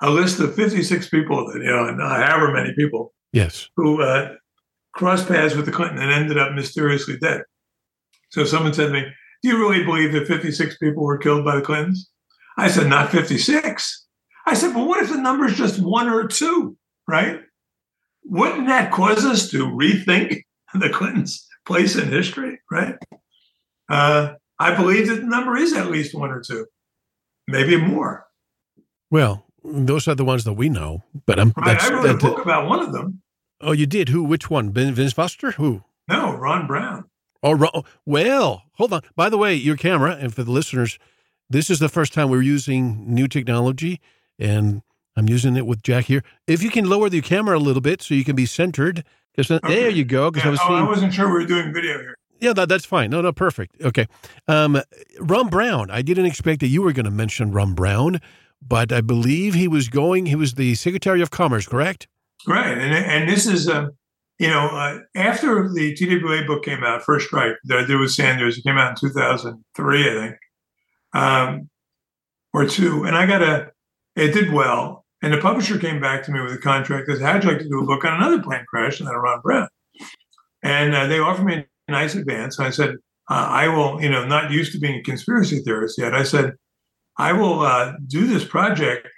a 0.00 0.10
list 0.10 0.38
of 0.38 0.54
56 0.54 1.08
people 1.08 1.52
that, 1.52 1.60
you 1.60 1.68
know, 1.68 1.88
and 1.88 2.00
however 2.00 2.52
many 2.52 2.72
people. 2.74 3.12
Yes. 3.32 3.68
Who 3.76 4.00
uh, 4.00 4.34
crossed 4.92 5.26
paths 5.26 5.56
with 5.56 5.66
the 5.66 5.72
Clinton 5.72 5.98
and 5.98 6.12
ended 6.12 6.38
up 6.38 6.52
mysteriously 6.52 7.18
dead. 7.18 7.42
So 8.32 8.44
someone 8.44 8.72
said 8.72 8.86
to 8.86 8.92
me, 8.92 9.04
Do 9.42 9.48
you 9.48 9.58
really 9.58 9.84
believe 9.84 10.12
that 10.12 10.26
56 10.26 10.78
people 10.78 11.04
were 11.04 11.18
killed 11.18 11.44
by 11.44 11.56
the 11.56 11.62
Clintons? 11.62 12.10
I 12.56 12.68
said, 12.68 12.88
Not 12.88 13.10
56. 13.10 14.06
I 14.46 14.54
said, 14.54 14.74
Well, 14.74 14.88
what 14.88 15.02
if 15.02 15.10
the 15.10 15.18
number 15.18 15.44
is 15.46 15.56
just 15.56 15.80
one 15.80 16.08
or 16.08 16.26
two, 16.26 16.76
right? 17.06 17.40
Wouldn't 18.24 18.66
that 18.68 18.90
cause 18.90 19.24
us 19.24 19.50
to 19.50 19.66
rethink 19.66 20.42
the 20.74 20.88
Clintons' 20.88 21.46
place 21.66 21.96
in 21.96 22.08
history, 22.08 22.58
right? 22.70 22.96
Uh, 23.88 24.34
I 24.58 24.74
believe 24.74 25.08
that 25.08 25.16
the 25.16 25.26
number 25.26 25.56
is 25.56 25.74
at 25.74 25.90
least 25.90 26.14
one 26.14 26.30
or 26.30 26.40
two, 26.40 26.66
maybe 27.46 27.76
more. 27.76 28.26
Well, 29.10 29.44
those 29.62 30.08
are 30.08 30.14
the 30.14 30.24
ones 30.24 30.44
that 30.44 30.54
we 30.54 30.68
know. 30.68 31.02
But 31.26 31.38
I'm. 31.38 31.52
Right. 31.56 31.80
I 31.80 31.92
wrote 31.92 32.10
a 32.10 32.16
book 32.16 32.42
about 32.42 32.68
one 32.68 32.80
of 32.80 32.92
them. 32.92 33.20
Oh, 33.60 33.72
you 33.72 33.86
did? 33.86 34.08
Who? 34.08 34.24
Which 34.24 34.48
one? 34.48 34.72
Vince 34.72 35.12
Foster? 35.12 35.52
Who? 35.52 35.84
No, 36.08 36.34
Ron 36.34 36.66
Brown. 36.66 37.04
Oh, 37.42 37.82
well, 38.06 38.62
hold 38.74 38.92
on. 38.92 39.02
By 39.16 39.28
the 39.28 39.38
way, 39.38 39.54
your 39.54 39.76
camera, 39.76 40.16
and 40.18 40.34
for 40.34 40.44
the 40.44 40.50
listeners, 40.50 40.98
this 41.50 41.70
is 41.70 41.80
the 41.80 41.88
first 41.88 42.12
time 42.12 42.30
we're 42.30 42.42
using 42.42 43.12
new 43.12 43.26
technology, 43.26 44.00
and 44.38 44.82
I'm 45.16 45.28
using 45.28 45.56
it 45.56 45.66
with 45.66 45.82
Jack 45.82 46.06
here. 46.06 46.22
If 46.46 46.62
you 46.62 46.70
can 46.70 46.88
lower 46.88 47.08
the 47.08 47.20
camera 47.20 47.58
a 47.58 47.60
little 47.60 47.82
bit 47.82 48.00
so 48.00 48.14
you 48.14 48.24
can 48.24 48.36
be 48.36 48.46
centered, 48.46 49.04
because 49.34 49.50
okay. 49.50 49.74
there 49.74 49.90
you 49.90 50.04
go. 50.04 50.30
Because 50.30 50.44
yeah. 50.44 50.48
I 50.48 50.50
was 50.52 50.60
oh, 50.62 50.68
seeing, 50.68 50.78
I 50.78 50.88
wasn't 50.88 51.14
sure 51.14 51.26
we 51.26 51.32
were 51.32 51.46
doing 51.46 51.72
video 51.72 51.98
here. 51.98 52.16
Yeah, 52.40 52.52
that, 52.54 52.68
that's 52.68 52.84
fine. 52.84 53.10
No, 53.10 53.20
no, 53.20 53.32
perfect. 53.32 53.80
Okay. 53.82 54.08
Um, 54.48 54.80
Ron 55.20 55.48
Brown. 55.48 55.90
I 55.90 56.02
didn't 56.02 56.26
expect 56.26 56.60
that 56.60 56.68
you 56.68 56.82
were 56.82 56.92
going 56.92 57.04
to 57.04 57.10
mention 57.10 57.52
Ron 57.52 57.74
Brown, 57.74 58.20
but 58.60 58.92
I 58.92 59.00
believe 59.00 59.54
he 59.54 59.68
was 59.68 59.88
going. 59.88 60.26
He 60.26 60.34
was 60.34 60.54
the 60.54 60.74
Secretary 60.74 61.22
of 61.22 61.30
Commerce, 61.30 61.66
correct? 61.66 62.08
Right, 62.46 62.76
and 62.76 62.92
and 62.92 63.28
this 63.28 63.46
is 63.46 63.68
um, 63.68 63.92
you 64.42 64.48
know 64.48 64.66
uh, 64.66 64.98
after 65.14 65.72
the 65.72 65.94
TWA 65.94 66.44
book 66.44 66.64
came 66.64 66.82
out, 66.82 67.04
First 67.04 67.28
Strike, 67.28 67.54
that 67.64 67.86
there 67.86 67.98
was 67.98 68.16
Sanders. 68.16 68.58
It 68.58 68.64
came 68.64 68.76
out 68.76 68.90
in 68.90 68.96
two 68.96 69.14
thousand 69.14 69.64
three, 69.76 70.10
I 70.10 70.14
think, 70.14 70.36
um, 71.14 71.70
or 72.52 72.66
two, 72.66 73.04
and 73.04 73.16
I 73.16 73.24
got 73.26 73.42
a. 73.42 73.70
It 74.16 74.34
did 74.34 74.52
well, 74.52 75.06
and 75.22 75.32
the 75.32 75.38
publisher 75.38 75.78
came 75.78 76.00
back 76.00 76.24
to 76.24 76.32
me 76.32 76.40
with 76.40 76.52
a 76.52 76.58
contract 76.58 77.06
that 77.06 77.20
how'd 77.20 77.44
you 77.44 77.50
like 77.50 77.60
to 77.60 77.68
do 77.68 77.80
a 77.80 77.86
book 77.86 78.04
on 78.04 78.14
another 78.14 78.42
plane 78.42 78.66
crash 78.68 78.98
and 78.98 79.08
then 79.08 79.14
Ron 79.14 79.40
Brown, 79.42 79.68
and 80.62 80.94
uh, 80.94 81.06
they 81.06 81.20
offered 81.20 81.46
me 81.46 81.64
a 81.88 81.92
nice 81.92 82.16
advance. 82.16 82.58
And 82.58 82.66
I 82.66 82.70
said, 82.70 82.96
uh, 83.30 83.46
I 83.48 83.68
will, 83.68 84.02
you 84.02 84.10
know, 84.10 84.26
not 84.26 84.50
used 84.50 84.72
to 84.72 84.80
being 84.80 84.98
a 84.98 85.02
conspiracy 85.02 85.60
theorist 85.60 85.98
yet. 85.98 86.14
I 86.14 86.24
said, 86.24 86.54
I 87.16 87.32
will 87.32 87.60
uh, 87.60 87.92
do 88.06 88.26
this 88.26 88.44
project 88.44 89.08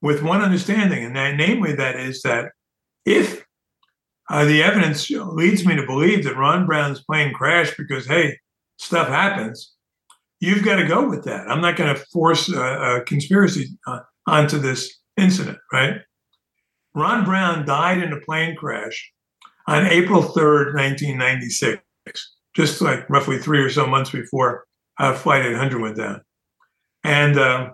with 0.00 0.22
one 0.22 0.40
understanding, 0.40 1.04
and 1.04 1.14
that, 1.14 1.36
namely, 1.36 1.74
that 1.74 1.96
is 1.96 2.22
that 2.22 2.52
if 3.04 3.45
uh, 4.28 4.44
the 4.44 4.62
evidence 4.62 5.08
leads 5.10 5.64
me 5.64 5.76
to 5.76 5.86
believe 5.86 6.24
that 6.24 6.36
Ron 6.36 6.66
Brown's 6.66 7.02
plane 7.02 7.32
crashed 7.32 7.76
because, 7.76 8.06
hey, 8.06 8.38
stuff 8.78 9.08
happens, 9.08 9.74
you've 10.40 10.64
got 10.64 10.76
to 10.76 10.86
go 10.86 11.08
with 11.08 11.24
that. 11.24 11.48
I'm 11.48 11.60
not 11.60 11.76
going 11.76 11.94
to 11.94 12.04
force 12.12 12.48
a, 12.48 12.60
a 12.60 13.00
conspiracy 13.04 13.68
uh, 13.86 14.00
onto 14.26 14.58
this 14.58 14.98
incident, 15.16 15.58
right? 15.72 16.00
Ron 16.94 17.24
Brown 17.24 17.66
died 17.66 18.02
in 18.02 18.12
a 18.12 18.20
plane 18.20 18.56
crash 18.56 19.12
on 19.66 19.86
April 19.86 20.22
3rd, 20.22 20.74
1996, 20.74 21.82
just 22.54 22.80
like 22.80 23.08
roughly 23.10 23.38
three 23.38 23.60
or 23.60 23.70
so 23.70 23.86
months 23.86 24.10
before 24.10 24.64
uh, 24.98 25.14
Flight 25.14 25.44
800 25.44 25.80
went 25.80 25.96
down. 25.96 26.22
And 27.04 27.38
uh, 27.38 27.70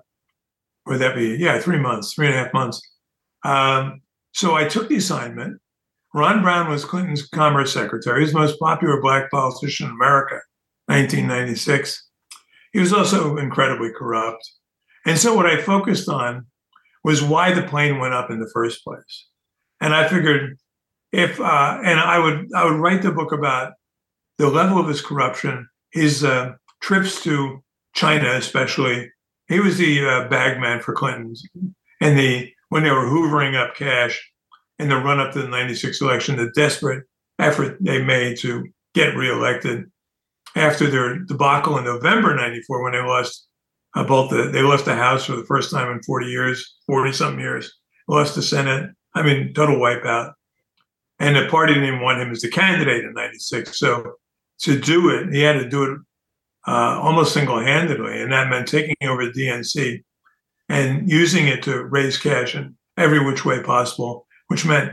would 0.86 0.98
that 0.98 1.14
be? 1.14 1.36
Yeah, 1.36 1.59
three 1.61 1.78
months, 1.78 2.14
three 2.14 2.26
and 2.26 2.34
a 2.34 2.38
half 2.38 2.53
months. 2.53 2.82
Um, 3.44 4.03
so 4.32 4.55
I 4.55 4.64
took 4.66 4.88
the 4.88 4.96
assignment. 4.96 5.61
Ron 6.14 6.42
Brown 6.42 6.68
was 6.68 6.84
Clinton's 6.84 7.26
Commerce 7.26 7.72
Secretary. 7.72 8.20
He's 8.20 8.32
the 8.32 8.38
most 8.38 8.58
popular 8.58 9.00
black 9.00 9.30
politician 9.30 9.86
in 9.86 9.92
America, 9.92 10.40
1996. 10.86 12.06
He 12.72 12.80
was 12.80 12.92
also 12.92 13.36
incredibly 13.36 13.90
corrupt. 13.90 14.50
And 15.06 15.18
so 15.18 15.34
what 15.34 15.46
I 15.46 15.60
focused 15.60 16.08
on 16.08 16.46
was 17.02 17.22
why 17.22 17.52
the 17.52 17.62
plane 17.62 17.98
went 17.98 18.14
up 18.14 18.30
in 18.30 18.40
the 18.40 18.50
first 18.52 18.84
place. 18.84 19.26
And 19.80 19.94
I 19.94 20.06
figured 20.06 20.58
if 21.12 21.40
uh, 21.40 21.78
and 21.84 21.98
I 21.98 22.18
would 22.18 22.48
I 22.54 22.64
would 22.64 22.78
write 22.78 23.02
the 23.02 23.10
book 23.10 23.32
about 23.32 23.72
the 24.38 24.48
level 24.48 24.78
of 24.78 24.88
his 24.88 25.00
corruption, 25.00 25.68
his 25.92 26.24
uh, 26.24 26.52
trips 26.80 27.22
to 27.24 27.62
China, 27.94 28.32
especially, 28.32 29.10
he 29.48 29.60
was 29.60 29.76
the 29.78 30.06
uh, 30.06 30.28
bagman 30.28 30.80
for 30.80 30.94
Clinton's, 30.94 31.44
and 32.00 32.18
the 32.18 32.52
when 32.68 32.82
they 32.82 32.90
were 32.90 33.06
hoovering 33.06 33.54
up 33.54 33.74
cash 33.74 34.32
in 34.83 34.89
the 34.89 34.97
run 34.97 35.20
up 35.20 35.33
to 35.33 35.43
the 35.43 35.49
'96 35.49 36.01
election, 36.01 36.37
the 36.37 36.51
desperate 36.55 37.05
effort 37.39 37.78
they 37.80 38.03
made 38.03 38.39
to 38.39 38.68
get 38.95 39.16
reelected 39.16 39.91
after 40.55 40.89
their 40.89 41.18
debacle 41.20 41.78
in 41.78 41.85
November 41.85 42.35
'94 42.35 42.83
when 42.83 42.93
they 42.93 43.03
lost 43.03 43.47
uh, 43.95 44.05
both 44.05 44.30
the 44.30 44.51
they 44.51 44.62
lost 44.62 44.85
the 44.85 44.95
House 44.95 45.24
for 45.24 45.37
the 45.37 45.45
first 45.45 45.70
time 45.70 45.91
in 45.91 46.03
40 46.03 46.26
years, 46.26 46.76
40 46.87 47.12
something 47.12 47.41
years, 47.41 47.72
lost 48.09 48.35
the 48.35 48.43
Senate. 48.43 48.91
I 49.14 49.22
mean, 49.22 49.53
total 49.55 49.76
wipeout. 49.76 50.33
And 51.18 51.37
the 51.37 51.47
party 51.49 51.74
didn't 51.74 51.89
even 51.89 52.01
want 52.01 52.20
him 52.20 52.30
as 52.30 52.41
the 52.41 52.51
candidate 52.51 53.05
in 53.05 53.12
'96. 53.14 53.78
So 53.78 54.14
to 54.61 54.78
do 54.78 55.11
it, 55.11 55.33
he 55.33 55.41
had 55.41 55.55
to 55.55 55.68
do 55.68 55.85
it 55.85 55.99
uh, 56.66 57.01
almost 57.01 57.35
single 57.35 57.61
handedly. 57.61 58.20
And 58.20 58.33
that 58.33 58.49
meant 58.49 58.68
taking 58.68 58.97
over 59.03 59.26
the 59.26 59.33
DNC 59.33 60.03
and 60.68 61.09
using 61.11 61.49
it 61.49 61.62
to 61.64 61.85
raise 61.85 62.16
cash 62.16 62.55
in 62.55 62.76
every 62.97 63.24
which 63.24 63.45
way 63.45 63.62
possible, 63.62 64.26
which 64.53 64.66
meant 64.66 64.92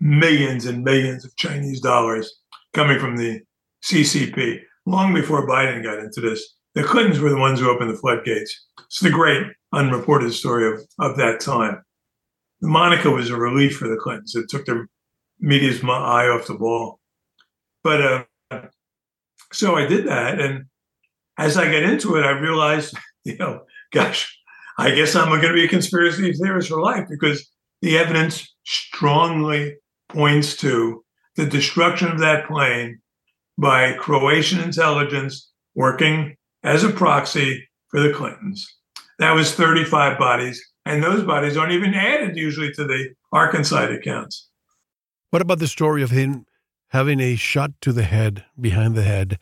millions 0.00 0.66
and 0.66 0.82
millions 0.82 1.24
of 1.24 1.36
Chinese 1.36 1.80
dollars 1.80 2.40
coming 2.74 2.98
from 2.98 3.16
the 3.16 3.40
CCP. 3.84 4.58
Long 4.86 5.14
before 5.14 5.46
Biden 5.46 5.84
got 5.84 6.00
into 6.00 6.20
this, 6.20 6.56
the 6.74 6.82
Clintons 6.82 7.20
were 7.20 7.30
the 7.30 7.38
ones 7.38 7.60
who 7.60 7.70
opened 7.70 7.90
the 7.90 7.96
floodgates. 7.96 8.60
It's 8.86 8.98
the 8.98 9.08
great 9.08 9.46
unreported 9.72 10.32
story 10.32 10.66
of, 10.66 10.80
of 10.98 11.16
that 11.18 11.38
time. 11.38 11.80
Monica 12.60 13.08
was 13.08 13.30
a 13.30 13.36
relief 13.36 13.76
for 13.76 13.86
the 13.86 13.94
Clintons. 13.94 14.34
It 14.34 14.48
took 14.48 14.66
their 14.66 14.88
media's 15.38 15.84
eye 15.84 16.26
off 16.26 16.48
the 16.48 16.54
ball. 16.54 16.98
But 17.84 18.26
uh, 18.50 18.62
so 19.52 19.76
I 19.76 19.86
did 19.86 20.08
that. 20.08 20.40
And 20.40 20.64
as 21.38 21.56
I 21.56 21.70
get 21.70 21.84
into 21.84 22.16
it, 22.16 22.24
I 22.24 22.30
realized, 22.30 22.98
you 23.24 23.36
know, 23.36 23.60
gosh, 23.92 24.36
I 24.76 24.90
guess 24.90 25.14
I'm 25.14 25.28
going 25.28 25.42
to 25.42 25.52
be 25.52 25.66
a 25.66 25.68
conspiracy 25.68 26.32
theorist 26.32 26.68
for 26.68 26.80
life 26.80 27.06
because 27.08 27.48
the 27.82 27.98
evidence 27.98 28.54
strongly 28.64 29.76
points 30.08 30.56
to 30.56 31.04
the 31.36 31.46
destruction 31.46 32.10
of 32.10 32.20
that 32.20 32.46
plane 32.46 33.00
by 33.58 33.92
Croatian 33.94 34.60
intelligence 34.60 35.50
working 35.74 36.36
as 36.62 36.84
a 36.84 36.90
proxy 36.90 37.68
for 37.88 38.00
the 38.00 38.12
Clintons. 38.12 38.66
That 39.18 39.34
was 39.34 39.54
35 39.54 40.18
bodies, 40.18 40.62
and 40.86 41.02
those 41.02 41.24
bodies 41.24 41.56
aren't 41.56 41.72
even 41.72 41.94
added 41.94 42.36
usually 42.36 42.72
to 42.72 42.84
the 42.84 43.10
Arkansas 43.32 43.90
accounts. 43.90 44.48
What 45.30 45.42
about 45.42 45.58
the 45.58 45.68
story 45.68 46.02
of 46.02 46.10
him 46.10 46.46
having 46.88 47.20
a 47.20 47.36
shot 47.36 47.72
to 47.80 47.92
the 47.92 48.02
head, 48.02 48.44
behind 48.60 48.94
the 48.94 49.02
head, 49.02 49.38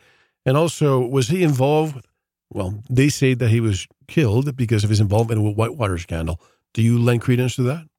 and 0.47 0.57
also, 0.57 1.01
was 1.01 1.29
he 1.29 1.43
involved? 1.43 2.07
Well, 2.49 2.83
they 2.89 3.09
say 3.09 3.35
that 3.35 3.49
he 3.49 3.61
was 3.61 3.87
killed 4.09 4.57
because 4.57 4.85
of 4.85 4.91
his 4.91 5.01
involvement 5.01 5.43
with 5.43 5.57
Whitewater 5.57 5.99
scandal. 5.99 6.41
Do 6.73 6.83
you 6.83 6.99
lend 6.99 7.21
credence 7.21 7.57
to 7.57 7.63
that? 7.65 7.90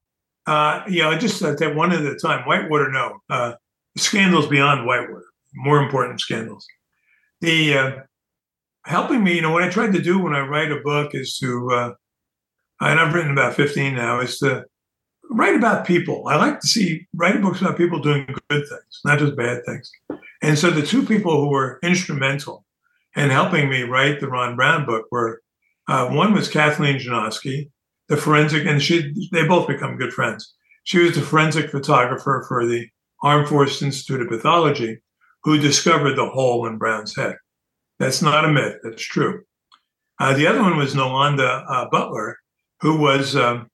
Uh, 0.46 0.82
yeah, 0.88 1.08
I 1.08 1.18
just 1.18 1.42
uh, 1.42 1.54
that 1.54 1.76
one 1.76 1.92
at 1.92 2.04
a 2.04 2.16
time. 2.16 2.46
Whitewater, 2.46 2.90
no. 2.90 3.20
Uh, 3.30 3.54
scandals 3.96 4.48
beyond 4.48 4.86
Whitewater, 4.86 5.26
more 5.54 5.82
important 5.82 6.20
scandals. 6.20 6.66
The 7.40 7.74
uh, 7.74 7.92
helping 8.84 9.22
me, 9.22 9.36
you 9.36 9.42
know, 9.42 9.52
what 9.52 9.62
I 9.62 9.68
tried 9.68 9.92
to 9.92 10.02
do 10.02 10.18
when 10.18 10.34
I 10.34 10.40
write 10.40 10.72
a 10.72 10.80
book 10.80 11.14
is 11.14 11.38
to, 11.38 11.70
uh, 11.70 11.92
and 12.80 12.98
I've 12.98 13.14
written 13.14 13.32
about 13.32 13.54
15 13.54 13.94
now, 13.94 14.20
is 14.20 14.38
to 14.38 14.64
write 15.30 15.54
about 15.54 15.86
people. 15.86 16.24
I 16.28 16.36
like 16.36 16.60
to 16.60 16.66
see 16.66 17.06
writing 17.14 17.42
books 17.42 17.60
about 17.60 17.76
people 17.76 18.00
doing 18.00 18.26
good 18.26 18.68
things, 18.68 19.00
not 19.04 19.18
just 19.18 19.36
bad 19.36 19.64
things. 19.66 19.90
And 20.42 20.58
so 20.58 20.70
the 20.70 20.82
two 20.82 21.04
people 21.04 21.40
who 21.40 21.50
were 21.50 21.78
instrumental 21.82 22.64
in 23.16 23.30
helping 23.30 23.68
me 23.68 23.82
write 23.82 24.20
the 24.20 24.28
Ron 24.28 24.56
Brown 24.56 24.86
book 24.86 25.06
were 25.10 25.42
uh, 25.88 26.08
one 26.08 26.32
was 26.32 26.48
Kathleen 26.48 26.98
Janoski, 26.98 27.70
the 28.12 28.18
forensic, 28.18 28.66
and 28.66 28.82
she 28.82 29.14
they 29.32 29.46
both 29.48 29.66
become 29.66 29.96
good 29.96 30.12
friends. 30.12 30.52
She 30.84 30.98
was 30.98 31.14
the 31.14 31.22
forensic 31.22 31.70
photographer 31.70 32.44
for 32.46 32.66
the 32.66 32.86
Armed 33.22 33.48
Forces 33.48 33.80
Institute 33.80 34.20
of 34.20 34.28
Pathology, 34.28 34.98
who 35.44 35.56
discovered 35.56 36.16
the 36.16 36.28
hole 36.28 36.66
in 36.66 36.76
Brown's 36.76 37.16
head. 37.16 37.36
That's 37.98 38.20
not 38.20 38.44
a 38.44 38.52
myth; 38.52 38.76
that's 38.82 39.02
true. 39.02 39.44
Uh, 40.20 40.34
the 40.34 40.46
other 40.46 40.60
one 40.60 40.76
was 40.76 40.94
Nolanda 40.94 41.64
uh, 41.66 41.88
Butler, 41.88 42.36
who 42.82 42.98
was 42.98 43.34
um, 43.34 43.70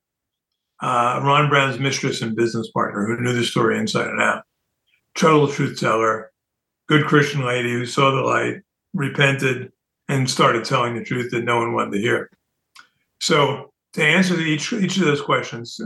uh, 0.81 1.21
Ron 1.25 1.49
Brown's 1.49 1.81
mistress 1.81 2.23
and 2.23 2.37
business 2.37 2.71
partner, 2.71 3.07
who 3.07 3.21
knew 3.21 3.33
the 3.33 3.45
story 3.45 3.77
inside 3.77 4.07
and 4.07 4.23
out. 4.23 4.45
Total 5.17 5.49
truth 5.49 5.81
teller, 5.81 6.31
good 6.87 7.07
Christian 7.07 7.45
lady 7.45 7.73
who 7.73 7.87
saw 7.87 8.13
the 8.13 8.23
light, 8.23 8.59
repented, 8.95 9.73
and 10.09 10.31
started 10.31 10.65
telling 10.65 10.95
the 10.95 11.03
truth 11.03 11.33
that 11.33 11.43
no 11.43 11.57
one 11.57 11.75
wanted 11.75 11.95
to 11.95 12.01
hear. 12.01 12.31
So, 13.21 13.73
to 13.99 14.05
answer 14.05 14.41
each 14.41 14.73
each 14.73 14.97
of 14.97 15.05
those 15.05 15.21
questions, 15.21 15.81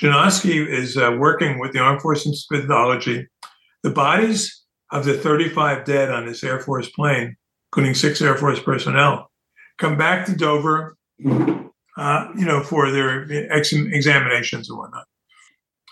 Janoski 0.00 0.66
is 0.66 0.96
uh, 0.96 1.16
working 1.18 1.58
with 1.58 1.72
the 1.72 1.80
Armed 1.80 2.00
Forces 2.00 2.46
Pathology. 2.50 3.26
The 3.82 3.90
bodies 3.90 4.64
of 4.92 5.04
the 5.04 5.14
35 5.14 5.84
dead 5.84 6.10
on 6.10 6.26
this 6.26 6.44
Air 6.44 6.60
Force 6.60 6.88
plane, 6.90 7.36
including 7.68 7.94
six 7.94 8.22
Air 8.22 8.36
Force 8.36 8.60
personnel, 8.60 9.30
come 9.78 9.98
back 9.98 10.26
to 10.26 10.36
Dover, 10.36 10.96
uh, 11.96 12.28
you 12.36 12.44
know, 12.44 12.62
for 12.62 12.90
their 12.90 13.26
ex- 13.52 13.72
examinations 13.72 14.70
and 14.70 14.78
whatnot. 14.78 15.06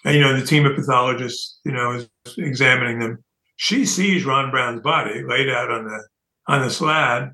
And, 0.05 0.15
you 0.15 0.21
know, 0.21 0.39
the 0.39 0.47
team 0.47 0.65
of 0.65 0.77
pathologists, 0.77 1.61
you 1.65 1.73
know, 1.73 1.93
is 1.93 2.09
examining 2.39 3.01
them. 3.01 3.25
She 3.57 3.85
sees 3.85 4.25
Ron 4.25 4.51
Brown's 4.51 4.83
body 4.83 5.23
laid 5.25 5.49
out 5.49 5.71
on 5.71 5.87
the 5.87 6.07
on 6.47 6.63
the 6.63 6.71
slab, 6.71 7.31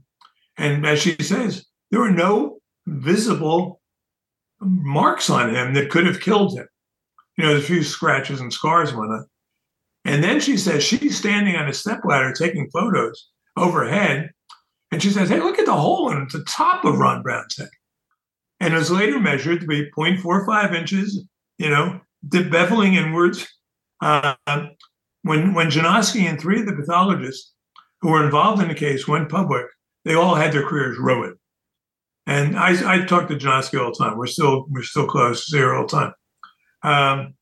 and 0.56 0.84
as 0.86 1.00
she 1.00 1.14
says, 1.22 1.66
there 1.90 2.00
were 2.00 2.10
no 2.10 2.58
visible 2.86 3.80
marks 4.64 5.30
on 5.30 5.54
him 5.54 5.74
that 5.74 5.90
could 5.90 6.06
have 6.06 6.20
killed 6.20 6.56
him. 6.56 6.66
You 7.36 7.44
know, 7.44 7.50
there's 7.50 7.64
a 7.64 7.66
few 7.66 7.82
scratches 7.82 8.40
and 8.40 8.52
scars 8.52 8.90
and 8.90 8.98
whatnot. 8.98 9.26
And 10.04 10.22
then 10.22 10.40
she 10.40 10.56
says 10.56 10.84
she's 10.84 11.16
standing 11.16 11.56
on 11.56 11.68
a 11.68 11.72
stepladder 11.72 12.32
taking 12.32 12.70
photos 12.70 13.28
overhead. 13.56 14.30
And 14.92 15.02
she 15.02 15.10
says, 15.10 15.28
Hey, 15.28 15.40
look 15.40 15.58
at 15.58 15.66
the 15.66 15.72
hole 15.72 16.10
in 16.10 16.28
the 16.32 16.44
top 16.44 16.84
of 16.84 16.98
Ron 16.98 17.22
Brown's 17.22 17.56
head. 17.56 17.68
And 18.60 18.74
it 18.74 18.76
was 18.76 18.90
later 18.90 19.18
measured 19.18 19.60
to 19.60 19.66
be 19.66 19.90
0.45 19.96 20.74
inches, 20.74 21.24
you 21.58 21.70
know, 21.70 22.00
beveling 22.28 22.94
inwards. 22.94 23.46
Uh, 24.00 24.34
when 25.22 25.54
when 25.54 25.70
Janoski 25.70 26.28
and 26.28 26.40
three 26.40 26.60
of 26.60 26.66
the 26.66 26.76
pathologists 26.76 27.52
who 28.00 28.10
were 28.10 28.24
involved 28.24 28.60
in 28.62 28.68
the 28.68 28.74
case 28.74 29.08
went 29.08 29.30
public, 29.30 29.66
they 30.04 30.14
all 30.14 30.34
had 30.34 30.52
their 30.52 30.66
careers 30.66 30.98
ruined. 30.98 31.36
And 32.26 32.58
I, 32.58 32.94
I 32.94 33.04
talk 33.04 33.28
to 33.28 33.36
Janoski 33.36 33.78
all 33.78 33.92
the 33.92 34.04
time. 34.04 34.16
We're 34.16 34.26
still 34.26 34.66
we're 34.70 34.82
still 34.82 35.06
close, 35.06 35.52
her 35.52 35.74
all 35.74 35.86
the 35.86 35.88
time. 35.88 36.14
Um, 36.82 37.34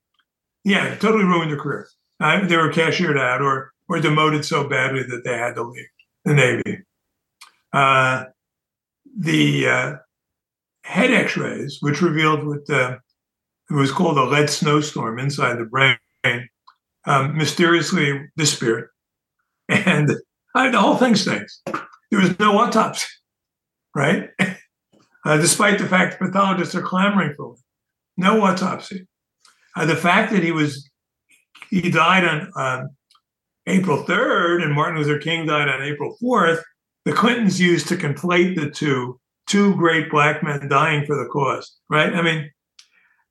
yeah, 0.65 0.95
totally 0.97 1.25
ruined 1.25 1.51
their 1.51 1.59
career. 1.59 1.89
Uh, 2.21 2.47
they 2.47 2.57
were 2.57 2.73
cashiered 2.73 3.19
out 3.19 3.43
or 3.43 3.73
or 3.89 4.01
demoted 4.01 4.45
so 4.45 4.69
badly 4.69 5.03
that 5.03 5.23
they 5.25 5.37
had 5.37 5.55
to 5.55 5.63
leave 5.63 5.87
the 6.25 6.35
Navy. 6.35 6.79
Uh, 7.73 8.25
the 9.19 9.69
uh, 9.69 9.97
head 10.85 11.11
X-rays, 11.11 11.79
which 11.81 12.01
revealed 12.01 12.47
what 12.47 12.69
uh, 12.71 12.97
it 13.71 13.75
was 13.75 13.93
called 13.93 14.19
a 14.19 14.25
lead 14.25 14.51
snowstorm 14.51 15.19
inside 15.19 15.59
the 15.59 15.65
brain, 15.65 15.99
um, 17.05 17.37
mysteriously 17.37 18.31
disappeared, 18.37 18.89
and 19.69 20.11
uh, 20.55 20.71
the 20.71 20.81
whole 20.81 20.97
thing 20.97 21.15
stinks. 21.15 21.63
There 21.67 22.21
was 22.21 22.39
no 22.39 22.59
autopsy, 22.59 23.07
right? 23.95 24.31
Uh, 25.25 25.37
despite 25.37 25.79
the 25.79 25.87
fact 25.87 26.19
pathologists 26.19 26.75
are 26.75 26.83
clamoring 26.83 27.35
for 27.35 27.51
one. 27.51 27.59
No 28.17 28.43
autopsy. 28.43 29.07
the 29.77 29.97
fact 29.97 30.33
that 30.33 30.43
he 30.43 30.53
was 30.53 30.89
he 31.71 31.91
died 31.91 32.25
on 32.25 32.53
um, 32.57 32.91
April 33.67 34.05
3rd 34.05 34.63
and 34.63 34.75
Martin 34.75 34.99
Luther 34.99 35.19
King 35.19 35.47
died 35.47 35.69
on 35.69 35.83
April 35.83 36.17
4th, 36.23 36.63
the 37.05 37.13
Clintons 37.13 37.61
used 37.61 37.89
to 37.89 37.97
conflate 37.97 38.57
the 38.57 38.71
two, 38.71 39.19
two 39.47 39.75
great 39.77 40.11
black 40.11 40.43
men 40.43 40.69
dying 40.69 41.07
for 41.07 41.17
the 41.17 41.29
cause, 41.31 41.75
right? 41.89 42.15
I 42.15 42.23
mean, 42.23 42.51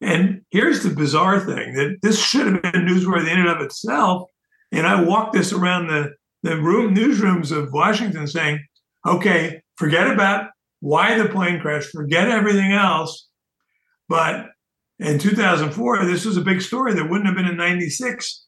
and 0.02 0.42
here's 0.50 0.84
the 0.84 0.90
bizarre 0.90 1.40
thing 1.40 1.76
that 1.76 1.98
this 2.02 2.24
should 2.24 2.48
have 2.48 2.62
been 2.62 2.86
newsworthy 2.86 3.32
in 3.32 3.40
and 3.40 3.50
of 3.50 3.62
itself. 3.62 4.28
And 4.72 4.88
I 4.88 5.04
walked 5.04 5.34
this 5.34 5.54
around 5.54 5.88
the, 5.88 6.14
the 6.44 6.58
room 6.58 6.96
newsrooms 6.96 7.56
of 7.56 7.72
Washington 7.72 8.26
saying, 8.26 8.66
okay, 9.06 9.62
forget 9.76 10.10
about 10.10 10.50
why 10.82 11.18
the 11.18 11.30
plane 11.30 11.60
crashed, 11.60 11.92
forget 11.92 12.28
everything 12.28 12.74
else. 12.74 13.28
But 14.10 14.48
in 15.00 15.18
2004, 15.18 16.06
this 16.06 16.26
was 16.26 16.38
a 16.38 16.42
big 16.42 16.62
story 16.62 16.94
that 16.94 17.10
wouldn't 17.10 17.28
have 17.28 17.36
been 17.36 17.48
in 17.48 17.56
96. 17.56 18.46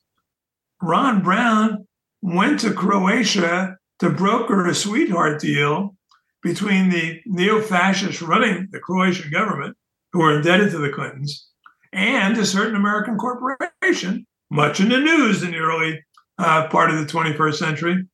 Ron 0.82 1.24
Brown 1.24 1.88
went 2.22 2.60
to 2.60 2.74
Croatia 2.74 3.78
to 4.00 4.10
broker 4.10 4.68
a 4.68 4.76
sweetheart 4.76 5.40
deal 5.40 5.96
between 6.42 6.90
the 6.90 7.22
neo 7.26 7.62
fascists 7.62 8.22
running 8.22 8.68
the 8.72 8.80
Croatian 8.80 9.32
government, 9.32 9.78
who 10.12 10.20
were 10.20 10.36
indebted 10.36 10.72
to 10.72 10.78
the 10.78 10.90
Clintons, 10.90 11.48
and 11.94 12.38
a 12.38 12.46
certain 12.46 12.76
American 12.76 13.18
corporation, 13.18 14.28
much 14.52 14.80
in 14.80 14.90
the 14.90 15.00
news 15.00 15.42
in 15.42 15.52
the 15.52 15.58
early 15.58 16.04
uh, 16.38 16.68
part 16.68 16.90
of 16.90 16.98
the 16.98 17.06
21st 17.06 17.56
century, 17.56 18.06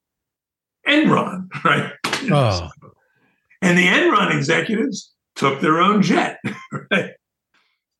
Enron, 0.88 1.47
right? 1.63 1.93
Oh. 2.32 2.70
And 3.62 3.78
the 3.78 3.88
Enron 3.88 4.36
executives 4.36 5.14
took 5.36 5.60
their 5.60 5.80
own 5.80 6.01
jet, 6.01 6.39
right? 6.91 7.12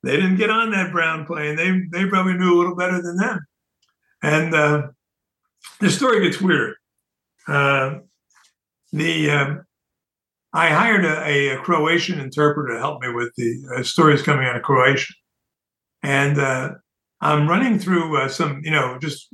They 0.03 0.16
didn't 0.16 0.38
get 0.38 0.49
on 0.49 0.72
that 0.72 0.91
brown 0.91 1.26
plane. 1.26 1.55
They 1.55 1.82
they 1.91 2.10
probably 2.10 2.36
knew 2.36 2.55
a 2.55 2.57
little 2.57 2.76
better 2.76 3.01
than 3.01 3.18
them. 3.18 3.39
And 4.24 4.53
uh, 4.53 4.88
the 5.80 5.89
story 5.89 6.22
gets 6.22 6.41
weird. 6.41 6.76
Uh, 7.47 7.99
the 8.93 9.32
um, 9.32 9.66
I 10.53 10.70
hired 10.70 11.05
a, 11.05 11.55
a, 11.55 11.57
Croatian 11.60 12.20
interpreter 12.20 12.74
to 12.74 12.80
help 12.80 13.01
me 13.01 13.12
with 13.12 13.32
the 13.36 13.62
uh, 13.76 13.84
stories 13.84 14.22
coming 14.22 14.45
out 14.45 14.55
of 14.55 14.64
Croatia, 14.64 15.14
and 16.01 16.39
uh, 16.39 16.72
I'm 17.22 17.47
running 17.47 17.78
through 17.80 18.18
uh, 18.18 18.30
some, 18.30 18.62
you 18.64 18.72
know, 18.72 18.97
just 18.99 19.30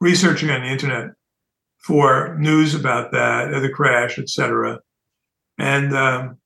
researching 0.00 0.50
on 0.50 0.60
the 0.60 0.68
internet 0.68 1.10
for 1.78 2.36
news 2.38 2.74
about 2.74 3.12
that, 3.12 3.60
the 3.60 3.68
crash, 3.68 4.18
etc. 4.18 4.78
And 5.58 5.96
um, 5.96 6.38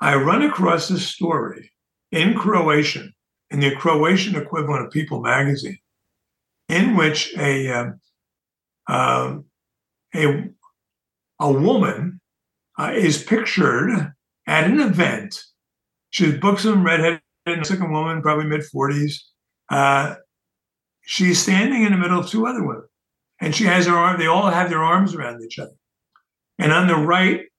I 0.00 0.14
run 0.16 0.42
across 0.42 0.88
this 0.88 1.06
story 1.06 1.70
in 2.12 2.34
Croatian, 2.34 3.12
in 3.50 3.60
the 3.60 3.74
Croatian 3.76 4.36
equivalent 4.36 4.86
of 4.86 4.92
People 4.92 5.20
magazine, 5.20 5.78
in 6.68 6.96
which 6.96 7.36
a 7.36 7.92
uh, 8.88 9.38
a 10.14 10.50
a 11.40 11.52
woman 11.52 12.20
uh, 12.78 12.92
is 12.94 13.22
pictured 13.22 14.12
at 14.46 14.64
an 14.64 14.80
event. 14.80 15.42
She's 16.10 16.38
buxom, 16.38 16.84
redheaded, 16.84 17.20
Mexican 17.46 17.92
woman, 17.92 18.22
probably 18.22 18.46
mid 18.46 18.64
forties. 18.64 19.24
Uh, 19.68 20.16
she's 21.02 21.40
standing 21.40 21.84
in 21.84 21.92
the 21.92 21.98
middle 21.98 22.20
of 22.20 22.28
two 22.28 22.46
other 22.46 22.64
women, 22.64 22.88
and 23.40 23.54
she 23.54 23.64
has 23.64 23.86
her 23.86 23.94
arm. 23.94 24.18
They 24.18 24.26
all 24.26 24.50
have 24.50 24.70
their 24.70 24.82
arms 24.82 25.14
around 25.14 25.42
each 25.42 25.58
other. 25.58 25.74
And 26.58 26.72
on 26.72 26.88
the 26.88 26.96
right 26.96 27.49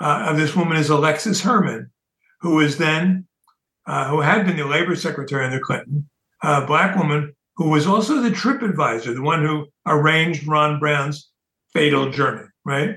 uh, 0.00 0.26
of 0.28 0.36
this 0.36 0.56
woman 0.56 0.76
is 0.76 0.90
Alexis 0.90 1.40
Herman, 1.42 1.90
who 2.40 2.56
was 2.56 2.78
then 2.78 3.26
uh, 3.86 4.08
who 4.08 4.20
had 4.20 4.46
been 4.46 4.56
the 4.56 4.64
labor 4.66 4.96
secretary 4.96 5.44
under 5.44 5.60
Clinton, 5.60 6.08
a 6.42 6.66
black 6.66 6.96
woman 6.96 7.34
who 7.56 7.70
was 7.70 7.86
also 7.86 8.20
the 8.20 8.30
trip 8.30 8.62
advisor, 8.62 9.14
the 9.14 9.22
one 9.22 9.44
who 9.44 9.66
arranged 9.86 10.46
Ron 10.46 10.80
Brown's 10.80 11.30
fatal 11.72 12.10
journey, 12.10 12.46
right? 12.64 12.96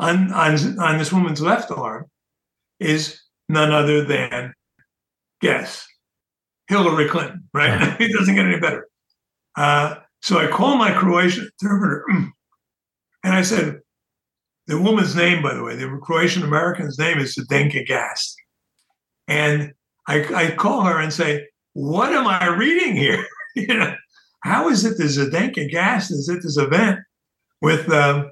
On, 0.00 0.32
on, 0.32 0.78
on 0.78 0.98
this 0.98 1.12
woman's 1.12 1.40
left 1.40 1.70
arm 1.70 2.06
is 2.80 3.20
none 3.48 3.70
other 3.70 4.04
than, 4.04 4.54
guess, 5.40 5.86
Hillary 6.68 7.08
Clinton, 7.08 7.48
right? 7.54 7.96
it 8.00 8.12
doesn't 8.12 8.34
get 8.34 8.46
any 8.46 8.58
better. 8.58 8.88
Uh, 9.56 9.96
so 10.22 10.38
I 10.38 10.46
call 10.48 10.76
my 10.76 10.92
Croatian 10.92 11.48
interpreter 11.60 12.04
and 12.08 13.34
I 13.34 13.42
said, 13.42 13.80
the 14.72 14.80
woman's 14.80 15.14
name, 15.14 15.42
by 15.42 15.52
the 15.52 15.62
way, 15.62 15.76
the 15.76 15.98
Croatian 16.02 16.42
American's 16.44 16.98
name 16.98 17.18
is 17.18 17.36
Zdenka 17.36 17.86
Gast. 17.86 18.34
And 19.28 19.74
I, 20.08 20.24
I 20.34 20.50
call 20.52 20.80
her 20.80 20.98
and 20.98 21.12
say, 21.12 21.46
What 21.74 22.10
am 22.14 22.26
I 22.26 22.46
reading 22.46 22.96
here? 22.96 23.22
you 23.54 23.66
know, 23.66 23.94
how 24.40 24.70
is 24.70 24.86
it 24.86 24.96
the 24.96 25.04
Zdenka 25.04 25.70
Gast 25.70 26.10
is 26.10 26.26
at 26.30 26.42
this 26.42 26.56
event 26.56 27.00
with 27.60 27.90
uh, 27.90 28.28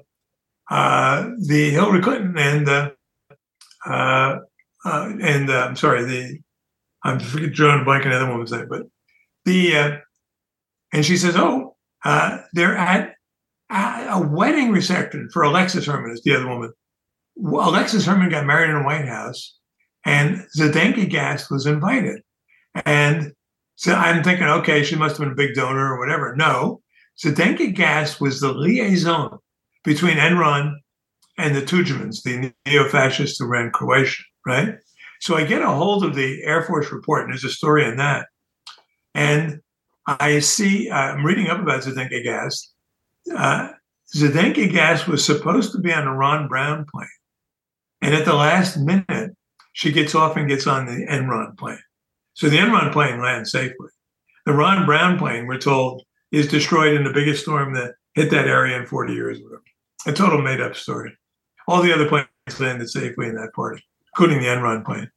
uh, 0.71 1.29
the 1.37 1.69
Hillary 1.69 2.01
Clinton 2.01 2.35
and 2.39 2.67
uh, 2.67 2.89
uh, 3.85 4.39
uh 4.83 5.13
and 5.21 5.47
uh, 5.51 5.67
I'm 5.67 5.75
sorry, 5.75 6.05
the 6.05 6.39
I'm 7.03 7.19
drawing 7.19 7.81
a 7.81 7.85
blank 7.85 8.05
another 8.05 8.27
woman's 8.27 8.51
name, 8.51 8.65
but 8.67 8.87
the 9.45 10.01
and 10.91 11.05
she 11.05 11.17
says, 11.17 11.35
"Oh, 11.37 11.75
they're 12.53 12.75
at 12.75 13.13
a 13.71 14.21
wedding 14.21 14.71
reception 14.71 15.29
for 15.31 15.43
Alexis 15.43 15.85
Herman 15.85 16.11
is 16.11 16.21
the 16.23 16.35
other 16.35 16.47
woman. 16.47 16.71
Alexis 17.37 18.05
Herman 18.05 18.29
got 18.29 18.45
married 18.45 18.69
in 18.69 18.79
the 18.79 18.83
White 18.83 19.07
House, 19.07 19.57
and 20.05 20.45
Zdenka 20.57 21.09
Gast 21.09 21.49
was 21.49 21.65
invited. 21.65 22.21
And 22.85 23.33
so 23.75 23.93
I'm 23.93 24.23
thinking, 24.23 24.47
okay, 24.47 24.83
she 24.83 24.95
must 24.95 25.17
have 25.17 25.25
been 25.25 25.31
a 25.31 25.35
big 25.35 25.55
donor 25.55 25.93
or 25.93 25.99
whatever. 25.99 26.35
No, 26.35 26.81
Zdenka 27.23 27.73
Gast 27.73 28.19
was 28.19 28.39
the 28.39 28.53
liaison 28.53 29.37
between 29.83 30.17
Enron 30.17 30.73
and 31.37 31.55
the 31.55 31.61
Tudjmans, 31.61 32.23
the 32.23 32.53
neo-fascists 32.65 33.39
who 33.39 33.47
ran 33.47 33.71
Croatia, 33.71 34.23
right? 34.45 34.75
So 35.21 35.35
I 35.35 35.45
get 35.45 35.61
a 35.61 35.69
hold 35.69 36.03
of 36.03 36.15
the 36.15 36.43
Air 36.43 36.63
Force 36.63 36.91
report, 36.91 37.23
and 37.23 37.31
there's 37.31 37.43
a 37.43 37.49
story 37.49 37.85
in 37.85 37.97
that. 37.97 38.27
And 39.15 39.61
I 40.07 40.39
see, 40.39 40.89
uh, 40.89 40.95
I'm 40.95 41.25
reading 41.25 41.47
up 41.47 41.59
about 41.59 41.83
Zdenka 41.83 42.23
Gast, 42.23 42.70
uh, 43.35 43.69
Zdenka 44.15 44.71
Gast 44.71 45.07
was 45.07 45.25
supposed 45.25 45.71
to 45.71 45.79
be 45.79 45.93
on 45.93 46.07
a 46.07 46.15
Ron 46.15 46.47
Brown 46.47 46.85
plane. 46.91 47.07
And 48.01 48.13
at 48.13 48.25
the 48.25 48.33
last 48.33 48.77
minute, 48.77 49.35
she 49.73 49.91
gets 49.91 50.15
off 50.15 50.35
and 50.35 50.49
gets 50.49 50.67
on 50.67 50.85
the 50.85 51.05
Enron 51.07 51.57
plane. 51.57 51.79
So 52.33 52.49
the 52.49 52.57
Enron 52.57 52.91
plane 52.91 53.21
lands 53.21 53.51
safely. 53.51 53.89
The 54.45 54.53
Ron 54.53 54.85
Brown 54.85 55.17
plane, 55.17 55.47
we're 55.47 55.59
told, 55.59 56.03
is 56.31 56.47
destroyed 56.47 56.95
in 56.95 57.03
the 57.03 57.13
biggest 57.13 57.43
storm 57.43 57.73
that 57.75 57.93
hit 58.15 58.31
that 58.31 58.47
area 58.47 58.77
in 58.77 58.85
40 58.85 59.13
years. 59.13 59.39
A 60.05 60.11
total 60.11 60.41
made 60.41 60.59
up 60.59 60.75
story. 60.75 61.15
All 61.67 61.81
the 61.81 61.93
other 61.93 62.07
planes 62.07 62.27
landed 62.59 62.89
safely 62.89 63.27
in 63.27 63.35
that 63.35 63.53
part, 63.53 63.81
including 64.13 64.41
the 64.41 64.47
Enron 64.47 64.83
plane. 64.83 65.09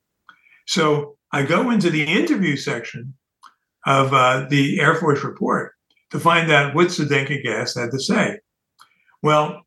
So 0.67 1.17
I 1.33 1.43
go 1.43 1.71
into 1.71 1.91
the 1.91 2.05
interview 2.05 2.57
section 2.57 3.15
of 3.87 4.13
uh, 4.13 4.47
the 4.49 4.81
Air 4.81 4.95
Force 4.95 5.25
report 5.25 5.74
to 6.11 6.21
find 6.21 6.51
out 6.51 6.75
what 6.75 6.89
Zdenka 6.89 7.43
Gast 7.43 7.79
had 7.79 7.91
to 7.91 7.99
say. 7.99 8.39
Well, 9.23 9.63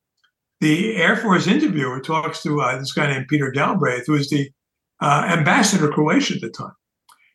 the 0.62 0.96
Air 0.96 1.18
Force 1.18 1.48
interviewer 1.48 2.00
talks 2.00 2.42
to 2.44 2.62
uh, 2.62 2.78
this 2.80 2.94
guy 2.94 3.12
named 3.12 3.28
Peter 3.28 3.52
Galbraith, 3.52 4.06
who 4.08 4.14
was 4.14 4.30
the 4.30 4.50
uh, 5.02 5.28
ambassador 5.30 5.88
to 5.88 5.94
Croatia 5.94 6.36
at 6.36 6.42
the 6.42 6.50
time. 6.50 6.74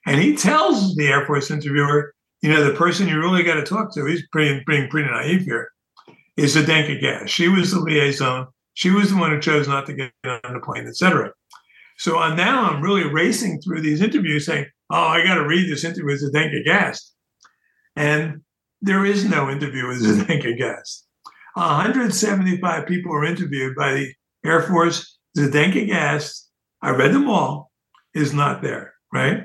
And 0.07 0.21
he 0.21 0.37
tells 0.37 0.97
the 0.97 1.07
Air 1.09 1.25
Force 1.27 1.51
interviewer, 1.51 2.15
you 2.41 2.51
know, 2.51 2.65
the 2.65 2.75
person 2.75 3.09
you 3.09 3.21
really 3.21 3.45
got 3.45 3.55
to 3.55 3.63
talk 3.63 3.95
to, 3.95 4.05
he's 4.07 4.27
being 4.33 4.63
pretty, 4.65 5.09
naive 5.09 5.43
here, 5.43 5.69
is 6.37 6.57
Zdenka 6.57 7.01
Gast. 7.01 7.33
She 7.33 7.49
was 7.49 7.71
the 7.71 7.81
liaison. 7.81 8.49
She 8.75 8.91
was 8.91 9.11
the 9.11 9.17
one 9.17 9.31
who 9.31 9.41
chose 9.41 9.69
not 9.69 9.87
to 9.87 9.93
get 9.93 10.13
on 10.25 10.55
the 10.55 10.61
plane, 10.61 10.89
etc. 10.89 11.33
So 11.99 12.19
I'm 12.19 12.37
now 12.37 12.65
I'm 12.65 12.83
really 12.83 13.05
racing 13.05 13.61
through 13.61 13.83
these 13.83 14.01
interviews 14.01 14.47
saying, 14.47 14.67
oh, 14.91 14.97
I 14.97 15.23
got 15.23 15.37
to 15.37 15.47
read 15.47 15.71
this 15.71 15.85
interview 15.85 16.07
with 16.07 16.35
Zdenka 16.35 16.65
Gast. 16.65 17.15
And 17.95 18.41
there 18.83 19.07
is 19.07 19.25
no 19.25 19.49
interview 19.49 19.87
with 19.87 20.03
Zdenka 20.03 20.59
Gast. 20.59 21.07
175 21.55 22.87
people 22.87 23.13
were 23.13 23.25
interviewed 23.25 23.77
by 23.77 23.93
the 23.93 24.13
Air 24.45 24.63
Force. 24.63 25.19
Zdenka 25.39 25.87
Gast, 25.87 26.51
I 26.83 26.91
read 26.91 27.15
them 27.15 27.31
all, 27.31 27.71
is 28.13 28.35
not 28.35 28.61
there, 28.61 28.93
right? 29.13 29.45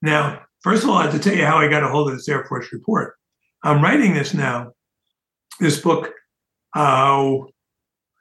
Now, 0.00 0.42
first 0.62 0.84
of 0.84 0.90
all, 0.90 0.98
I 0.98 1.02
have 1.02 1.12
to 1.12 1.18
tell 1.18 1.34
you 1.34 1.44
how 1.44 1.58
I 1.58 1.68
got 1.68 1.82
a 1.82 1.88
hold 1.88 2.08
of 2.08 2.16
this 2.16 2.28
Air 2.28 2.44
Force 2.44 2.72
report. 2.72 3.14
I'm 3.64 3.82
writing 3.82 4.14
this 4.14 4.32
now, 4.32 4.72
this 5.58 5.80
book, 5.80 6.12
uh, 6.74 7.38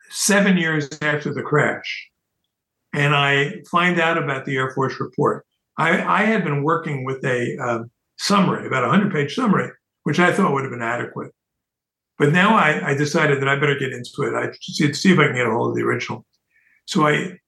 seven 0.10 0.58
years 0.58 0.90
after 1.02 1.34
the 1.34 1.44
crash. 1.44 2.10
And 2.94 3.14
I 3.14 3.62
find 3.70 4.00
out 4.00 4.18
about 4.18 4.46
the 4.46 4.58
Air 4.58 4.72
Force 4.72 5.00
report. 5.00 5.46
I, 5.78 6.02
I 6.02 6.24
had 6.24 6.44
been 6.44 6.64
working 6.64 7.04
with 7.04 7.24
a 7.26 7.58
uh, 7.62 7.84
summary, 8.18 8.66
about 8.66 8.86
a 8.86 8.88
100 8.88 9.12
page 9.12 9.36
summary, 9.36 9.70
which 10.06 10.20
I 10.20 10.32
thought 10.32 10.54
would 10.54 10.64
have 10.64 10.72
been 10.72 10.82
adequate. 10.82 11.32
But 12.18 12.32
now 12.32 12.56
I, 12.56 12.92
I 12.92 12.94
decided 12.94 13.42
that 13.42 13.50
I 13.50 13.60
better 13.60 13.78
get 13.78 13.92
into 13.92 14.22
it. 14.22 14.34
I 14.34 14.52
see, 14.62 14.94
see 14.94 15.12
if 15.12 15.20
I 15.20 15.26
can 15.26 15.36
get 15.36 15.48
a 15.48 15.52
hold 15.52 15.72
of 15.72 15.76
the 15.76 15.84
original. 15.84 16.26
So 16.86 17.08
I 17.08 17.40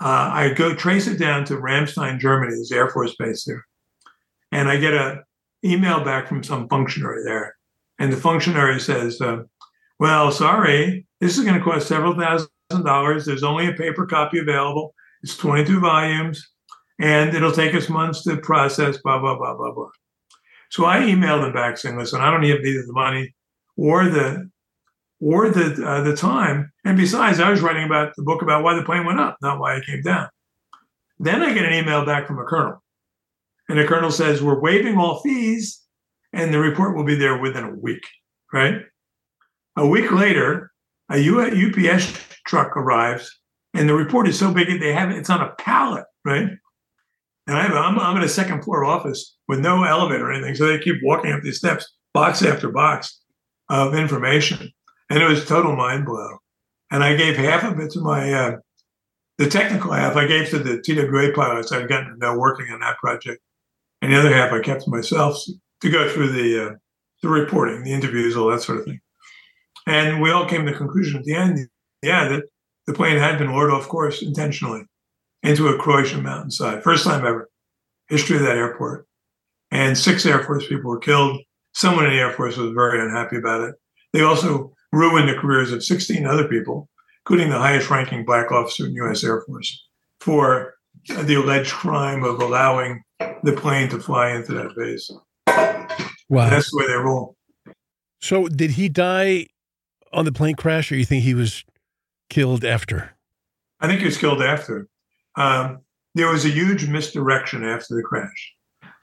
uh, 0.00 0.30
I 0.32 0.52
go 0.52 0.74
trace 0.74 1.06
it 1.06 1.18
down 1.18 1.44
to 1.46 1.54
Ramstein, 1.54 2.18
Germany, 2.18 2.54
there's 2.54 2.72
Air 2.72 2.90
Force 2.90 3.14
Base 3.16 3.44
there. 3.44 3.64
And 4.52 4.68
I 4.68 4.76
get 4.76 4.92
a 4.92 5.22
email 5.64 6.04
back 6.04 6.28
from 6.28 6.42
some 6.42 6.68
functionary 6.68 7.24
there. 7.24 7.56
And 7.98 8.12
the 8.12 8.18
functionary 8.18 8.78
says, 8.78 9.20
uh, 9.22 9.44
well, 9.98 10.30
sorry, 10.30 11.06
this 11.20 11.38
is 11.38 11.44
going 11.44 11.58
to 11.58 11.64
cost 11.64 11.88
several 11.88 12.14
thousand 12.14 12.48
dollars. 12.84 13.24
There's 13.24 13.42
only 13.42 13.68
a 13.68 13.72
paper 13.72 14.04
copy 14.04 14.38
available. 14.38 14.94
It's 15.22 15.36
22 15.36 15.80
volumes 15.80 16.46
and 16.98 17.34
it'll 17.34 17.52
take 17.52 17.74
us 17.74 17.88
months 17.88 18.22
to 18.24 18.36
process, 18.36 18.98
blah, 18.98 19.18
blah, 19.18 19.38
blah, 19.38 19.56
blah, 19.56 19.72
blah. 19.72 19.88
So 20.70 20.84
I 20.84 21.00
emailed 21.00 21.42
them 21.42 21.52
back 21.52 21.78
saying, 21.78 21.96
listen, 21.96 22.20
I 22.20 22.30
don't 22.30 22.42
have 22.42 22.64
either 22.64 22.86
the 22.86 22.92
money 22.92 23.34
or 23.76 24.08
the 24.08 24.50
or 25.20 25.48
the 25.50 25.84
uh, 25.84 26.02
the 26.02 26.16
time. 26.16 26.72
And 26.84 26.96
besides, 26.96 27.40
I 27.40 27.50
was 27.50 27.60
writing 27.60 27.84
about 27.84 28.14
the 28.16 28.22
book 28.22 28.42
about 28.42 28.62
why 28.62 28.74
the 28.74 28.82
plane 28.82 29.06
went 29.06 29.20
up, 29.20 29.36
not 29.40 29.58
why 29.58 29.76
it 29.76 29.86
came 29.86 30.02
down. 30.02 30.28
Then 31.18 31.42
I 31.42 31.54
get 31.54 31.64
an 31.64 31.72
email 31.72 32.04
back 32.04 32.26
from 32.26 32.38
a 32.38 32.44
colonel, 32.44 32.82
and 33.68 33.78
the 33.78 33.86
colonel 33.86 34.10
says 34.10 34.42
we're 34.42 34.60
waiving 34.60 34.98
all 34.98 35.20
fees, 35.20 35.82
and 36.32 36.52
the 36.52 36.58
report 36.58 36.96
will 36.96 37.04
be 37.04 37.16
there 37.16 37.38
within 37.38 37.64
a 37.64 37.74
week. 37.74 38.06
Right. 38.52 38.82
A 39.76 39.86
week 39.86 40.10
later, 40.12 40.72
a 41.10 41.16
UPS 41.18 42.18
truck 42.46 42.76
arrives, 42.76 43.30
and 43.74 43.88
the 43.88 43.94
report 43.94 44.28
is 44.28 44.38
so 44.38 44.52
big 44.52 44.68
that 44.68 44.80
they 44.80 44.92
have 44.92 45.10
it. 45.10 45.16
It's 45.16 45.30
on 45.30 45.40
a 45.40 45.54
pallet. 45.56 46.04
Right. 46.24 46.50
And 47.46 47.56
I 47.56 47.62
have, 47.62 47.72
I'm, 47.72 47.98
I'm 47.98 48.16
in 48.16 48.22
a 48.22 48.28
second 48.28 48.64
floor 48.64 48.84
office 48.84 49.36
with 49.48 49.60
no 49.60 49.84
elevator 49.84 50.28
or 50.28 50.32
anything, 50.32 50.54
so 50.56 50.66
they 50.66 50.78
keep 50.78 50.96
walking 51.02 51.32
up 51.32 51.42
these 51.42 51.58
steps, 51.58 51.92
box 52.12 52.42
after 52.42 52.70
box 52.70 53.20
of 53.68 53.94
information 53.94 54.72
and 55.10 55.22
it 55.22 55.26
was 55.26 55.44
total 55.44 55.76
mind 55.76 56.04
blow. 56.04 56.38
And 56.90 57.02
I 57.02 57.16
gave 57.16 57.36
half 57.36 57.64
of 57.64 57.78
it 57.80 57.90
to 57.92 58.00
my 58.00 58.32
uh, 58.32 58.56
the 59.38 59.48
technical 59.48 59.92
half. 59.92 60.16
I 60.16 60.26
gave 60.26 60.48
to 60.50 60.58
the 60.58 60.80
TWA 60.80 61.32
pilots 61.34 61.72
I'd 61.72 61.88
gotten 61.88 62.12
to 62.12 62.18
know 62.18 62.38
working 62.38 62.70
on 62.70 62.80
that 62.80 62.98
project, 62.98 63.40
and 64.02 64.12
the 64.12 64.18
other 64.18 64.32
half 64.32 64.52
I 64.52 64.60
kept 64.60 64.82
to 64.82 64.90
myself 64.90 65.36
to 65.80 65.90
go 65.90 66.08
through 66.08 66.32
the 66.32 66.66
uh, 66.66 66.74
the 67.22 67.28
reporting, 67.28 67.82
the 67.82 67.92
interviews, 67.92 68.36
all 68.36 68.50
that 68.50 68.62
sort 68.62 68.78
of 68.78 68.84
thing. 68.84 69.00
And 69.86 70.20
we 70.20 70.30
all 70.30 70.46
came 70.46 70.64
to 70.64 70.72
the 70.72 70.78
conclusion 70.78 71.18
at 71.18 71.24
the 71.24 71.34
end, 71.34 71.58
yeah, 72.02 72.28
that 72.28 72.44
the 72.86 72.92
plane 72.92 73.18
had 73.18 73.38
been 73.38 73.52
lured 73.52 73.70
off 73.70 73.88
course 73.88 74.22
intentionally 74.22 74.84
into 75.46 75.68
a 75.68 75.78
Croatian 75.78 76.22
mountainside. 76.22 76.82
First 76.82 77.04
time 77.04 77.24
ever, 77.24 77.48
history 78.08 78.36
of 78.36 78.42
that 78.42 78.56
airport. 78.56 79.06
And 79.70 79.96
six 79.96 80.26
Air 80.26 80.42
Force 80.42 80.66
people 80.66 80.90
were 80.90 80.98
killed. 80.98 81.40
Someone 81.74 82.06
in 82.06 82.12
the 82.12 82.18
Air 82.18 82.32
Force 82.32 82.56
was 82.56 82.72
very 82.72 83.00
unhappy 83.00 83.36
about 83.36 83.62
it. 83.62 83.74
They 84.12 84.22
also 84.22 84.72
ruined 84.92 85.28
the 85.28 85.34
careers 85.34 85.72
of 85.72 85.84
16 85.84 86.26
other 86.26 86.48
people, 86.48 86.88
including 87.24 87.50
the 87.50 87.58
highest 87.58 87.90
ranking 87.90 88.24
black 88.24 88.50
officer 88.50 88.86
in 88.86 88.90
the 88.90 88.96
U.S. 88.96 89.24
Air 89.24 89.42
Force, 89.42 89.86
for 90.20 90.74
the 91.08 91.34
alleged 91.34 91.72
crime 91.72 92.24
of 92.24 92.40
allowing 92.40 93.02
the 93.42 93.52
plane 93.52 93.88
to 93.90 93.98
fly 93.98 94.30
into 94.30 94.52
that 94.52 94.74
base. 94.76 95.10
Wow. 96.28 96.50
That's 96.50 96.70
the 96.70 96.78
way 96.78 96.86
they 96.86 96.94
roll. 96.94 97.36
So, 98.20 98.48
did 98.48 98.72
he 98.72 98.88
die 98.88 99.48
on 100.12 100.24
the 100.24 100.32
plane 100.32 100.54
crash, 100.54 100.90
or 100.90 100.96
you 100.96 101.04
think 101.04 101.22
he 101.22 101.34
was 101.34 101.64
killed 102.30 102.64
after? 102.64 103.12
I 103.80 103.86
think 103.86 104.00
he 104.00 104.06
was 104.06 104.16
killed 104.16 104.42
after. 104.42 104.88
Um, 105.36 105.80
there 106.14 106.30
was 106.30 106.44
a 106.44 106.50
huge 106.50 106.88
misdirection 106.88 107.64
after 107.64 107.94
the 107.94 108.02
crash. 108.02 108.54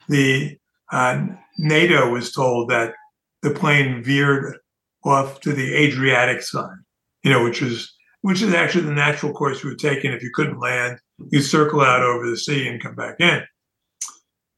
The 0.08 0.56
uh, 0.92 1.26
NATO 1.58 2.10
was 2.10 2.32
told 2.32 2.70
that 2.70 2.94
the 3.42 3.50
plane 3.50 4.02
veered 4.02 4.56
off 5.04 5.40
to 5.40 5.52
the 5.52 5.74
Adriatic 5.74 6.42
side, 6.42 6.76
you 7.22 7.30
know, 7.30 7.44
which 7.44 7.62
is 7.62 7.92
which 8.22 8.40
is 8.40 8.54
actually 8.54 8.84
the 8.84 8.92
natural 8.92 9.34
course 9.34 9.62
you 9.62 9.68
would 9.68 9.78
take. 9.78 10.02
And 10.02 10.14
if 10.14 10.22
you 10.22 10.30
couldn't 10.32 10.58
land, 10.58 10.98
you 11.30 11.42
circle 11.42 11.82
out 11.82 12.02
over 12.02 12.28
the 12.28 12.38
sea 12.38 12.66
and 12.66 12.82
come 12.82 12.94
back 12.94 13.20
in. 13.20 13.42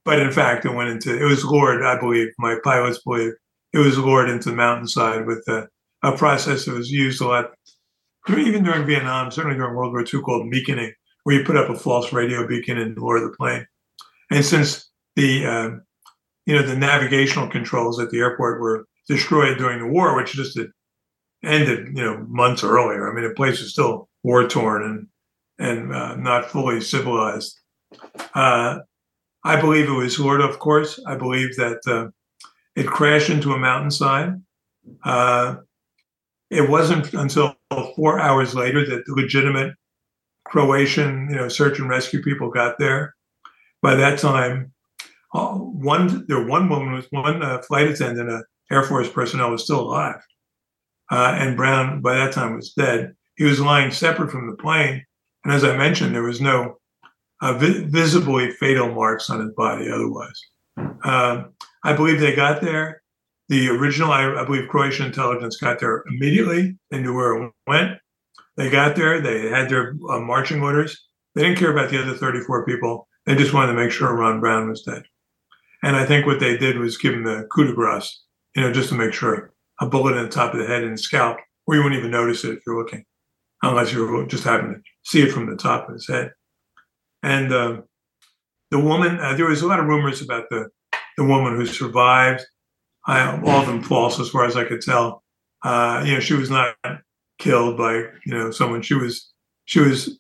But 0.04 0.20
in 0.20 0.30
fact, 0.30 0.64
it 0.64 0.72
went 0.72 0.90
into 0.90 1.20
it 1.20 1.24
was 1.24 1.44
lured, 1.44 1.84
I 1.84 1.98
believe, 1.98 2.28
my 2.38 2.56
pilots 2.62 3.00
believe 3.02 3.32
it 3.72 3.78
was 3.78 3.98
lured 3.98 4.30
into 4.30 4.50
the 4.50 4.56
mountainside 4.56 5.26
with 5.26 5.46
a, 5.48 5.68
a 6.02 6.16
process 6.16 6.64
that 6.64 6.74
was 6.74 6.90
used 6.90 7.20
a 7.20 7.26
lot, 7.26 7.50
even 8.28 8.62
during 8.62 8.86
Vietnam, 8.86 9.30
certainly 9.30 9.56
during 9.56 9.74
World 9.74 9.92
War 9.92 10.02
II, 10.02 10.20
called 10.20 10.50
beaconing, 10.50 10.92
where 11.26 11.34
you 11.34 11.44
put 11.44 11.56
up 11.56 11.68
a 11.68 11.76
false 11.76 12.12
radio 12.12 12.46
beacon 12.46 12.78
and 12.78 12.96
lure 12.96 13.18
the 13.18 13.34
plane. 13.36 13.66
And 14.30 14.44
since 14.44 14.88
the 15.16 15.44
uh, 15.44 15.70
you 16.46 16.54
know 16.54 16.62
the 16.62 16.76
navigational 16.76 17.48
controls 17.48 17.98
at 17.98 18.10
the 18.10 18.20
airport 18.20 18.60
were 18.60 18.86
destroyed 19.08 19.58
during 19.58 19.80
the 19.80 19.88
war, 19.88 20.14
which 20.14 20.34
just 20.34 20.56
ended, 21.42 21.88
you 21.88 22.04
know, 22.04 22.24
months 22.28 22.62
earlier. 22.62 23.10
I 23.10 23.12
mean, 23.12 23.24
the 23.24 23.34
place 23.34 23.60
was 23.60 23.72
still 23.72 24.08
war 24.22 24.46
torn 24.46 24.84
and 24.84 25.08
and 25.58 25.92
uh, 25.92 26.14
not 26.14 26.48
fully 26.48 26.80
civilized. 26.80 27.58
Uh, 28.32 28.78
I 29.42 29.60
believe 29.60 29.88
it 29.88 29.92
was 29.94 30.20
lured 30.20 30.42
of 30.42 30.60
course. 30.60 31.00
I 31.08 31.16
believe 31.16 31.56
that 31.56 31.80
uh, 31.88 32.06
it 32.76 32.86
crashed 32.86 33.30
into 33.30 33.52
a 33.52 33.58
mountainside. 33.58 34.40
Uh, 35.02 35.56
it 36.50 36.70
wasn't 36.70 37.12
until 37.14 37.56
four 37.96 38.20
hours 38.20 38.54
later 38.54 38.86
that 38.86 39.06
the 39.06 39.14
legitimate 39.14 39.74
Croatian, 40.50 41.28
you 41.30 41.36
know, 41.36 41.48
search 41.48 41.78
and 41.78 41.88
rescue 41.88 42.22
people 42.22 42.50
got 42.50 42.78
there. 42.78 43.14
By 43.82 43.94
that 43.94 44.18
time, 44.18 44.72
uh, 45.34 45.54
one 45.54 46.24
there 46.28 46.44
one 46.44 46.68
woman 46.68 46.92
was 46.92 47.06
one 47.10 47.42
uh, 47.42 47.62
flight 47.62 47.88
attendant, 47.88 48.30
a 48.30 48.42
Air 48.70 48.82
Force 48.82 49.08
personnel 49.08 49.50
was 49.50 49.64
still 49.64 49.80
alive. 49.80 50.20
Uh, 51.10 51.36
and 51.38 51.56
Brown, 51.56 52.00
by 52.00 52.14
that 52.14 52.32
time, 52.32 52.56
was 52.56 52.72
dead. 52.72 53.14
He 53.36 53.44
was 53.44 53.60
lying 53.60 53.90
separate 53.90 54.30
from 54.30 54.50
the 54.50 54.56
plane. 54.56 55.04
And 55.44 55.52
as 55.52 55.62
I 55.62 55.76
mentioned, 55.76 56.14
there 56.14 56.22
was 56.22 56.40
no 56.40 56.78
uh, 57.40 57.52
vi- 57.52 57.84
visibly 57.84 58.50
fatal 58.52 58.92
marks 58.92 59.30
on 59.30 59.40
his 59.40 59.52
body 59.54 59.88
otherwise. 59.90 60.40
Um, 61.04 61.52
I 61.84 61.92
believe 61.92 62.18
they 62.18 62.34
got 62.34 62.60
there. 62.60 63.02
The 63.48 63.68
original, 63.68 64.10
I, 64.10 64.24
I, 64.34 64.44
believe, 64.44 64.68
Croatian 64.68 65.06
intelligence 65.06 65.56
got 65.56 65.78
there 65.78 66.02
immediately. 66.08 66.76
They 66.90 67.00
knew 67.00 67.14
where 67.14 67.40
it 67.40 67.52
went. 67.68 67.98
They 68.56 68.70
got 68.70 68.96
there. 68.96 69.20
They 69.20 69.48
had 69.48 69.68
their 69.68 69.96
uh, 70.10 70.20
marching 70.20 70.62
orders. 70.62 71.06
They 71.34 71.42
didn't 71.42 71.58
care 71.58 71.72
about 71.72 71.90
the 71.90 72.00
other 72.00 72.14
34 72.14 72.64
people. 72.64 73.08
They 73.26 73.34
just 73.34 73.52
wanted 73.52 73.72
to 73.72 73.78
make 73.78 73.90
sure 73.90 74.14
Ron 74.14 74.40
Brown 74.40 74.68
was 74.68 74.82
dead. 74.82 75.02
And 75.82 75.94
I 75.94 76.06
think 76.06 76.26
what 76.26 76.40
they 76.40 76.56
did 76.56 76.78
was 76.78 76.96
give 76.96 77.14
him 77.14 77.24
the 77.24 77.46
coup 77.52 77.66
de 77.66 77.74
grace 77.74 78.22
you 78.56 78.62
know, 78.62 78.72
just 78.72 78.88
to 78.88 78.94
make 78.94 79.12
sure 79.12 79.52
a 79.80 79.86
bullet 79.86 80.16
in 80.16 80.24
the 80.24 80.30
top 80.30 80.54
of 80.54 80.58
the 80.58 80.66
head 80.66 80.82
and 80.82 80.98
scalp, 80.98 81.36
where 81.66 81.76
you 81.76 81.84
wouldn't 81.84 81.98
even 81.98 82.10
notice 82.10 82.42
it 82.42 82.54
if 82.54 82.62
you're 82.66 82.78
looking, 82.78 83.04
unless 83.62 83.92
you 83.92 84.26
just 84.28 84.44
happen 84.44 84.74
to 84.74 84.80
see 85.04 85.22
it 85.22 85.30
from 85.30 85.48
the 85.48 85.56
top 85.56 85.88
of 85.88 85.94
his 85.94 86.08
head. 86.08 86.32
And 87.22 87.52
uh, 87.52 87.82
the 88.70 88.80
woman, 88.80 89.20
uh, 89.20 89.34
there 89.34 89.46
was 89.46 89.60
a 89.60 89.66
lot 89.66 89.78
of 89.78 89.86
rumors 89.86 90.22
about 90.22 90.46
the 90.50 90.70
the 91.18 91.24
woman 91.24 91.56
who 91.56 91.66
survived. 91.66 92.44
I, 93.06 93.38
all 93.40 93.60
of 93.60 93.66
them 93.66 93.82
false, 93.82 94.18
as 94.18 94.30
far 94.30 94.44
as 94.44 94.56
I 94.56 94.64
could 94.64 94.80
tell. 94.80 95.22
Uh, 95.62 96.02
you 96.04 96.14
know, 96.14 96.20
she 96.20 96.34
was 96.34 96.50
not 96.50 96.74
killed 97.38 97.76
by 97.76 97.94
you 97.94 98.34
know 98.34 98.50
someone. 98.50 98.82
She 98.82 98.94
was 98.94 99.32
she 99.64 99.80
was 99.80 100.18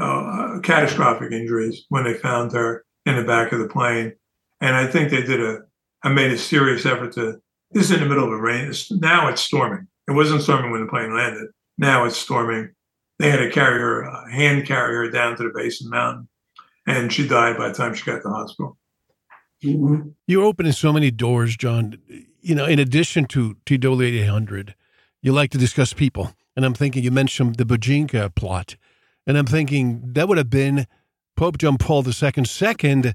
uh, 0.00 0.58
catastrophic 0.62 1.32
injuries 1.32 1.84
when 1.88 2.04
they 2.04 2.14
found 2.14 2.52
her 2.52 2.84
in 3.06 3.16
the 3.16 3.24
back 3.24 3.52
of 3.52 3.58
the 3.58 3.68
plane, 3.68 4.12
and 4.60 4.76
I 4.76 4.86
think 4.86 5.10
they 5.10 5.22
did 5.22 5.40
a 5.40 5.60
I 6.02 6.10
made 6.10 6.30
a 6.30 6.38
serious 6.38 6.86
effort 6.86 7.12
to. 7.14 7.40
This 7.70 7.84
is 7.84 7.90
in 7.92 8.00
the 8.00 8.06
middle 8.06 8.24
of 8.24 8.32
a 8.32 8.40
rain. 8.40 8.68
It's, 8.68 8.90
now 8.90 9.28
it's 9.28 9.42
storming. 9.42 9.88
It 10.08 10.12
wasn't 10.12 10.40
storming 10.40 10.70
when 10.70 10.80
the 10.80 10.86
plane 10.86 11.14
landed. 11.14 11.48
Now 11.76 12.06
it's 12.06 12.16
storming. 12.16 12.70
They 13.18 13.30
had 13.30 13.40
to 13.40 13.50
carry 13.50 13.78
her, 13.78 14.06
uh, 14.06 14.30
hand 14.30 14.66
carry 14.66 14.94
her 14.94 15.10
down 15.10 15.36
to 15.36 15.42
the 15.42 15.52
base 15.54 15.82
of 15.82 15.90
the 15.90 15.96
mountain, 15.96 16.28
and 16.86 17.12
she 17.12 17.28
died 17.28 17.58
by 17.58 17.68
the 17.68 17.74
time 17.74 17.94
she 17.94 18.06
got 18.06 18.16
to 18.16 18.22
the 18.22 18.30
hospital. 18.30 18.78
Mm-hmm. 19.62 20.10
You're 20.26 20.44
opening 20.44 20.72
so 20.72 20.92
many 20.92 21.10
doors, 21.10 21.56
John. 21.56 21.98
You 22.40 22.54
know, 22.54 22.64
in 22.64 22.78
addition 22.78 23.26
to 23.26 23.56
TW 23.66 24.00
800, 24.00 24.74
you 25.22 25.32
like 25.32 25.50
to 25.50 25.58
discuss 25.58 25.92
people. 25.92 26.32
And 26.56 26.64
I'm 26.64 26.74
thinking, 26.74 27.04
you 27.04 27.10
mentioned 27.10 27.56
the 27.56 27.64
Bojinka 27.64 28.34
plot. 28.34 28.76
And 29.26 29.36
I'm 29.36 29.46
thinking 29.46 30.00
that 30.14 30.28
would 30.28 30.38
have 30.38 30.50
been 30.50 30.86
Pope 31.36 31.58
John 31.58 31.78
Paul 31.78 32.04
II's 32.06 32.50
second 32.50 33.14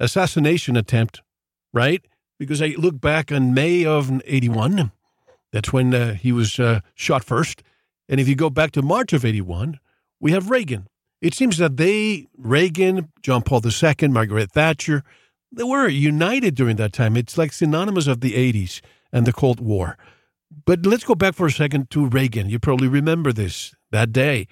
assassination 0.00 0.76
attempt, 0.76 1.22
right? 1.72 2.04
Because 2.38 2.60
I 2.60 2.74
look 2.78 3.00
back 3.00 3.30
on 3.30 3.54
May 3.54 3.84
of 3.84 4.10
81. 4.24 4.90
That's 5.52 5.72
when 5.72 5.94
uh, 5.94 6.14
he 6.14 6.32
was 6.32 6.58
uh, 6.58 6.80
shot 6.94 7.22
first. 7.22 7.62
And 8.08 8.18
if 8.18 8.28
you 8.28 8.34
go 8.34 8.50
back 8.50 8.72
to 8.72 8.82
March 8.82 9.12
of 9.12 9.24
81, 9.24 9.78
we 10.18 10.32
have 10.32 10.50
Reagan. 10.50 10.88
It 11.20 11.34
seems 11.34 11.58
that 11.58 11.76
they, 11.76 12.26
Reagan, 12.36 13.12
John 13.22 13.42
Paul 13.42 13.60
II, 13.64 14.08
Margaret 14.08 14.50
Thatcher, 14.50 15.04
they 15.52 15.62
were 15.62 15.86
united 15.86 16.54
during 16.54 16.76
that 16.76 16.92
time. 16.92 17.16
It's 17.16 17.38
like 17.38 17.52
synonymous 17.52 18.06
of 18.06 18.22
the 18.22 18.32
80s 18.32 18.80
and 19.12 19.26
the 19.26 19.32
Cold 19.32 19.60
War. 19.60 19.96
But 20.64 20.86
let's 20.86 21.04
go 21.04 21.14
back 21.14 21.34
for 21.34 21.46
a 21.46 21.50
second 21.50 21.90
to 21.90 22.06
Reagan. 22.06 22.48
You 22.48 22.58
probably 22.58 22.88
remember 22.88 23.32
this 23.32 23.74
that 23.90 24.12
day. 24.12 24.46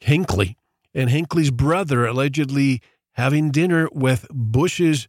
Hinckley 0.00 0.56
and 0.94 1.10
Hinckley's 1.10 1.50
brother 1.50 2.06
allegedly 2.06 2.80
having 3.12 3.50
dinner 3.50 3.88
with 3.92 4.26
Bush's 4.30 5.08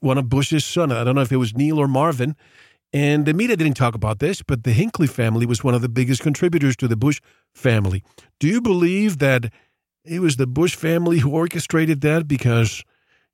one 0.00 0.18
of 0.18 0.28
Bush's 0.28 0.64
son. 0.64 0.90
I 0.92 1.04
don't 1.04 1.14
know 1.14 1.20
if 1.20 1.32
it 1.32 1.36
was 1.36 1.56
Neil 1.56 1.78
or 1.78 1.88
Marvin. 1.88 2.36
And 2.92 3.24
the 3.24 3.34
media 3.34 3.56
didn't 3.56 3.74
talk 3.74 3.94
about 3.94 4.18
this, 4.18 4.42
but 4.42 4.64
the 4.64 4.72
Hinckley 4.72 5.06
family 5.06 5.46
was 5.46 5.62
one 5.62 5.74
of 5.74 5.82
the 5.82 5.88
biggest 5.88 6.22
contributors 6.22 6.76
to 6.76 6.88
the 6.88 6.96
Bush 6.96 7.20
family. 7.54 8.02
Do 8.40 8.48
you 8.48 8.60
believe 8.60 9.18
that 9.18 9.52
it 10.04 10.20
was 10.20 10.36
the 10.36 10.46
Bush 10.46 10.74
family 10.74 11.18
who 11.20 11.30
orchestrated 11.30 12.00
that? 12.00 12.26
Because, 12.26 12.82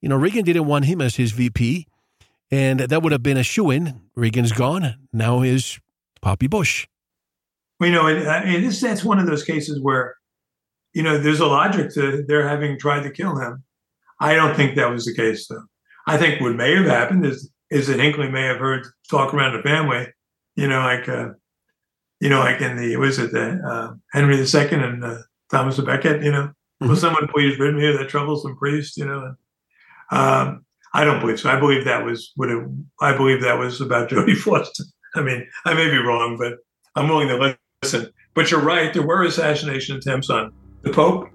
you 0.02 0.10
know, 0.10 0.16
Reagan 0.16 0.44
didn't 0.44 0.66
want 0.66 0.84
him 0.84 1.00
as 1.00 1.16
his 1.16 1.32
VP, 1.32 1.86
and 2.50 2.80
that 2.80 3.02
would 3.02 3.12
have 3.12 3.22
been 3.22 3.38
a 3.38 3.42
shoe 3.42 3.70
in. 3.70 4.02
Reagan's 4.14 4.52
gone. 4.52 4.96
Now 5.10 5.40
is 5.40 5.80
Poppy 6.26 6.48
Bush. 6.48 6.88
Well, 7.78 7.88
you 7.88 7.94
know, 7.94 8.08
and, 8.08 8.26
and 8.26 8.64
this, 8.64 8.80
that's 8.80 9.04
one 9.04 9.20
of 9.20 9.28
those 9.28 9.44
cases 9.44 9.80
where, 9.80 10.16
you 10.92 11.04
know, 11.04 11.18
there's 11.18 11.38
a 11.38 11.46
logic 11.46 11.94
to 11.94 12.24
their 12.26 12.48
having 12.48 12.80
tried 12.80 13.04
to 13.04 13.12
kill 13.12 13.38
him. 13.38 13.62
I 14.18 14.34
don't 14.34 14.56
think 14.56 14.74
that 14.74 14.90
was 14.90 15.04
the 15.04 15.14
case, 15.14 15.46
though. 15.46 15.62
I 16.08 16.18
think 16.18 16.40
what 16.40 16.56
may 16.56 16.74
have 16.74 16.86
happened 16.86 17.24
is 17.24 17.48
is 17.70 17.86
that 17.86 18.00
Hinckley 18.00 18.28
may 18.28 18.42
have 18.42 18.58
heard 18.58 18.88
talk 19.08 19.32
around 19.32 19.56
the 19.56 19.62
family, 19.62 20.08
you 20.56 20.66
know, 20.66 20.80
like 20.80 21.08
uh, 21.08 21.28
you 22.18 22.28
know, 22.28 22.40
like 22.40 22.60
in 22.60 22.76
the 22.76 22.96
was 22.96 23.20
it 23.20 23.30
the 23.30 23.60
uh, 23.64 23.94
Henry 24.12 24.36
II 24.36 24.82
and 24.82 25.04
uh, 25.04 25.18
Thomas 25.48 25.78
Becket, 25.78 26.24
you 26.24 26.32
know, 26.32 26.46
mm-hmm. 26.46 26.88
will 26.88 26.96
someone 26.96 27.28
please 27.28 27.56
rid 27.60 27.76
me 27.76 27.86
of 27.86 27.98
that 28.00 28.08
troublesome 28.08 28.56
priest, 28.56 28.96
you 28.96 29.06
know? 29.06 29.36
Um, 30.10 30.64
I 30.92 31.04
don't 31.04 31.20
believe 31.20 31.38
so. 31.38 31.50
I 31.50 31.60
believe 31.60 31.84
that 31.84 32.04
was 32.04 32.32
what 32.34 32.48
it, 32.48 32.66
I 33.00 33.16
believe 33.16 33.42
that 33.42 33.60
was 33.60 33.80
about 33.80 34.10
Jodie 34.10 34.36
Foster. 34.36 34.82
I 35.16 35.22
mean, 35.22 35.46
I 35.64 35.74
may 35.74 35.90
be 35.90 35.98
wrong, 35.98 36.36
but 36.38 36.58
I'm 36.94 37.08
willing 37.08 37.28
to 37.28 37.56
listen. 37.82 38.12
But 38.34 38.50
you're 38.50 38.60
right. 38.60 38.92
There 38.92 39.06
were 39.06 39.24
assassination 39.24 39.96
attempts 39.96 40.30
on 40.30 40.52
the 40.82 40.92
Pope, 40.92 41.30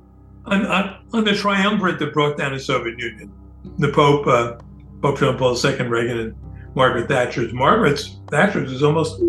on, 0.46 0.66
on, 0.66 1.06
on 1.14 1.24
the 1.24 1.36
triumvirate 1.36 2.00
that 2.00 2.14
brought 2.14 2.38
down 2.38 2.54
the 2.54 2.60
Soviet 2.60 2.98
Union. 3.00 3.32
The 3.80 3.92
Pope, 3.92 4.28
uh, 4.28 4.58
Pope 5.02 5.20
John 5.20 5.38
Paul 5.38 5.58
II, 5.64 5.88
Reagan, 5.88 6.20
and 6.20 6.36
Margaret 6.76 7.08
Thatcher's. 7.08 7.54
Margaret's 7.54 8.18
Thatcher's 8.30 8.72
was 8.72 8.84
almost 8.84 9.22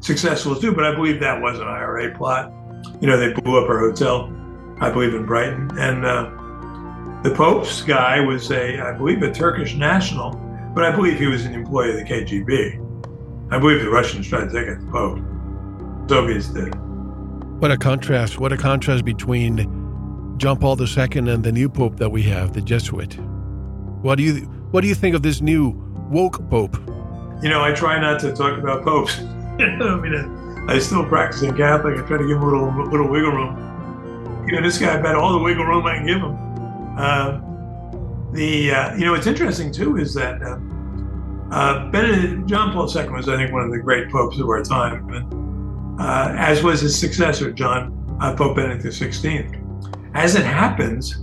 successful 0.00 0.56
too, 0.56 0.72
but 0.72 0.84
I 0.84 0.94
believe 0.94 1.20
that 1.20 1.40
was 1.40 1.58
an 1.58 1.66
IRA 1.66 2.14
plot. 2.16 2.52
You 3.00 3.06
know, 3.06 3.18
they 3.18 3.32
blew 3.32 3.62
up 3.62 3.68
her 3.68 3.78
hotel, 3.78 4.34
I 4.80 4.90
believe 4.90 5.14
in 5.14 5.24
Brighton, 5.24 5.70
and 5.78 6.04
uh, 6.04 6.30
the 7.22 7.34
Pope's 7.34 7.80
guy 7.80 8.20
was 8.20 8.50
a, 8.50 8.80
I 8.80 8.92
believe, 8.92 9.22
a 9.22 9.32
Turkish 9.32 9.74
national, 9.76 10.32
but 10.74 10.84
I 10.84 10.94
believe 10.94 11.18
he 11.18 11.26
was 11.26 11.46
an 11.46 11.54
employee 11.54 11.90
of 11.90 11.96
the 11.96 12.04
KGB. 12.04 12.83
I 13.54 13.58
believe 13.58 13.82
the 13.82 13.88
Russians 13.88 14.26
tried 14.26 14.50
to 14.50 14.52
take 14.52 14.68
out 14.68 14.80
the 14.80 14.90
Pope. 14.90 16.08
Soviets 16.08 16.48
did. 16.48 16.74
What 17.60 17.70
a 17.70 17.76
contrast! 17.76 18.40
What 18.40 18.52
a 18.52 18.56
contrast 18.56 19.04
between 19.04 19.58
John 20.38 20.58
Paul 20.58 20.76
II 20.76 21.30
and 21.30 21.44
the 21.44 21.52
new 21.52 21.68
Pope 21.68 21.96
that 21.98 22.10
we 22.10 22.20
have, 22.24 22.52
the 22.52 22.60
Jesuit. 22.60 23.14
What 24.02 24.16
do 24.16 24.24
you 24.24 24.40
What 24.72 24.80
do 24.80 24.88
you 24.88 24.96
think 24.96 25.14
of 25.14 25.22
this 25.22 25.40
new 25.40 25.68
woke 26.10 26.50
Pope? 26.50 26.76
You 27.44 27.48
know, 27.48 27.62
I 27.62 27.70
try 27.70 28.00
not 28.00 28.18
to 28.22 28.32
talk 28.32 28.58
about 28.58 28.82
popes. 28.82 29.20
I 29.20 30.00
mean, 30.00 30.66
I 30.68 30.80
still 30.80 31.04
practicing 31.04 31.56
Catholic. 31.56 31.96
I 31.96 32.04
try 32.08 32.18
to 32.18 32.26
give 32.26 32.38
him 32.38 32.42
a 32.42 32.50
little 32.50 32.90
little 32.90 33.08
wiggle 33.08 33.30
room. 33.30 34.46
You 34.48 34.56
know, 34.56 34.62
this 34.62 34.78
guy 34.78 35.00
bet 35.00 35.14
all 35.14 35.32
the 35.32 35.38
wiggle 35.38 35.64
room 35.64 35.86
I 35.86 35.98
can 35.98 36.06
give 36.06 36.16
him. 36.16 36.36
Uh, 36.98 37.40
the 38.32 38.72
uh, 38.72 38.96
you 38.96 39.04
know, 39.04 39.12
what's 39.12 39.28
interesting 39.28 39.70
too 39.70 39.96
is 39.96 40.12
that. 40.14 40.42
Uh, 40.42 40.58
uh, 41.54 41.88
Benedict, 41.90 42.46
John 42.46 42.72
Paul 42.72 42.90
II 42.90 43.10
was, 43.10 43.28
I 43.28 43.36
think, 43.36 43.52
one 43.52 43.62
of 43.62 43.70
the 43.70 43.78
great 43.78 44.10
popes 44.10 44.40
of 44.40 44.48
our 44.48 44.64
time, 44.64 45.08
and, 45.10 46.00
uh, 46.00 46.34
as 46.36 46.64
was 46.64 46.80
his 46.80 46.98
successor, 46.98 47.52
John 47.52 48.18
uh, 48.20 48.34
Pope 48.34 48.56
Benedict 48.56 48.84
XVI. 48.84 49.60
As 50.14 50.34
it 50.34 50.44
happens, 50.44 51.22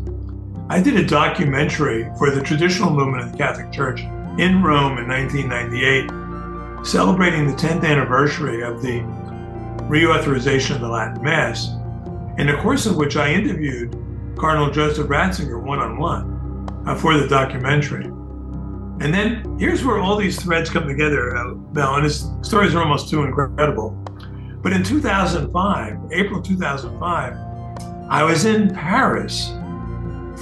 I 0.69 0.81
did 0.81 0.95
a 0.95 1.05
documentary 1.05 2.09
for 2.17 2.31
the 2.31 2.41
traditional 2.41 2.91
movement 2.91 3.25
of 3.25 3.33
the 3.33 3.37
Catholic 3.37 3.73
Church 3.73 3.99
in 4.39 4.63
Rome 4.63 4.99
in 4.99 5.09
1998, 5.09 6.85
celebrating 6.87 7.45
the 7.47 7.53
10th 7.53 7.83
anniversary 7.83 8.63
of 8.63 8.81
the 8.81 9.01
reauthorization 9.89 10.75
of 10.75 10.79
the 10.79 10.87
Latin 10.87 11.21
Mass, 11.21 11.71
in 12.37 12.47
the 12.47 12.55
course 12.61 12.85
of 12.85 12.95
which 12.95 13.17
I 13.17 13.33
interviewed 13.33 13.97
Cardinal 14.37 14.71
Joseph 14.71 15.07
Ratzinger 15.07 15.61
one 15.61 15.79
on 15.79 15.97
one 15.97 16.95
for 16.99 17.17
the 17.17 17.27
documentary. 17.27 18.09
And 19.01 19.11
then 19.11 19.57
here's 19.57 19.83
where 19.83 19.97
all 19.97 20.15
these 20.15 20.39
threads 20.39 20.69
come 20.69 20.87
together, 20.87 21.35
uh, 21.35 21.55
Mel, 21.73 21.95
and 21.95 22.03
his 22.03 22.29
stories 22.43 22.75
are 22.75 22.83
almost 22.83 23.09
too 23.09 23.23
incredible. 23.23 23.89
But 24.61 24.73
in 24.73 24.83
2005, 24.83 25.97
April 26.11 26.39
2005, 26.39 27.37
I 28.09 28.23
was 28.23 28.45
in 28.45 28.71
Paris 28.75 29.53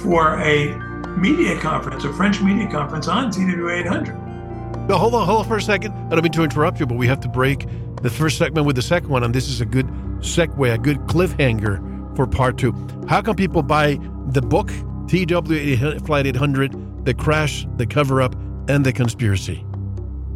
for 0.02 0.38
a 0.40 0.76
media 1.16 1.58
conference, 1.58 2.04
a 2.04 2.12
French 2.12 2.42
media 2.42 2.70
conference 2.70 3.08
on 3.08 3.30
TWA 3.30 3.78
800. 3.78 4.14
No, 4.88 4.98
hold 4.98 5.14
on, 5.14 5.24
hold 5.24 5.40
on 5.40 5.48
for 5.48 5.56
a 5.56 5.62
second. 5.62 5.94
I 5.94 6.10
don't 6.10 6.22
mean 6.22 6.32
to 6.32 6.42
interrupt 6.42 6.80
you, 6.80 6.86
but 6.86 6.98
we 6.98 7.06
have 7.06 7.20
to 7.20 7.28
break 7.28 7.66
the 8.02 8.10
first 8.10 8.36
segment 8.36 8.66
with 8.66 8.76
the 8.76 8.82
second 8.82 9.08
one, 9.08 9.24
and 9.24 9.34
this 9.34 9.48
is 9.48 9.62
a 9.62 9.64
good 9.64 9.86
segue, 10.18 10.74
a 10.74 10.76
good 10.76 10.98
cliffhanger 11.06 12.14
for 12.14 12.26
part 12.26 12.58
two. 12.58 12.74
How 13.08 13.22
can 13.22 13.36
people 13.36 13.62
buy 13.62 13.98
the 14.32 14.42
book, 14.42 14.70
TWA 15.08 15.98
Flight 16.00 16.26
800, 16.26 17.06
The 17.06 17.14
Crash, 17.14 17.66
The 17.76 17.86
Cover 17.86 18.20
Up, 18.20 18.36
and 18.70 18.86
the 18.86 18.92
conspiracy? 18.92 19.64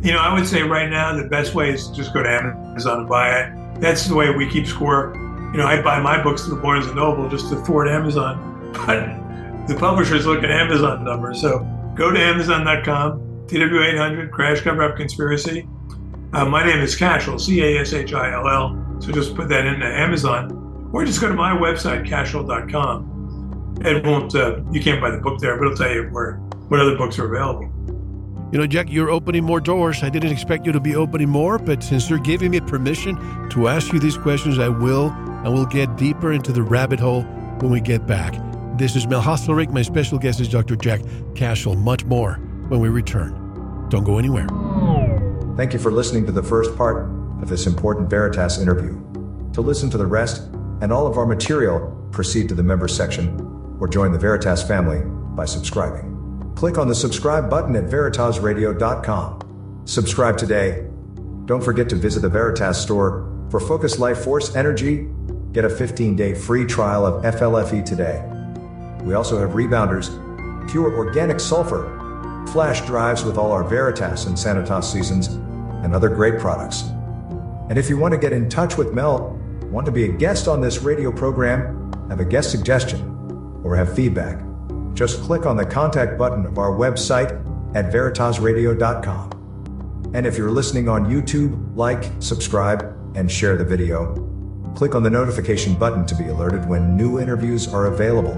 You 0.02 0.12
know, 0.12 0.18
I 0.18 0.34
would 0.34 0.46
say 0.46 0.62
right 0.62 0.90
now 0.90 1.16
the 1.16 1.28
best 1.28 1.54
way 1.54 1.70
is 1.70 1.88
just 1.88 2.12
go 2.12 2.22
to 2.22 2.28
Amazon 2.28 3.00
and 3.00 3.08
buy 3.08 3.40
it. 3.40 3.80
That's 3.80 4.06
the 4.06 4.14
way 4.14 4.30
we 4.30 4.48
keep 4.48 4.66
score. 4.66 5.12
You 5.52 5.60
know, 5.60 5.66
I 5.66 5.80
buy 5.80 6.00
my 6.00 6.22
books 6.22 6.44
through 6.44 6.60
Barnes 6.60 6.86
and 6.86 6.96
Noble 6.96 7.28
just 7.28 7.48
to 7.50 7.58
afford 7.58 7.88
Amazon, 7.88 8.72
but 8.86 9.68
the 9.68 9.76
publishers 9.76 10.26
look 10.26 10.42
at 10.42 10.50
Amazon 10.50 11.04
numbers. 11.04 11.40
So 11.40 11.60
go 11.94 12.10
to 12.10 12.18
Amazon.com, 12.18 13.46
TWA800 13.46 14.30
Crash 14.30 14.60
Cover 14.60 14.82
Up 14.82 14.96
Conspiracy. 14.96 15.68
Uh, 16.32 16.44
my 16.44 16.66
name 16.66 16.80
is 16.80 16.96
Cashill, 16.96 17.38
C 17.38 17.62
A 17.62 17.80
S 17.80 17.92
H 17.92 18.12
I 18.12 18.32
L 18.32 18.48
L. 18.48 18.98
So 18.98 19.12
just 19.12 19.34
put 19.36 19.48
that 19.48 19.64
into 19.64 19.86
Amazon, 19.86 20.90
or 20.92 21.04
just 21.04 21.20
go 21.20 21.28
to 21.28 21.34
my 21.34 21.52
website, 21.52 22.06
Cashill.com. 22.06 23.78
It 23.84 24.04
won't. 24.04 24.34
Uh, 24.34 24.60
you 24.70 24.82
can't 24.82 25.00
buy 25.00 25.10
the 25.10 25.18
book 25.18 25.38
there, 25.38 25.56
but 25.56 25.66
it'll 25.66 25.76
tell 25.76 25.92
you 25.92 26.04
where 26.10 26.36
what 26.68 26.80
other 26.80 26.96
books 26.96 27.18
are 27.18 27.32
available. 27.32 27.70
You 28.52 28.58
know, 28.60 28.66
Jack, 28.66 28.86
you're 28.88 29.10
opening 29.10 29.42
more 29.42 29.60
doors. 29.60 30.02
I 30.02 30.10
didn't 30.10 30.30
expect 30.30 30.64
you 30.64 30.72
to 30.72 30.80
be 30.80 30.94
opening 30.94 31.28
more, 31.28 31.58
but 31.58 31.82
since 31.82 32.08
you're 32.08 32.20
giving 32.20 32.52
me 32.52 32.60
permission 32.60 33.16
to 33.50 33.68
ask 33.68 33.92
you 33.92 33.98
these 33.98 34.16
questions, 34.16 34.58
I 34.58 34.68
will, 34.68 35.08
and 35.08 35.52
we'll 35.52 35.66
get 35.66 35.96
deeper 35.96 36.32
into 36.32 36.52
the 36.52 36.62
rabbit 36.62 37.00
hole 37.00 37.22
when 37.60 37.72
we 37.72 37.80
get 37.80 38.06
back. 38.06 38.34
This 38.78 38.94
is 38.94 39.08
Mel 39.08 39.22
Hostelrick. 39.22 39.70
My 39.70 39.82
special 39.82 40.18
guest 40.18 40.40
is 40.40 40.48
Dr. 40.48 40.76
Jack 40.76 41.00
Cashill. 41.34 41.74
Much 41.74 42.04
more 42.04 42.34
when 42.68 42.80
we 42.80 42.88
return. 42.88 43.32
Don't 43.88 44.04
go 44.04 44.18
anywhere. 44.18 44.46
Thank 45.56 45.72
you 45.72 45.78
for 45.78 45.90
listening 45.90 46.26
to 46.26 46.32
the 46.32 46.42
first 46.42 46.76
part 46.76 47.08
of 47.42 47.48
this 47.48 47.66
important 47.66 48.08
Veritas 48.08 48.58
interview. 48.58 49.00
To 49.52 49.60
listen 49.60 49.90
to 49.90 49.98
the 49.98 50.06
rest 50.06 50.42
and 50.80 50.92
all 50.92 51.06
of 51.06 51.16
our 51.16 51.26
material, 51.26 52.08
proceed 52.10 52.48
to 52.48 52.54
the 52.54 52.62
members 52.62 52.94
section 52.96 53.76
or 53.80 53.88
join 53.88 54.12
the 54.12 54.18
Veritas 54.18 54.62
family 54.62 55.02
by 55.34 55.44
subscribing. 55.44 56.13
Click 56.54 56.78
on 56.78 56.86
the 56.88 56.94
subscribe 56.94 57.50
button 57.50 57.74
at 57.74 57.84
veritasradio.com. 57.84 59.82
Subscribe 59.86 60.38
today 60.38 60.86
Don't 61.46 61.62
forget 61.62 61.88
to 61.90 61.96
visit 61.96 62.20
the 62.20 62.28
Veritas 62.28 62.80
store 62.80 63.30
for 63.50 63.60
Focus 63.60 63.98
Life 63.98 64.18
Force 64.18 64.54
Energy. 64.56 65.08
Get 65.52 65.64
a 65.64 65.68
15 65.68 66.16
day 66.16 66.34
free 66.34 66.64
trial 66.64 67.04
of 67.04 67.22
FLFE 67.24 67.84
today. 67.84 68.22
We 69.04 69.14
also 69.14 69.38
have 69.38 69.50
rebounders, 69.50 70.08
pure 70.70 70.96
organic 70.96 71.40
sulfur, 71.40 72.46
flash 72.52 72.80
drives 72.86 73.24
with 73.24 73.36
all 73.36 73.52
our 73.52 73.64
Veritas 73.64 74.26
and 74.26 74.36
Sanitas 74.36 74.84
seasons, 74.84 75.26
and 75.84 75.94
other 75.94 76.08
great 76.08 76.38
products. 76.38 76.82
And 77.68 77.76
if 77.76 77.90
you 77.90 77.98
want 77.98 78.12
to 78.12 78.18
get 78.18 78.32
in 78.32 78.48
touch 78.48 78.78
with 78.78 78.94
Mel, 78.94 79.38
want 79.64 79.86
to 79.86 79.92
be 79.92 80.04
a 80.04 80.08
guest 80.08 80.48
on 80.48 80.60
this 80.60 80.78
radio 80.78 81.12
program, 81.12 81.92
have 82.08 82.20
a 82.20 82.24
guest 82.24 82.50
suggestion, 82.50 83.60
or 83.64 83.76
have 83.76 83.94
feedback, 83.94 84.42
just 84.94 85.20
click 85.22 85.44
on 85.44 85.56
the 85.56 85.66
contact 85.66 86.16
button 86.16 86.46
of 86.46 86.58
our 86.58 86.70
website 86.70 87.32
at 87.74 87.92
veritasradio.com. 87.92 89.30
And 90.14 90.26
if 90.26 90.38
you're 90.38 90.50
listening 90.50 90.88
on 90.88 91.06
YouTube, 91.06 91.76
like, 91.76 92.10
subscribe, 92.20 92.96
and 93.16 93.30
share 93.30 93.56
the 93.56 93.64
video. 93.64 94.14
Click 94.76 94.94
on 94.94 95.02
the 95.02 95.10
notification 95.10 95.74
button 95.74 96.06
to 96.06 96.14
be 96.14 96.28
alerted 96.28 96.68
when 96.68 96.96
new 96.96 97.20
interviews 97.20 97.66
are 97.72 97.86
available. 97.86 98.34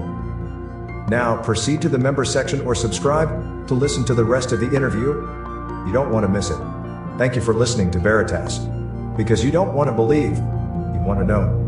Now, 1.09 1.41
proceed 1.41 1.81
to 1.83 1.89
the 1.89 1.97
member 1.97 2.25
section 2.25 2.61
or 2.61 2.75
subscribe 2.75 3.67
to 3.67 3.73
listen 3.73 4.03
to 4.05 4.13
the 4.13 4.25
rest 4.25 4.51
of 4.51 4.59
the 4.59 4.75
interview. 4.75 5.13
You 5.85 5.93
don't 5.93 6.11
want 6.11 6.25
to 6.25 6.27
miss 6.27 6.49
it. 6.49 6.59
Thank 7.17 7.35
you 7.35 7.41
for 7.41 7.53
listening 7.53 7.91
to 7.91 7.99
Veritas. 7.99 8.59
Because 9.15 9.43
you 9.43 9.51
don't 9.51 9.73
want 9.73 9.87
to 9.87 9.93
believe, 9.93 10.37
you 10.37 11.01
want 11.03 11.19
to 11.19 11.25
know. 11.25 11.66